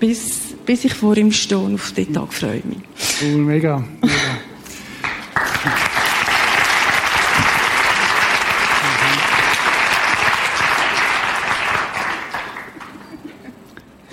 [0.00, 2.78] Bis, bis ich vor ihm stehe und auf den Tag freue ich mich.
[3.22, 3.78] Cool, mega.
[3.78, 4.10] mega.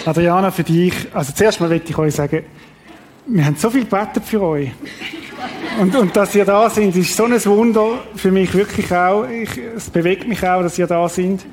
[0.06, 2.44] Adriana, für dich, also zuerst mal möchte ich euch sagen,
[3.28, 4.72] wir haben so viel gebetet für euch.
[5.80, 9.26] Und, und dass ihr da sind, ist so ein Wunder für mich wirklich auch.
[9.28, 11.46] Ich, es bewegt mich auch, dass ihr da sind.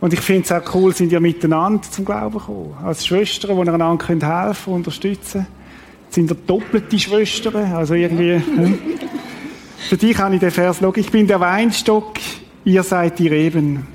[0.00, 2.74] Und ich finde es auch cool, sind ihr miteinander zum Glauben gekommen.
[2.84, 5.46] Als Schwestern, die einander helfen können, unterstützen.
[6.04, 8.34] Jetzt sind ihr doppelte Schwestern, also irgendwie.
[8.34, 8.78] Hm.
[9.88, 12.14] Für dich habe ich den Vers, ich bin der Weinstock,
[12.64, 13.86] ihr seid die Reben.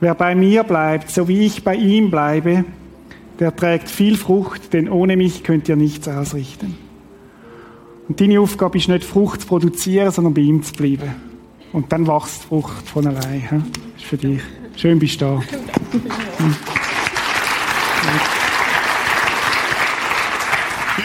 [0.00, 2.64] Wer bei mir bleibt, so wie ich bei ihm bleibe,
[3.38, 6.76] der trägt viel Frucht, denn ohne mich könnt ihr nichts ausrichten.
[8.08, 11.14] Und deine Aufgabe ist nicht Frucht zu produzieren, sondern bei ihm zu bleiben.
[11.72, 13.64] Und dann wächst die Frucht von allein.
[13.94, 14.40] Das ist für dich.
[14.76, 15.42] Schön bist du da.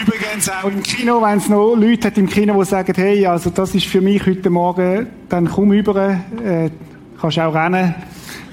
[0.02, 3.50] Übrigens auch im Kino, wenn es noch Leute hat im Kino, die sagen, hey, also
[3.50, 6.70] das ist für mich heute Morgen, dann komm rüber, äh,
[7.20, 7.94] kannst auch rennen.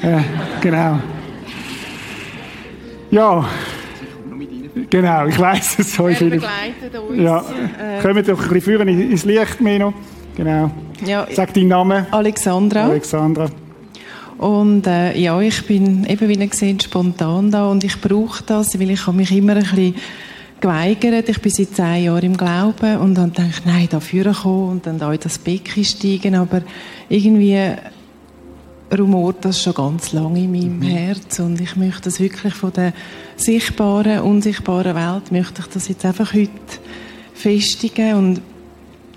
[0.01, 0.21] Äh,
[0.61, 0.99] genau.
[3.11, 3.45] Ja.
[4.89, 6.07] Genau, ich weiß es so.
[6.07, 6.35] viele.
[6.35, 7.17] uns.
[7.17, 9.93] Ja, äh, kommen doch ein bisschen führen ins Licht, Meno.
[10.35, 10.69] Genau.
[11.05, 12.05] Ja, Sag deinen Namen.
[12.11, 12.85] Alexandra.
[12.85, 13.47] Alexandra.
[14.37, 18.77] Und äh, ja, ich bin eben, wie ihr seht, spontan da und ich brauche das,
[18.77, 19.95] weil ich habe mich immer ein bisschen
[20.59, 21.29] geweigert.
[21.29, 24.87] Ich bin seit zehn Jahren im Glauben und dann gedacht, nein, da führen kommen und
[24.87, 26.61] dann da in das Becken steigen, aber
[27.07, 27.57] irgendwie
[28.97, 30.83] rumort das schon ganz lange in meinem mhm.
[30.83, 32.93] Herz und ich möchte das wirklich von der
[33.35, 36.49] sichtbaren, unsichtbaren Welt, möchte ich das jetzt einfach heute
[37.33, 38.41] festigen und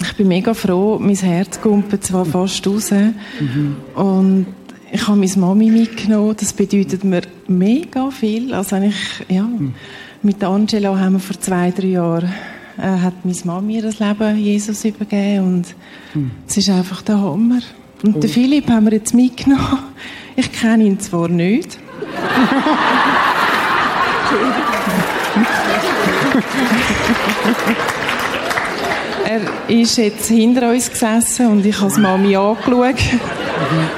[0.00, 3.76] ich bin mega froh, mein Herz kumpelt zwar fast raus mhm.
[3.94, 4.46] und
[4.90, 8.94] ich habe meine Mami mitgenommen, das bedeutet mir mega viel, also ich,
[9.28, 9.74] ja, mhm.
[10.22, 12.32] mit Angela haben wir vor zwei, drei Jahren
[12.78, 15.74] äh, hat meine Mami das Leben Jesus übergeben und
[16.14, 16.30] mhm.
[16.46, 17.60] es ist einfach der Hammer.
[18.02, 18.20] Und oh.
[18.20, 19.78] den Philipp haben wir jetzt mitgenommen.
[20.36, 21.78] Ich kenne ihn zwar nicht.
[29.24, 32.94] er ist jetzt hinter uns gesessen und ich habe Mami angeschaut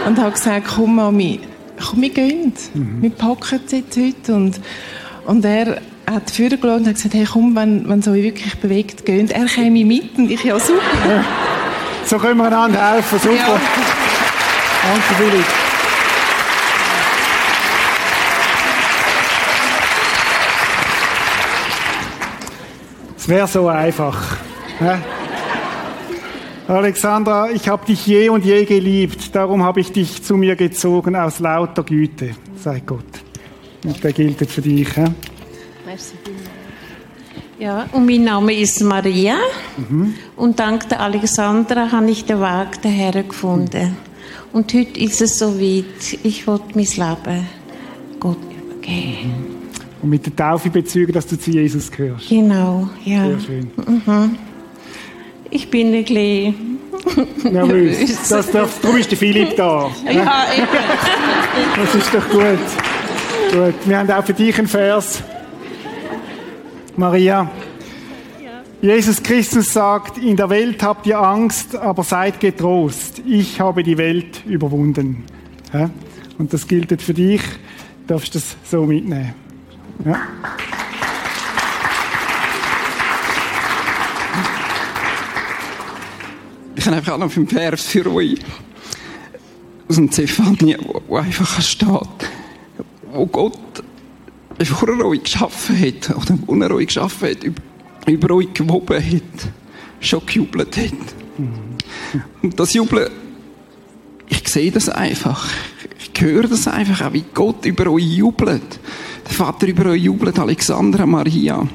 [0.06, 1.40] und habe gesagt, komm Mami,
[1.78, 2.52] komm, wir gehen.
[2.72, 3.02] Mhm.
[3.02, 4.34] Wir packen es jetzt heute.
[4.34, 4.60] Und,
[5.26, 9.04] und er hat vorgeschaut und hat gesagt, hey komm, wenn, wenn es euch wirklich bewegt,
[9.04, 9.30] geht.
[9.30, 10.80] Er käme mit und ich, ja super.
[12.10, 13.36] So können wir einander helfen, super.
[13.36, 13.60] Ja.
[14.82, 15.44] Danke, Philipp.
[23.16, 24.38] Es wäre so einfach.
[24.80, 24.98] Ja?
[26.66, 31.14] Alexandra, ich habe dich je und je geliebt, darum habe ich dich zu mir gezogen
[31.14, 32.34] aus lauter Güte.
[32.56, 33.04] Sei Gott.
[33.84, 34.96] Und der gilt für dich.
[34.96, 35.04] Ja?
[37.60, 39.36] Ja, und mein Name ist Maria.
[39.76, 40.14] Mhm.
[40.34, 43.98] Und dank der Alexandra habe ich den Weg daher gefunden.
[44.50, 47.46] Und heute ist es so weit, ich will mein Leben
[48.18, 49.34] Gott übergeben.
[50.00, 52.30] Und mit der Taufe bezeugen, dass du zu Jesus gehörst.
[52.30, 53.26] Genau, ja.
[53.26, 53.70] Sehr schön.
[53.76, 54.38] Mhm.
[55.50, 56.78] Ich bin ein bisschen
[57.52, 58.26] nervös.
[58.30, 59.90] Das darf, darum ist der Philipp da.
[60.06, 60.66] Ja, eben.
[61.76, 62.42] Das ist doch gut.
[63.52, 65.22] Gut, wir haben auch für dich einen Vers.
[66.96, 67.50] Maria.
[68.82, 73.20] Jesus Christus sagt, in der Welt habt ihr Angst, aber seid getrost.
[73.26, 75.24] Ich habe die Welt überwunden.
[76.38, 77.42] Und das gilt für dich.
[78.06, 79.34] Du darfst das so mitnehmen.
[80.04, 80.22] Ja.
[86.74, 88.38] Ich habe einfach auch noch einen Vers für euch.
[89.86, 91.90] Aus dem Zephania, wo, einfach steht,
[93.12, 93.58] wo Gott,
[94.60, 96.14] er euch geschaffen hat,
[96.46, 97.44] oder er euch geschaffen hat,
[98.06, 99.52] über, euch gewoben hat,
[100.00, 100.92] schon gejubelt hat.
[102.42, 103.10] Und das Jubeln,
[104.28, 105.48] ich sehe das einfach.
[106.12, 108.80] Ich höre das einfach, auch wie Gott über euch jubelt.
[109.24, 111.66] Der Vater über euch jubelt, Alexandra, Maria.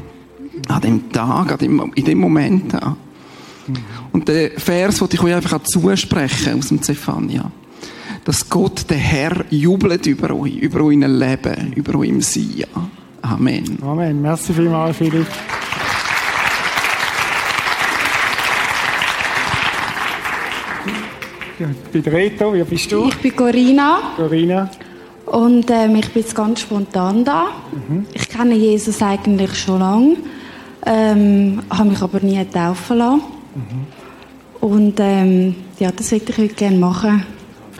[0.68, 2.76] An dem Tag, an dem, in dem Moment.
[4.12, 7.52] Und der Vers, den ich euch einfach zusprechen aus dem Zephania.
[8.26, 12.66] Dass Gott, der Herr, jubelt über euch, über euer Leben, über eurem Sein.
[13.22, 13.78] Amen.
[13.84, 14.20] Amen.
[14.20, 15.28] Merci vielmals, Philipp.
[21.94, 23.08] Bei der Reto, wie bist du?
[23.10, 24.00] Ich bin Corinna.
[24.16, 24.72] Corinna.
[25.28, 27.46] Und ähm, ich bin jetzt ganz spontan da.
[27.72, 28.08] Mhm.
[28.12, 30.18] Ich kenne Jesus eigentlich schon lange,
[30.84, 33.22] ähm, habe mich aber nie taufen lassen.
[33.54, 34.68] Mhm.
[34.68, 37.24] Und ähm, ja, das würde ich heute gerne machen.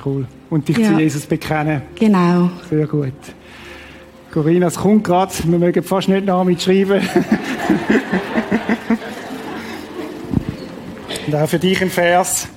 [0.06, 0.28] Cool.
[0.56, 0.94] Und dich Ja.
[0.94, 1.82] zu Jesus bekennen.
[1.96, 2.50] Genau.
[2.70, 3.12] Sehr gut.
[4.32, 5.34] Corinna, es kommt gerade.
[5.44, 7.02] Wir mögen fast nicht noch mitschreiben.
[11.28, 12.48] Und auch für dich ein Vers.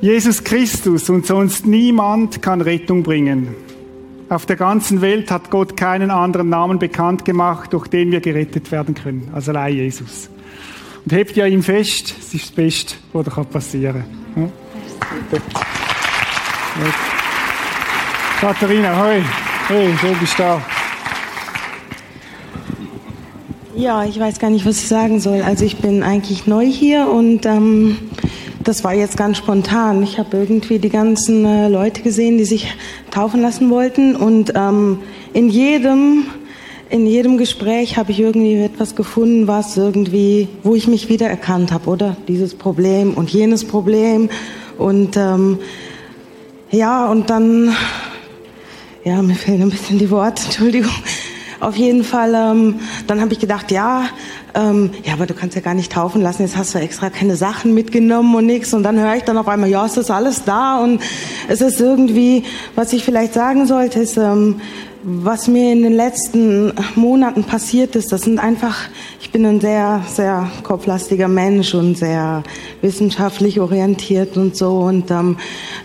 [0.00, 3.48] Jesus Christus und sonst niemand kann Rettung bringen.
[4.28, 8.70] Auf der ganzen Welt hat Gott keinen anderen Namen bekannt gemacht, durch den wir gerettet
[8.70, 10.30] werden können, als allein Jesus.
[11.04, 14.04] Und hebt ja ihm fest, es ist das Beste, was dir passieren
[14.36, 14.61] kann.
[18.40, 19.22] Katharina, hoi.
[19.68, 20.60] Hey, schön bist du da.
[23.76, 25.42] Ja, ich weiß gar nicht, was ich sagen soll.
[25.42, 27.98] Also ich bin eigentlich neu hier und ähm,
[28.62, 30.02] das war jetzt ganz spontan.
[30.02, 32.74] Ich habe irgendwie die ganzen äh, Leute gesehen, die sich
[33.10, 34.98] taufen lassen wollten und ähm,
[35.32, 36.26] in jedem
[36.90, 41.88] in jedem Gespräch habe ich irgendwie etwas gefunden, was irgendwie, wo ich mich wiedererkannt habe,
[41.88, 44.28] oder dieses Problem und jenes Problem
[44.82, 45.58] und ähm,
[46.70, 47.74] ja und dann
[49.04, 50.92] ja, mir fehlen ein bisschen die Worte, Entschuldigung.
[51.60, 54.06] Auf jeden Fall, ähm, dann habe ich gedacht, ja,
[54.54, 57.36] ähm, ja, aber du kannst ja gar nicht taufen lassen, jetzt hast du extra keine
[57.36, 58.74] Sachen mitgenommen und nichts.
[58.74, 60.78] Und dann höre ich dann auf einmal, ja, es ist alles da.
[60.78, 61.00] Und
[61.48, 62.44] es ist irgendwie,
[62.74, 64.60] was ich vielleicht sagen sollte, ist, ähm,
[65.04, 68.76] was mir in den letzten Monaten passiert ist, das sind einfach,
[69.20, 72.44] ich bin ein sehr, sehr kopflastiger Mensch und sehr
[72.82, 74.78] wissenschaftlich orientiert und so.
[74.78, 75.36] Und ähm,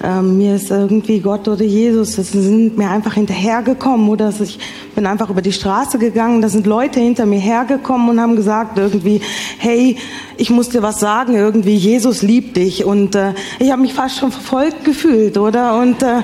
[0.03, 4.59] ähm, mir ist irgendwie Gott oder Jesus, das sind mir einfach hinterhergekommen oder ich
[4.93, 8.77] bin einfach über die Straße gegangen, da sind Leute hinter mir hergekommen und haben gesagt
[8.77, 9.21] irgendwie,
[9.57, 9.97] hey,
[10.37, 12.85] ich muss dir was sagen, irgendwie Jesus liebt dich.
[12.85, 15.79] Und äh, ich habe mich fast schon verfolgt gefühlt, oder?
[15.79, 16.21] Und äh,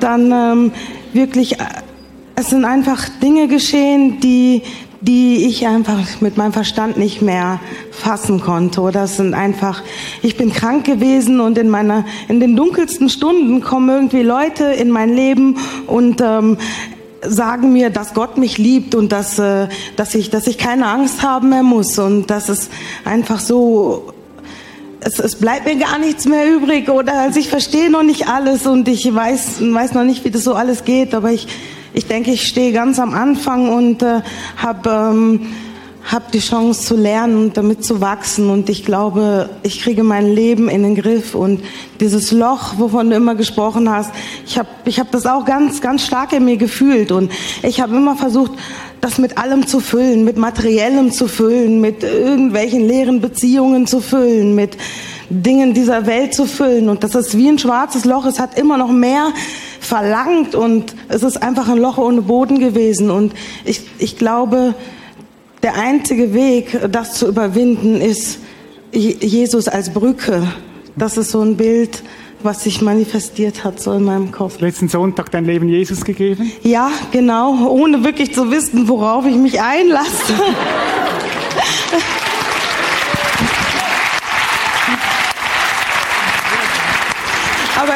[0.00, 0.72] dann ähm,
[1.12, 1.64] wirklich, äh,
[2.40, 4.62] es sind einfach Dinge geschehen, die,
[5.02, 7.60] die ich einfach mit meinem Verstand nicht mehr
[7.90, 8.80] fassen konnte.
[8.80, 9.82] Oder es sind einfach,
[10.22, 14.90] ich bin krank gewesen und in meiner, in den dunkelsten Stunden kommen irgendwie Leute in
[14.90, 16.56] mein Leben und ähm,
[17.20, 21.22] sagen mir, dass Gott mich liebt und dass, äh, dass, ich, dass ich keine Angst
[21.22, 22.70] haben mehr muss und dass es
[23.04, 24.14] einfach so
[25.02, 28.66] es, es bleibt mir gar nichts mehr übrig oder also ich verstehe noch nicht alles
[28.66, 31.46] und ich weiß, weiß noch nicht, wie das so alles geht, aber ich,
[31.92, 34.20] ich denke, ich stehe ganz am Anfang und äh,
[34.56, 35.46] habe ähm,
[36.10, 40.26] hab die Chance zu lernen und damit zu wachsen und ich glaube, ich kriege mein
[40.26, 41.62] Leben in den Griff und
[42.00, 44.10] dieses Loch, wovon du immer gesprochen hast,
[44.46, 47.30] ich habe ich hab das auch ganz, ganz stark in mir gefühlt und
[47.62, 48.52] ich habe immer versucht,
[49.00, 54.54] das mit allem zu füllen, mit materiellem zu füllen, mit irgendwelchen leeren Beziehungen zu füllen,
[54.54, 54.76] mit
[55.30, 56.88] Dingen dieser Welt zu füllen.
[56.88, 58.26] Und das ist wie ein schwarzes Loch.
[58.26, 59.32] Es hat immer noch mehr
[59.80, 63.10] verlangt und es ist einfach ein Loch ohne Boden gewesen.
[63.10, 63.32] Und
[63.64, 64.74] ich, ich glaube,
[65.62, 68.38] der einzige Weg, das zu überwinden, ist
[68.92, 70.42] Je- Jesus als Brücke.
[70.96, 72.02] Das ist so ein Bild,
[72.42, 74.60] was sich manifestiert hat so in meinem Kopf.
[74.60, 76.50] Letzten Sonntag dein Leben Jesus gegeben?
[76.62, 80.34] Ja, genau, ohne wirklich zu wissen, worauf ich mich einlasse.
[87.80, 87.94] Aber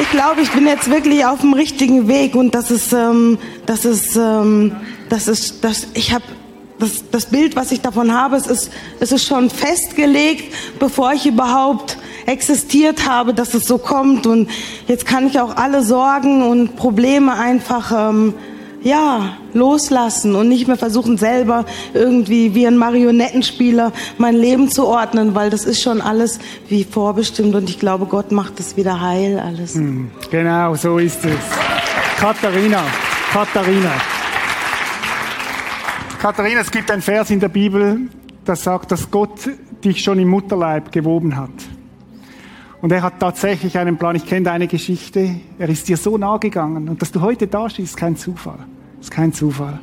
[0.00, 3.84] ich, glaube, ich bin jetzt wirklich auf dem richtigen Weg und das ist, ähm, das
[3.84, 4.76] ist, ähm,
[5.08, 6.24] das ist, das, ich habe
[6.78, 8.70] das, das Bild, was ich davon habe, es ist,
[9.00, 14.26] es ist schon festgelegt, bevor ich überhaupt existiert habe, dass es so kommt.
[14.26, 14.48] Und
[14.86, 18.34] jetzt kann ich auch alle Sorgen und Probleme einfach ähm,
[18.82, 21.64] ja, loslassen und nicht mehr versuchen, selber
[21.94, 26.38] irgendwie wie ein Marionettenspieler mein Leben zu ordnen, weil das ist schon alles
[26.68, 29.74] wie vorbestimmt und ich glaube, Gott macht es wieder heil, alles.
[29.74, 31.36] Hm, genau, so ist es.
[32.18, 32.82] Katharina,
[33.32, 33.92] Katharina.
[36.20, 38.00] Katharina, es gibt ein Vers in der Bibel,
[38.44, 39.48] das sagt, dass Gott
[39.84, 41.50] dich schon im Mutterleib gewoben hat.
[42.80, 44.14] Und er hat tatsächlich einen Plan.
[44.14, 45.36] Ich kenne deine Geschichte.
[45.58, 46.88] Er ist dir so nahe gegangen.
[46.88, 48.58] Und dass du heute da stehst, ist kein Zufall.
[49.00, 49.80] Ist kein Zufall.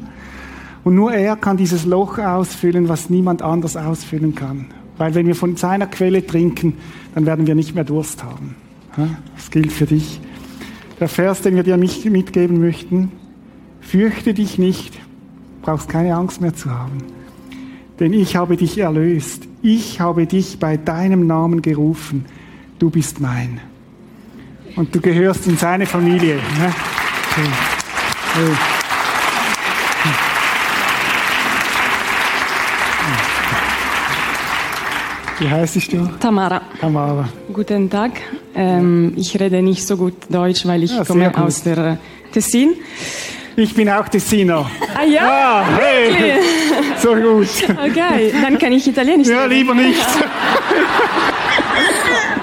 [0.84, 4.68] Und nur er kann dieses Loch ausfüllen, was niemand anders ausfüllen kann.
[4.98, 6.78] Weil wenn wir von seiner Quelle trinken,
[7.14, 8.56] dann werden wir nicht mehr Durst haben.
[9.36, 10.22] Das gilt für dich.
[11.00, 13.12] Der Vers, den wir dir mitgeben möchten,
[13.82, 14.98] fürchte dich nicht,
[15.64, 17.00] brauchst keine Angst mehr zu haben.
[18.00, 19.48] Denn ich habe dich erlöst.
[19.62, 22.26] Ich habe dich bei deinem Namen gerufen
[22.80, 23.60] du bist mein.
[24.76, 26.36] Und du gehörst in seine Familie.
[26.36, 26.74] Ne?
[35.40, 36.10] Wie heißt du?
[36.20, 36.62] Tamara.
[36.80, 37.30] Tamara.
[37.52, 38.12] Guten Tag.
[38.54, 41.98] Ähm, ich rede nicht so gut Deutsch, weil ich ja, komme aus der
[42.32, 42.74] Tessin.
[43.58, 44.70] Ich bin auch Tessiner.
[44.94, 45.22] Ah ja?
[45.24, 46.40] Ah, hey.
[47.02, 47.48] So gut.
[47.70, 49.28] Okay, dann kann ich Italienisch.
[49.28, 50.02] Ja, lieber nicht.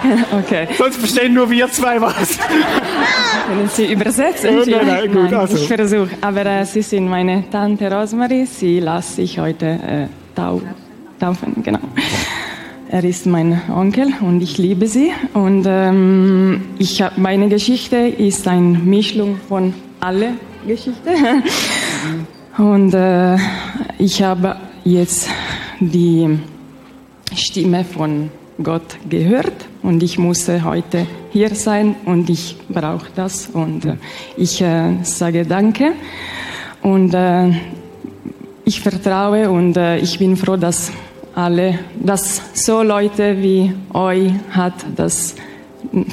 [0.45, 0.69] Okay.
[0.77, 2.39] Sonst verstehen nur wir zwei was.
[3.47, 4.51] Können Sie übersetzen?
[4.51, 5.57] Oh, nein, nein, gut, nein, also.
[5.57, 6.11] Ich versuche.
[6.21, 8.47] Aber äh, Sie sind meine Tante Rosmarie.
[8.47, 10.63] Sie lasse ich heute äh, tau
[11.19, 11.63] taufen.
[11.63, 11.81] Genau.
[12.89, 15.13] Er ist mein Onkel und ich liebe sie.
[15.33, 20.35] Und ähm, ich hab, meine Geschichte ist eine Mischung von alle
[20.67, 21.09] Geschichten.
[22.59, 23.37] Und äh,
[23.97, 25.31] ich habe jetzt
[25.81, 26.39] die
[27.35, 28.31] Stimme von
[28.63, 33.97] Gott gehört und ich musste heute hier sein und ich brauche das und äh,
[34.37, 35.93] ich äh, sage Danke
[36.83, 37.51] und äh,
[38.65, 40.93] ich vertraue und äh, ich bin froh, dass
[41.35, 45.35] alle, dass so Leute wie euch hat, das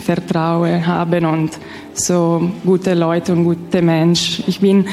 [0.04, 1.52] Vertrauen haben und
[1.94, 4.46] so gute Leute und gute Menschen.
[4.48, 4.86] Ich bin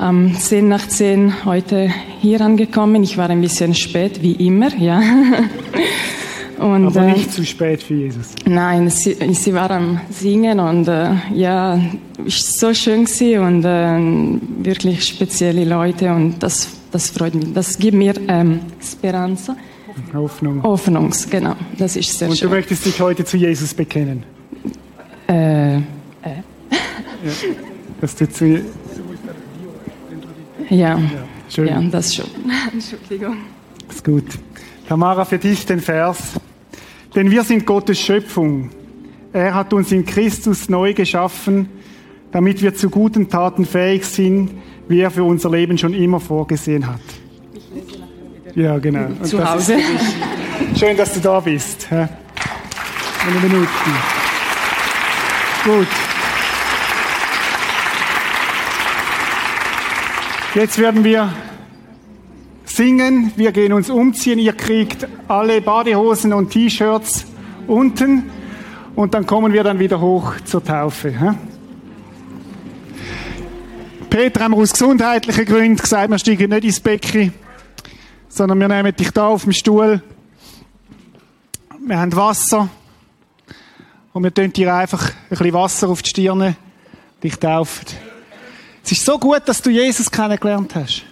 [0.00, 3.02] um 10 nach 10 heute hier angekommen.
[3.04, 5.00] Ich war ein bisschen spät, wie immer, ja.
[6.58, 8.28] Und, Aber nicht äh, zu spät für Jesus.
[8.44, 11.80] Nein, sie, sie war am Singen und äh, ja,
[12.26, 13.98] so schön sie und äh,
[14.62, 17.52] wirklich spezielle Leute und das, das freut mich.
[17.52, 19.56] Das gibt mir ähm, Speranza.
[20.12, 20.62] Hoffnung.
[20.62, 21.54] Hoffnung, genau.
[21.78, 22.46] Das ist sehr und schön.
[22.46, 24.24] Und du möchtest dich heute zu Jesus bekennen?
[25.28, 25.80] Äh, äh.
[26.22, 27.32] Ja.
[28.00, 28.60] Dass du zu
[30.70, 30.98] ja.
[30.98, 31.00] ja,
[31.48, 31.66] schön.
[31.68, 32.26] Ja, das schon.
[32.72, 33.38] Entschuldigung.
[33.88, 34.24] Ist gut.
[34.88, 36.18] Tamara, für dich den Vers.
[37.14, 38.70] Denn wir sind Gottes Schöpfung.
[39.32, 41.68] Er hat uns in Christus neu geschaffen,
[42.32, 44.50] damit wir zu guten Taten fähig sind,
[44.88, 47.00] wie er für unser Leben schon immer vorgesehen hat.
[48.54, 49.06] Ja, genau.
[49.06, 49.78] Und zu Hause.
[50.76, 51.88] Schön, dass du da bist.
[51.90, 52.08] Eine
[53.42, 53.68] Minute.
[55.64, 55.88] Gut.
[60.54, 61.32] Jetzt werden wir
[62.74, 67.24] singen, wir gehen uns umziehen, ihr kriegt alle Badehosen und T-Shirts
[67.68, 68.30] unten
[68.96, 71.36] und dann kommen wir dann wieder hoch zur Taufe.
[74.10, 77.32] Peter haben wir aus gesundheitlichen Gründen gesagt, wir steigen nicht ins Becken,
[78.28, 80.02] sondern wir nehmen dich da auf dem Stuhl.
[81.86, 82.68] Wir haben Wasser
[84.12, 86.56] und wir tun dir einfach ein bisschen Wasser auf die Stirne,
[87.22, 87.86] dich taufen.
[88.84, 91.04] Es ist so gut, dass du Jesus kennengelernt hast.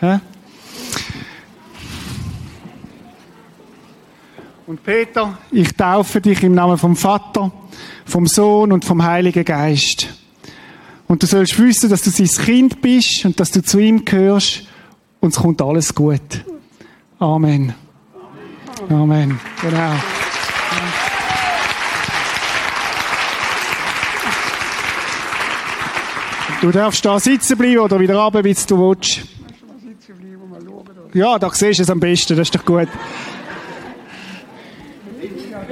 [0.00, 0.18] He?
[4.72, 7.52] Und Peter, ich taufe dich im Namen vom Vater,
[8.06, 10.08] vom Sohn und vom Heiligen Geist.
[11.06, 14.62] Und du sollst wissen, dass du sein Kind bist und dass du zu ihm gehörst
[15.20, 16.22] und es kommt alles gut.
[17.18, 17.74] Amen.
[18.88, 19.38] Amen.
[19.60, 19.92] Genau.
[26.62, 29.20] Du darfst da sitzen bleiben oder wieder runter, wie du willst.
[31.12, 32.88] Ja, da siehst du es am besten, das ist doch gut.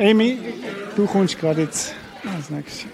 [0.00, 0.38] Amy,
[0.96, 1.94] du kommst gerade jetzt
[2.34, 2.86] als nächstes.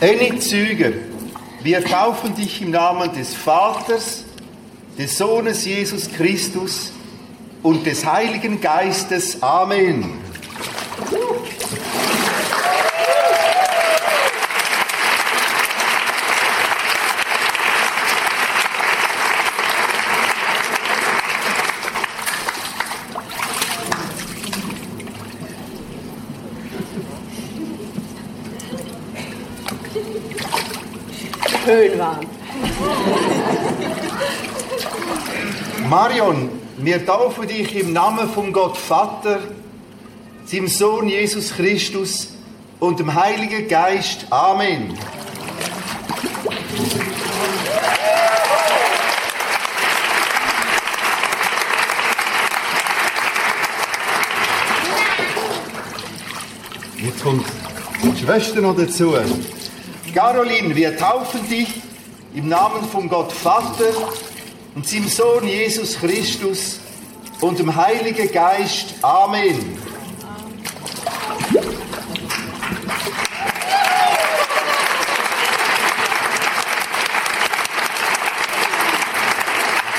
[0.00, 0.92] Eni Züger,
[1.62, 4.24] wir taufen dich im Namen des Vaters,
[4.96, 6.92] des Sohnes Jesus Christus
[7.62, 9.42] und des Heiligen Geistes.
[9.42, 10.20] Amen.
[35.90, 39.40] Marion, wir taufen dich im Namen von Gott Vater,
[40.46, 42.28] seinem Sohn Jesus Christus
[42.78, 44.26] und dem Heiligen Geist.
[44.30, 44.96] Amen.
[56.96, 57.44] Jetzt kommt
[58.02, 59.14] die Schwester noch dazu.
[60.14, 61.68] Caroline, wir taufen dich
[62.34, 63.92] im Namen von Gott Vater
[64.74, 66.80] und seinem Sohn Jesus Christus
[67.40, 68.94] und dem Heiligen Geist.
[69.02, 69.78] Amen.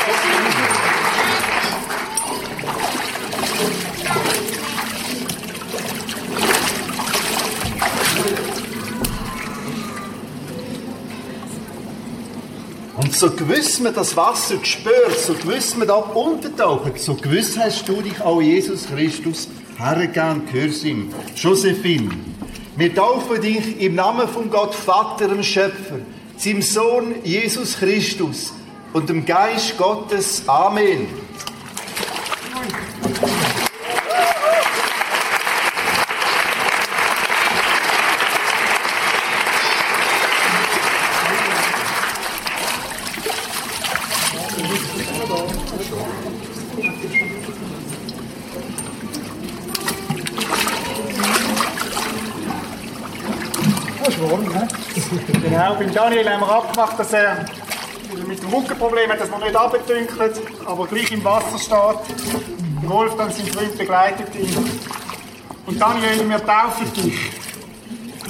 [0.08, 0.91] Und
[13.22, 18.02] so gewiss man das Wasser gespürt, so gewiss man da untertaucht, so gewiss hast du
[18.02, 21.14] dich auch Jesus Christus hergegeben, gehörst ihm.
[21.36, 22.10] Josephine,
[22.78, 26.00] wir taufen dich im Namen von Gott Vater, dem Schöpfer,
[26.36, 28.54] seinem Sohn Jesus Christus
[28.92, 30.42] und dem Geist Gottes.
[30.48, 31.08] Amen.
[54.04, 54.68] Das ist warm, ne?
[55.44, 57.46] Genau, beim Daniel haben wir abgemacht, dass er
[58.28, 62.82] mit dem Rückenproblem hat, dass man nicht abdünkelt, aber gleich im Wasser steht.
[62.82, 64.80] Der Wolf dann sein Freund begleitet ihn.
[65.68, 67.32] Und Daniel, wir taufen dich.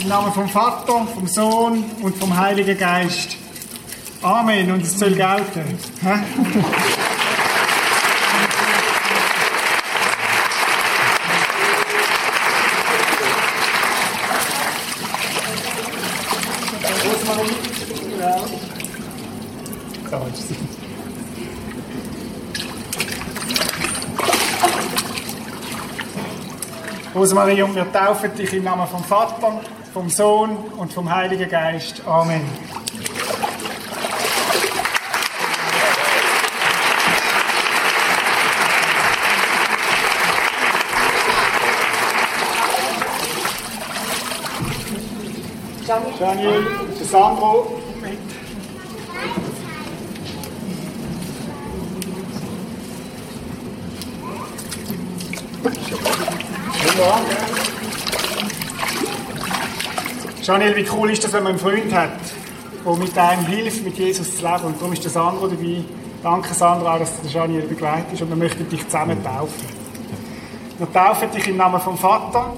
[0.01, 3.37] Im Namen vom Vater, vom Sohn und vom Heiligen Geist.
[4.21, 4.69] Amen.
[4.69, 5.79] Und es soll gelten.
[27.31, 29.61] Rosmarie, und wir taufen dich im Namen vom Vater,
[29.93, 32.01] vom Sohn und vom Heiligen Geist.
[32.05, 32.41] Amen.
[46.19, 46.65] Daniel,
[47.09, 48.19] Sandro mit.
[57.01, 57.21] Wunderbar.
[60.51, 62.09] Daniel, wie cool ist das, wenn man einen Freund hat,
[62.85, 64.65] der mit einem hilft, mit Jesus zu leben.
[64.65, 65.81] Und darum ist der Sandro dabei.
[66.21, 68.21] Danke, Sandro, auch, dass du den Daniel begleitest.
[68.21, 69.65] Und wir möchten dich zusammen taufen.
[70.77, 72.51] Wir taufen dich im Namen vom Vater,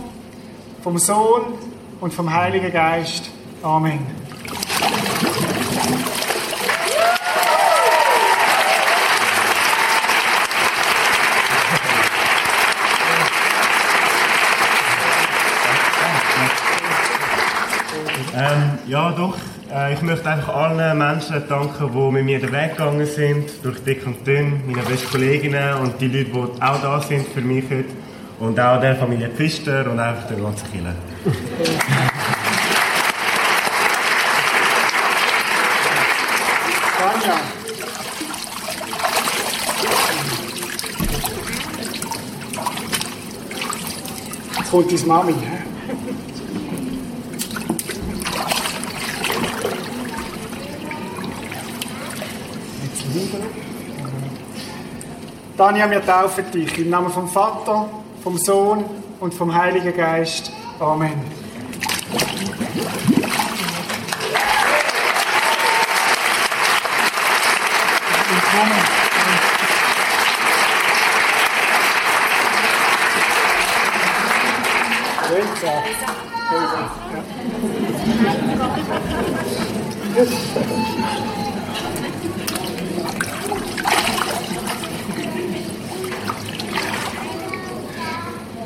[0.82, 1.44] vom Sohn
[2.02, 3.30] und vom Heiligen Geist.
[3.62, 4.08] Amen.
[18.36, 19.36] Ähm, ja, doch.
[19.74, 23.84] Äh, ich möchte einfach allen Menschen danken, die mit mir den Weg gegangen sind, durch
[23.84, 27.66] dick und dünn, meine besten Kolleginnen und die Leute, die auch da sind für mich
[27.72, 27.86] heute.
[28.40, 30.94] Und auch der Familie Pfister und einfach der ganzen Kirche.
[44.56, 45.34] Jetzt kommt deine Mami.
[45.34, 45.64] hä?
[52.84, 53.46] Jetzt rüber.
[55.58, 57.88] Tanja, wir taufen dich im Namen vom Vater,
[58.24, 58.86] vom Sohn
[59.20, 60.52] und vom Heiligen Geist.
[60.80, 61.43] Amen.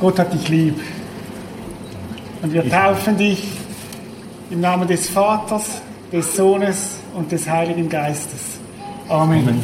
[0.08, 0.80] Gott hat dich lieb.
[2.42, 3.44] Und wir taufen dich
[4.50, 5.82] im Namen des Vaters,
[6.14, 8.58] des Sohnes und des Heiligen Geistes.
[9.10, 9.62] Amen.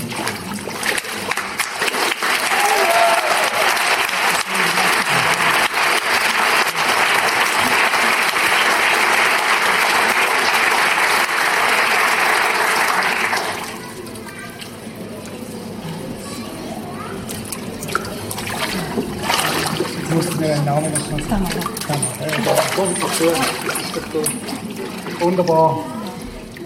[20.44, 21.46] deinen Namen noch schnell sagen?
[21.88, 22.62] Tamara.
[22.76, 23.24] Komm doch zu.
[23.26, 25.22] Ist doch gut.
[25.22, 25.80] Wunderbar.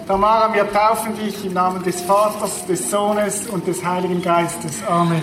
[0.07, 4.81] Tamara, wir taufen dich im Namen des Vaters, des Sohnes und des Heiligen Geistes.
[4.87, 5.21] Amen.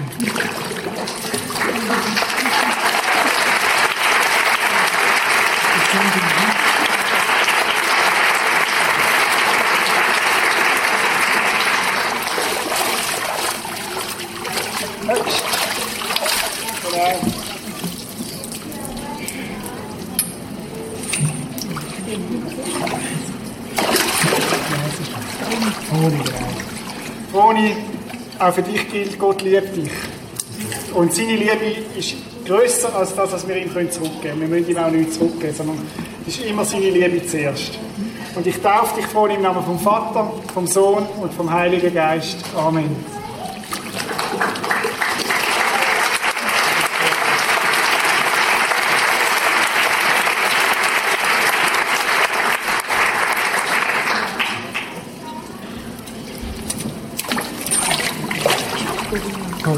[27.34, 27.76] Froni,
[28.44, 29.90] auch für dich gilt, Gott liebt dich.
[30.92, 32.14] Und seine Liebe ist
[32.44, 34.40] grösser als das, was wir ihm zurückgeben können.
[34.40, 35.78] Wir müssen ihm auch nichts zurückgeben, sondern
[36.26, 37.78] es ist immer seine Liebe zuerst.
[38.34, 42.38] Und ich taufe dich vor im Namen vom Vater, vom Sohn und vom Heiligen Geist.
[42.56, 43.13] Amen.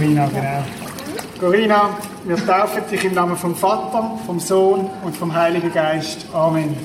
[0.07, 0.63] Corinna, genau.
[1.41, 6.27] Corinna, wir taufen dich im Namen vom Vater, vom Sohn und vom Heiligen Geist.
[6.33, 6.77] Amen.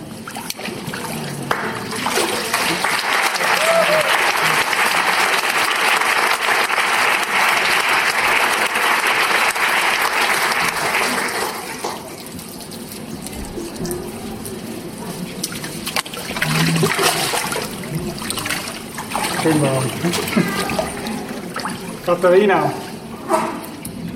[22.06, 22.72] Katharina,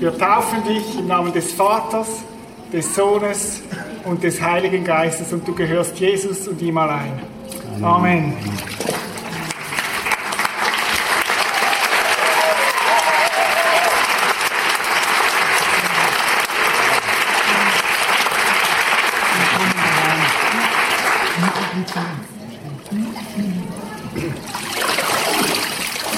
[0.06, 2.06] wir taufen dich im Namen des Vaters,
[2.72, 3.60] des Sohnes
[4.04, 7.10] und des Heiligen Geistes und du gehörst Jesus und ihm allein.
[7.82, 8.32] Amen.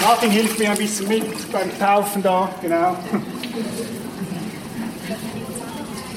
[0.02, 2.94] Martin hilft mir ein bisschen mit beim Taufen da, genau.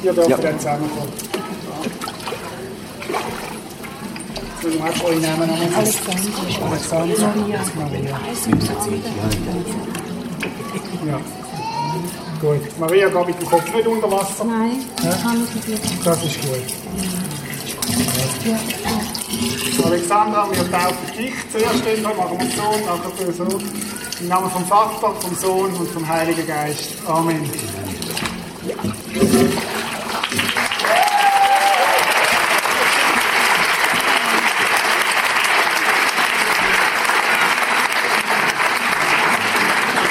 [0.04, 0.38] Ihr dürft Ja.
[0.38, 1.12] dann zusammenkommen.
[4.62, 6.70] So, du hast euren Namen noch Alexander.
[6.70, 7.18] Alexander.
[7.18, 7.60] Maria.
[7.76, 8.10] Maria.
[11.06, 11.12] Ja.
[11.12, 11.20] Ja.
[12.40, 12.80] Gut.
[12.80, 14.44] Maria, geh mit dem Kopf nicht unter Wasser.
[14.46, 15.12] Nein, Ja?
[15.24, 15.84] kann ich nicht.
[16.08, 16.66] Das ist gut.
[19.86, 23.60] Alexandra, wir taufen dich zuerst, dann machen wir so, nachher so.
[24.20, 26.90] Im Namen vom Vater, vom Sohn und vom Heiligen Geist.
[27.08, 27.50] Amen.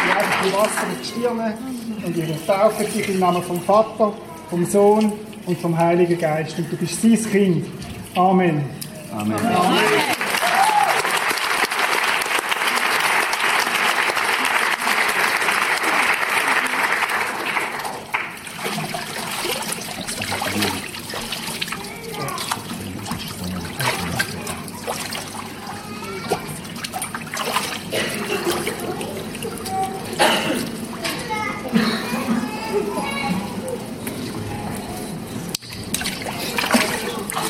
[0.04, 1.58] Ich einfach die Wasser in die Stirne
[2.40, 4.12] und ich taufe dich im Namen vom Vater,
[4.48, 5.12] vom Sohn
[5.46, 6.58] und vom Heiligen Geist.
[6.58, 7.66] Und du bist sein Kind.
[8.14, 8.64] Amen.
[9.12, 9.36] Amen.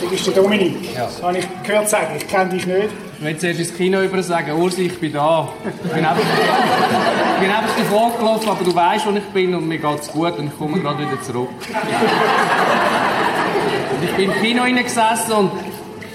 [0.01, 0.95] Du bist der Dominik.
[0.95, 2.09] Das habe ich gehört sagen.
[2.17, 2.89] Ich kenne dich nicht.
[3.19, 5.49] Ich will zuerst ins Kino über sagen, Ursi, ich bin da.
[5.85, 6.23] Ich bin einfach,
[7.77, 7.89] ich bin
[8.19, 10.99] gelaufen, aber du weißt, wo ich bin und mir geht's gut und ich komme gerade
[11.01, 11.49] wieder zurück.
[13.97, 15.51] Und ich bin im Kino hineingesessen und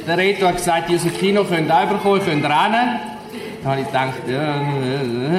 [0.08, 3.00] der Reto hat gesagt, die aus dem Kino können auch überkommen, können rennen.
[3.64, 4.56] Dann habe ich gedacht, ja,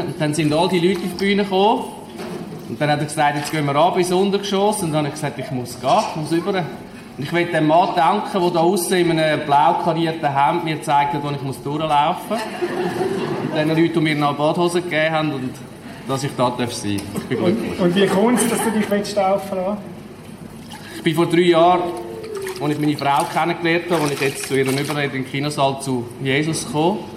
[0.02, 1.84] und dann sind all die Leute auf die Bühne gekommen.
[2.68, 4.82] Und dann hat er gesagt, jetzt gehen wir ab ins Untergeschoss.
[4.82, 6.64] Und dann habe ich gesagt, ich muss gehen, ich muss über.
[7.16, 10.76] Und ich will dem Mann danken, der da außen in einem blau karierten Hemd mir
[10.76, 12.40] gezeigt hat, wo ich muss durchlaufen muss.
[13.50, 15.54] Und den Leuten, die mir noch Badhosen gegeben haben und
[16.06, 17.80] dass ich da darf sein Ich bin glücklich.
[17.80, 19.78] Und wie kommt es, dass du dich willst taufen lassen?
[20.96, 21.82] Ich bin vor drei Jahren,
[22.60, 26.06] als ich meine Frau kennengelernt habe, als ich jetzt zu ihrem Überreden im Kinosaal zu
[26.22, 27.15] Jesus gekommen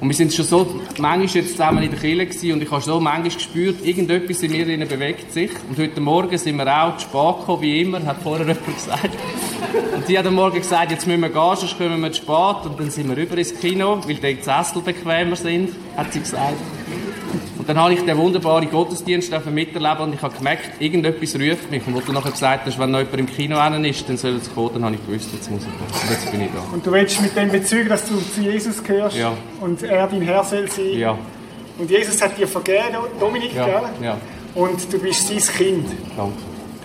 [0.00, 2.82] und wir sind schon so manchmal jetzt zusammen in der Kirche gewesen und ich habe
[2.82, 5.50] so manchmal gespürt, irgendetwas in mir bewegt sich.
[5.68, 9.10] Und heute Morgen sind wir auch zu spät gekommen, wie immer, hat vorher jemand gesagt.
[9.94, 12.70] Und die hat am Morgen gesagt, jetzt müssen wir gehen, sonst kommen wir zu spät.
[12.70, 16.54] Und dann sind wir rüber ins Kino, weil die Sessel bequemer sind, hat sie gesagt.
[17.68, 21.86] Dann habe ich den wunderbaren Gottesdienst dürfen miterleben und ich habe gemerkt, irgendetwas ruft mich.
[21.86, 24.54] Und wo du nachher gesagt hast, wenn noch jemand im Kino ist, dann soll es
[24.54, 26.02] kommen, dann habe ich gewusst, jetzt muss ich kommen.
[26.02, 26.60] Und jetzt bin ich da.
[26.72, 29.34] Und du willst mit dem bezeugen, dass du zu Jesus gehörst Ja.
[29.60, 30.92] und er dein Herr soll sein.
[30.98, 31.18] Ja,
[31.78, 33.82] Und Jesus hat dir vergeben, Dominik, ja, gell?
[34.02, 34.16] ja,
[34.54, 35.86] Und du bist sein Kind.
[36.16, 36.32] danke.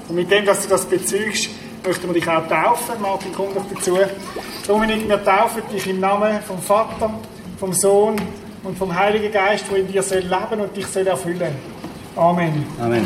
[0.09, 1.49] Und mit dem, dass du das bezügst,
[1.87, 2.95] möchten wir dich auch taufen.
[3.01, 3.97] Martin, komm doch dazu.
[4.67, 7.09] Dominik, wir taufen dich im Namen vom Vater,
[7.57, 8.17] vom Sohn
[8.63, 11.55] und vom Heiligen Geist, der in dir soll leben und dich soll erfüllen.
[12.15, 12.65] Amen.
[12.79, 13.05] Amen.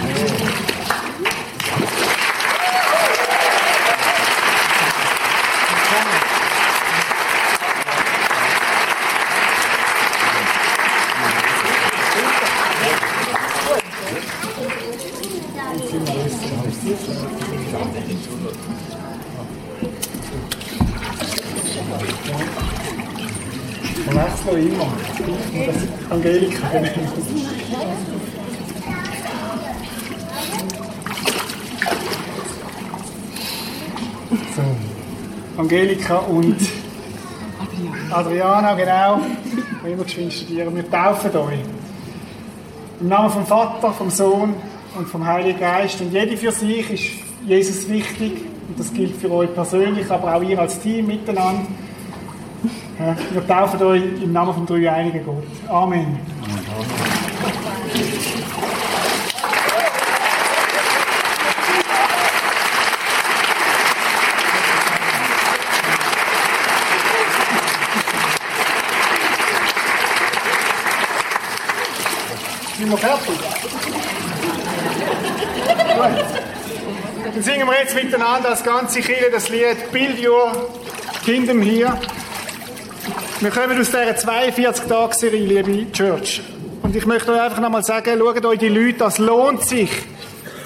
[24.08, 24.88] Verwechsel immer.
[25.66, 26.68] Das Angelika.
[34.56, 34.62] So.
[35.68, 36.56] Angelika und
[38.10, 39.20] Adriana, genau.
[39.84, 41.60] Wir taufen euch.
[43.02, 44.54] Im Namen vom Vater, vom Sohn
[44.98, 46.00] und vom Heiligen Geist.
[46.00, 47.04] Und jede für sich ist
[47.46, 48.46] Jesus wichtig.
[48.70, 51.68] Und das gilt für euch persönlich, aber auch ihr als Team miteinander.
[53.34, 55.44] Wir taufen euch im Namen vom dreieinigen Gott.
[55.68, 56.18] Amen.
[56.46, 57.07] Sind
[73.02, 73.40] wir fertig?
[77.34, 80.70] Dann singen wir jetzt miteinander als ganze Kirche das Lied Build Your
[81.24, 82.00] Kingdom hier.
[83.40, 86.42] Wir kommen aus dieser 42-Tage-Serie, liebe Church.
[86.82, 89.90] Und ich möchte euch einfach nochmal sagen, schaut euch die Leute, das lohnt sich,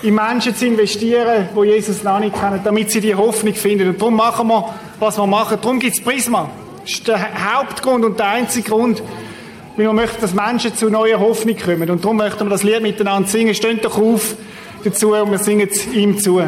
[0.03, 3.89] in Menschen zu investieren, die Jesus noch nicht kennen, damit sie die Hoffnung finden.
[3.89, 5.57] Und darum machen wir, was wir machen.
[5.61, 6.49] Darum gibt es Prisma.
[6.81, 9.03] Das ist der Hauptgrund und der einzige Grund,
[9.75, 11.89] weil wir möchten, dass Menschen zu neuer Hoffnung kommen.
[11.89, 13.55] Und darum möchten wir das Lied miteinander singen.
[13.55, 14.35] Steht doch auf
[14.83, 16.41] dazu und wir singen es ihm zu.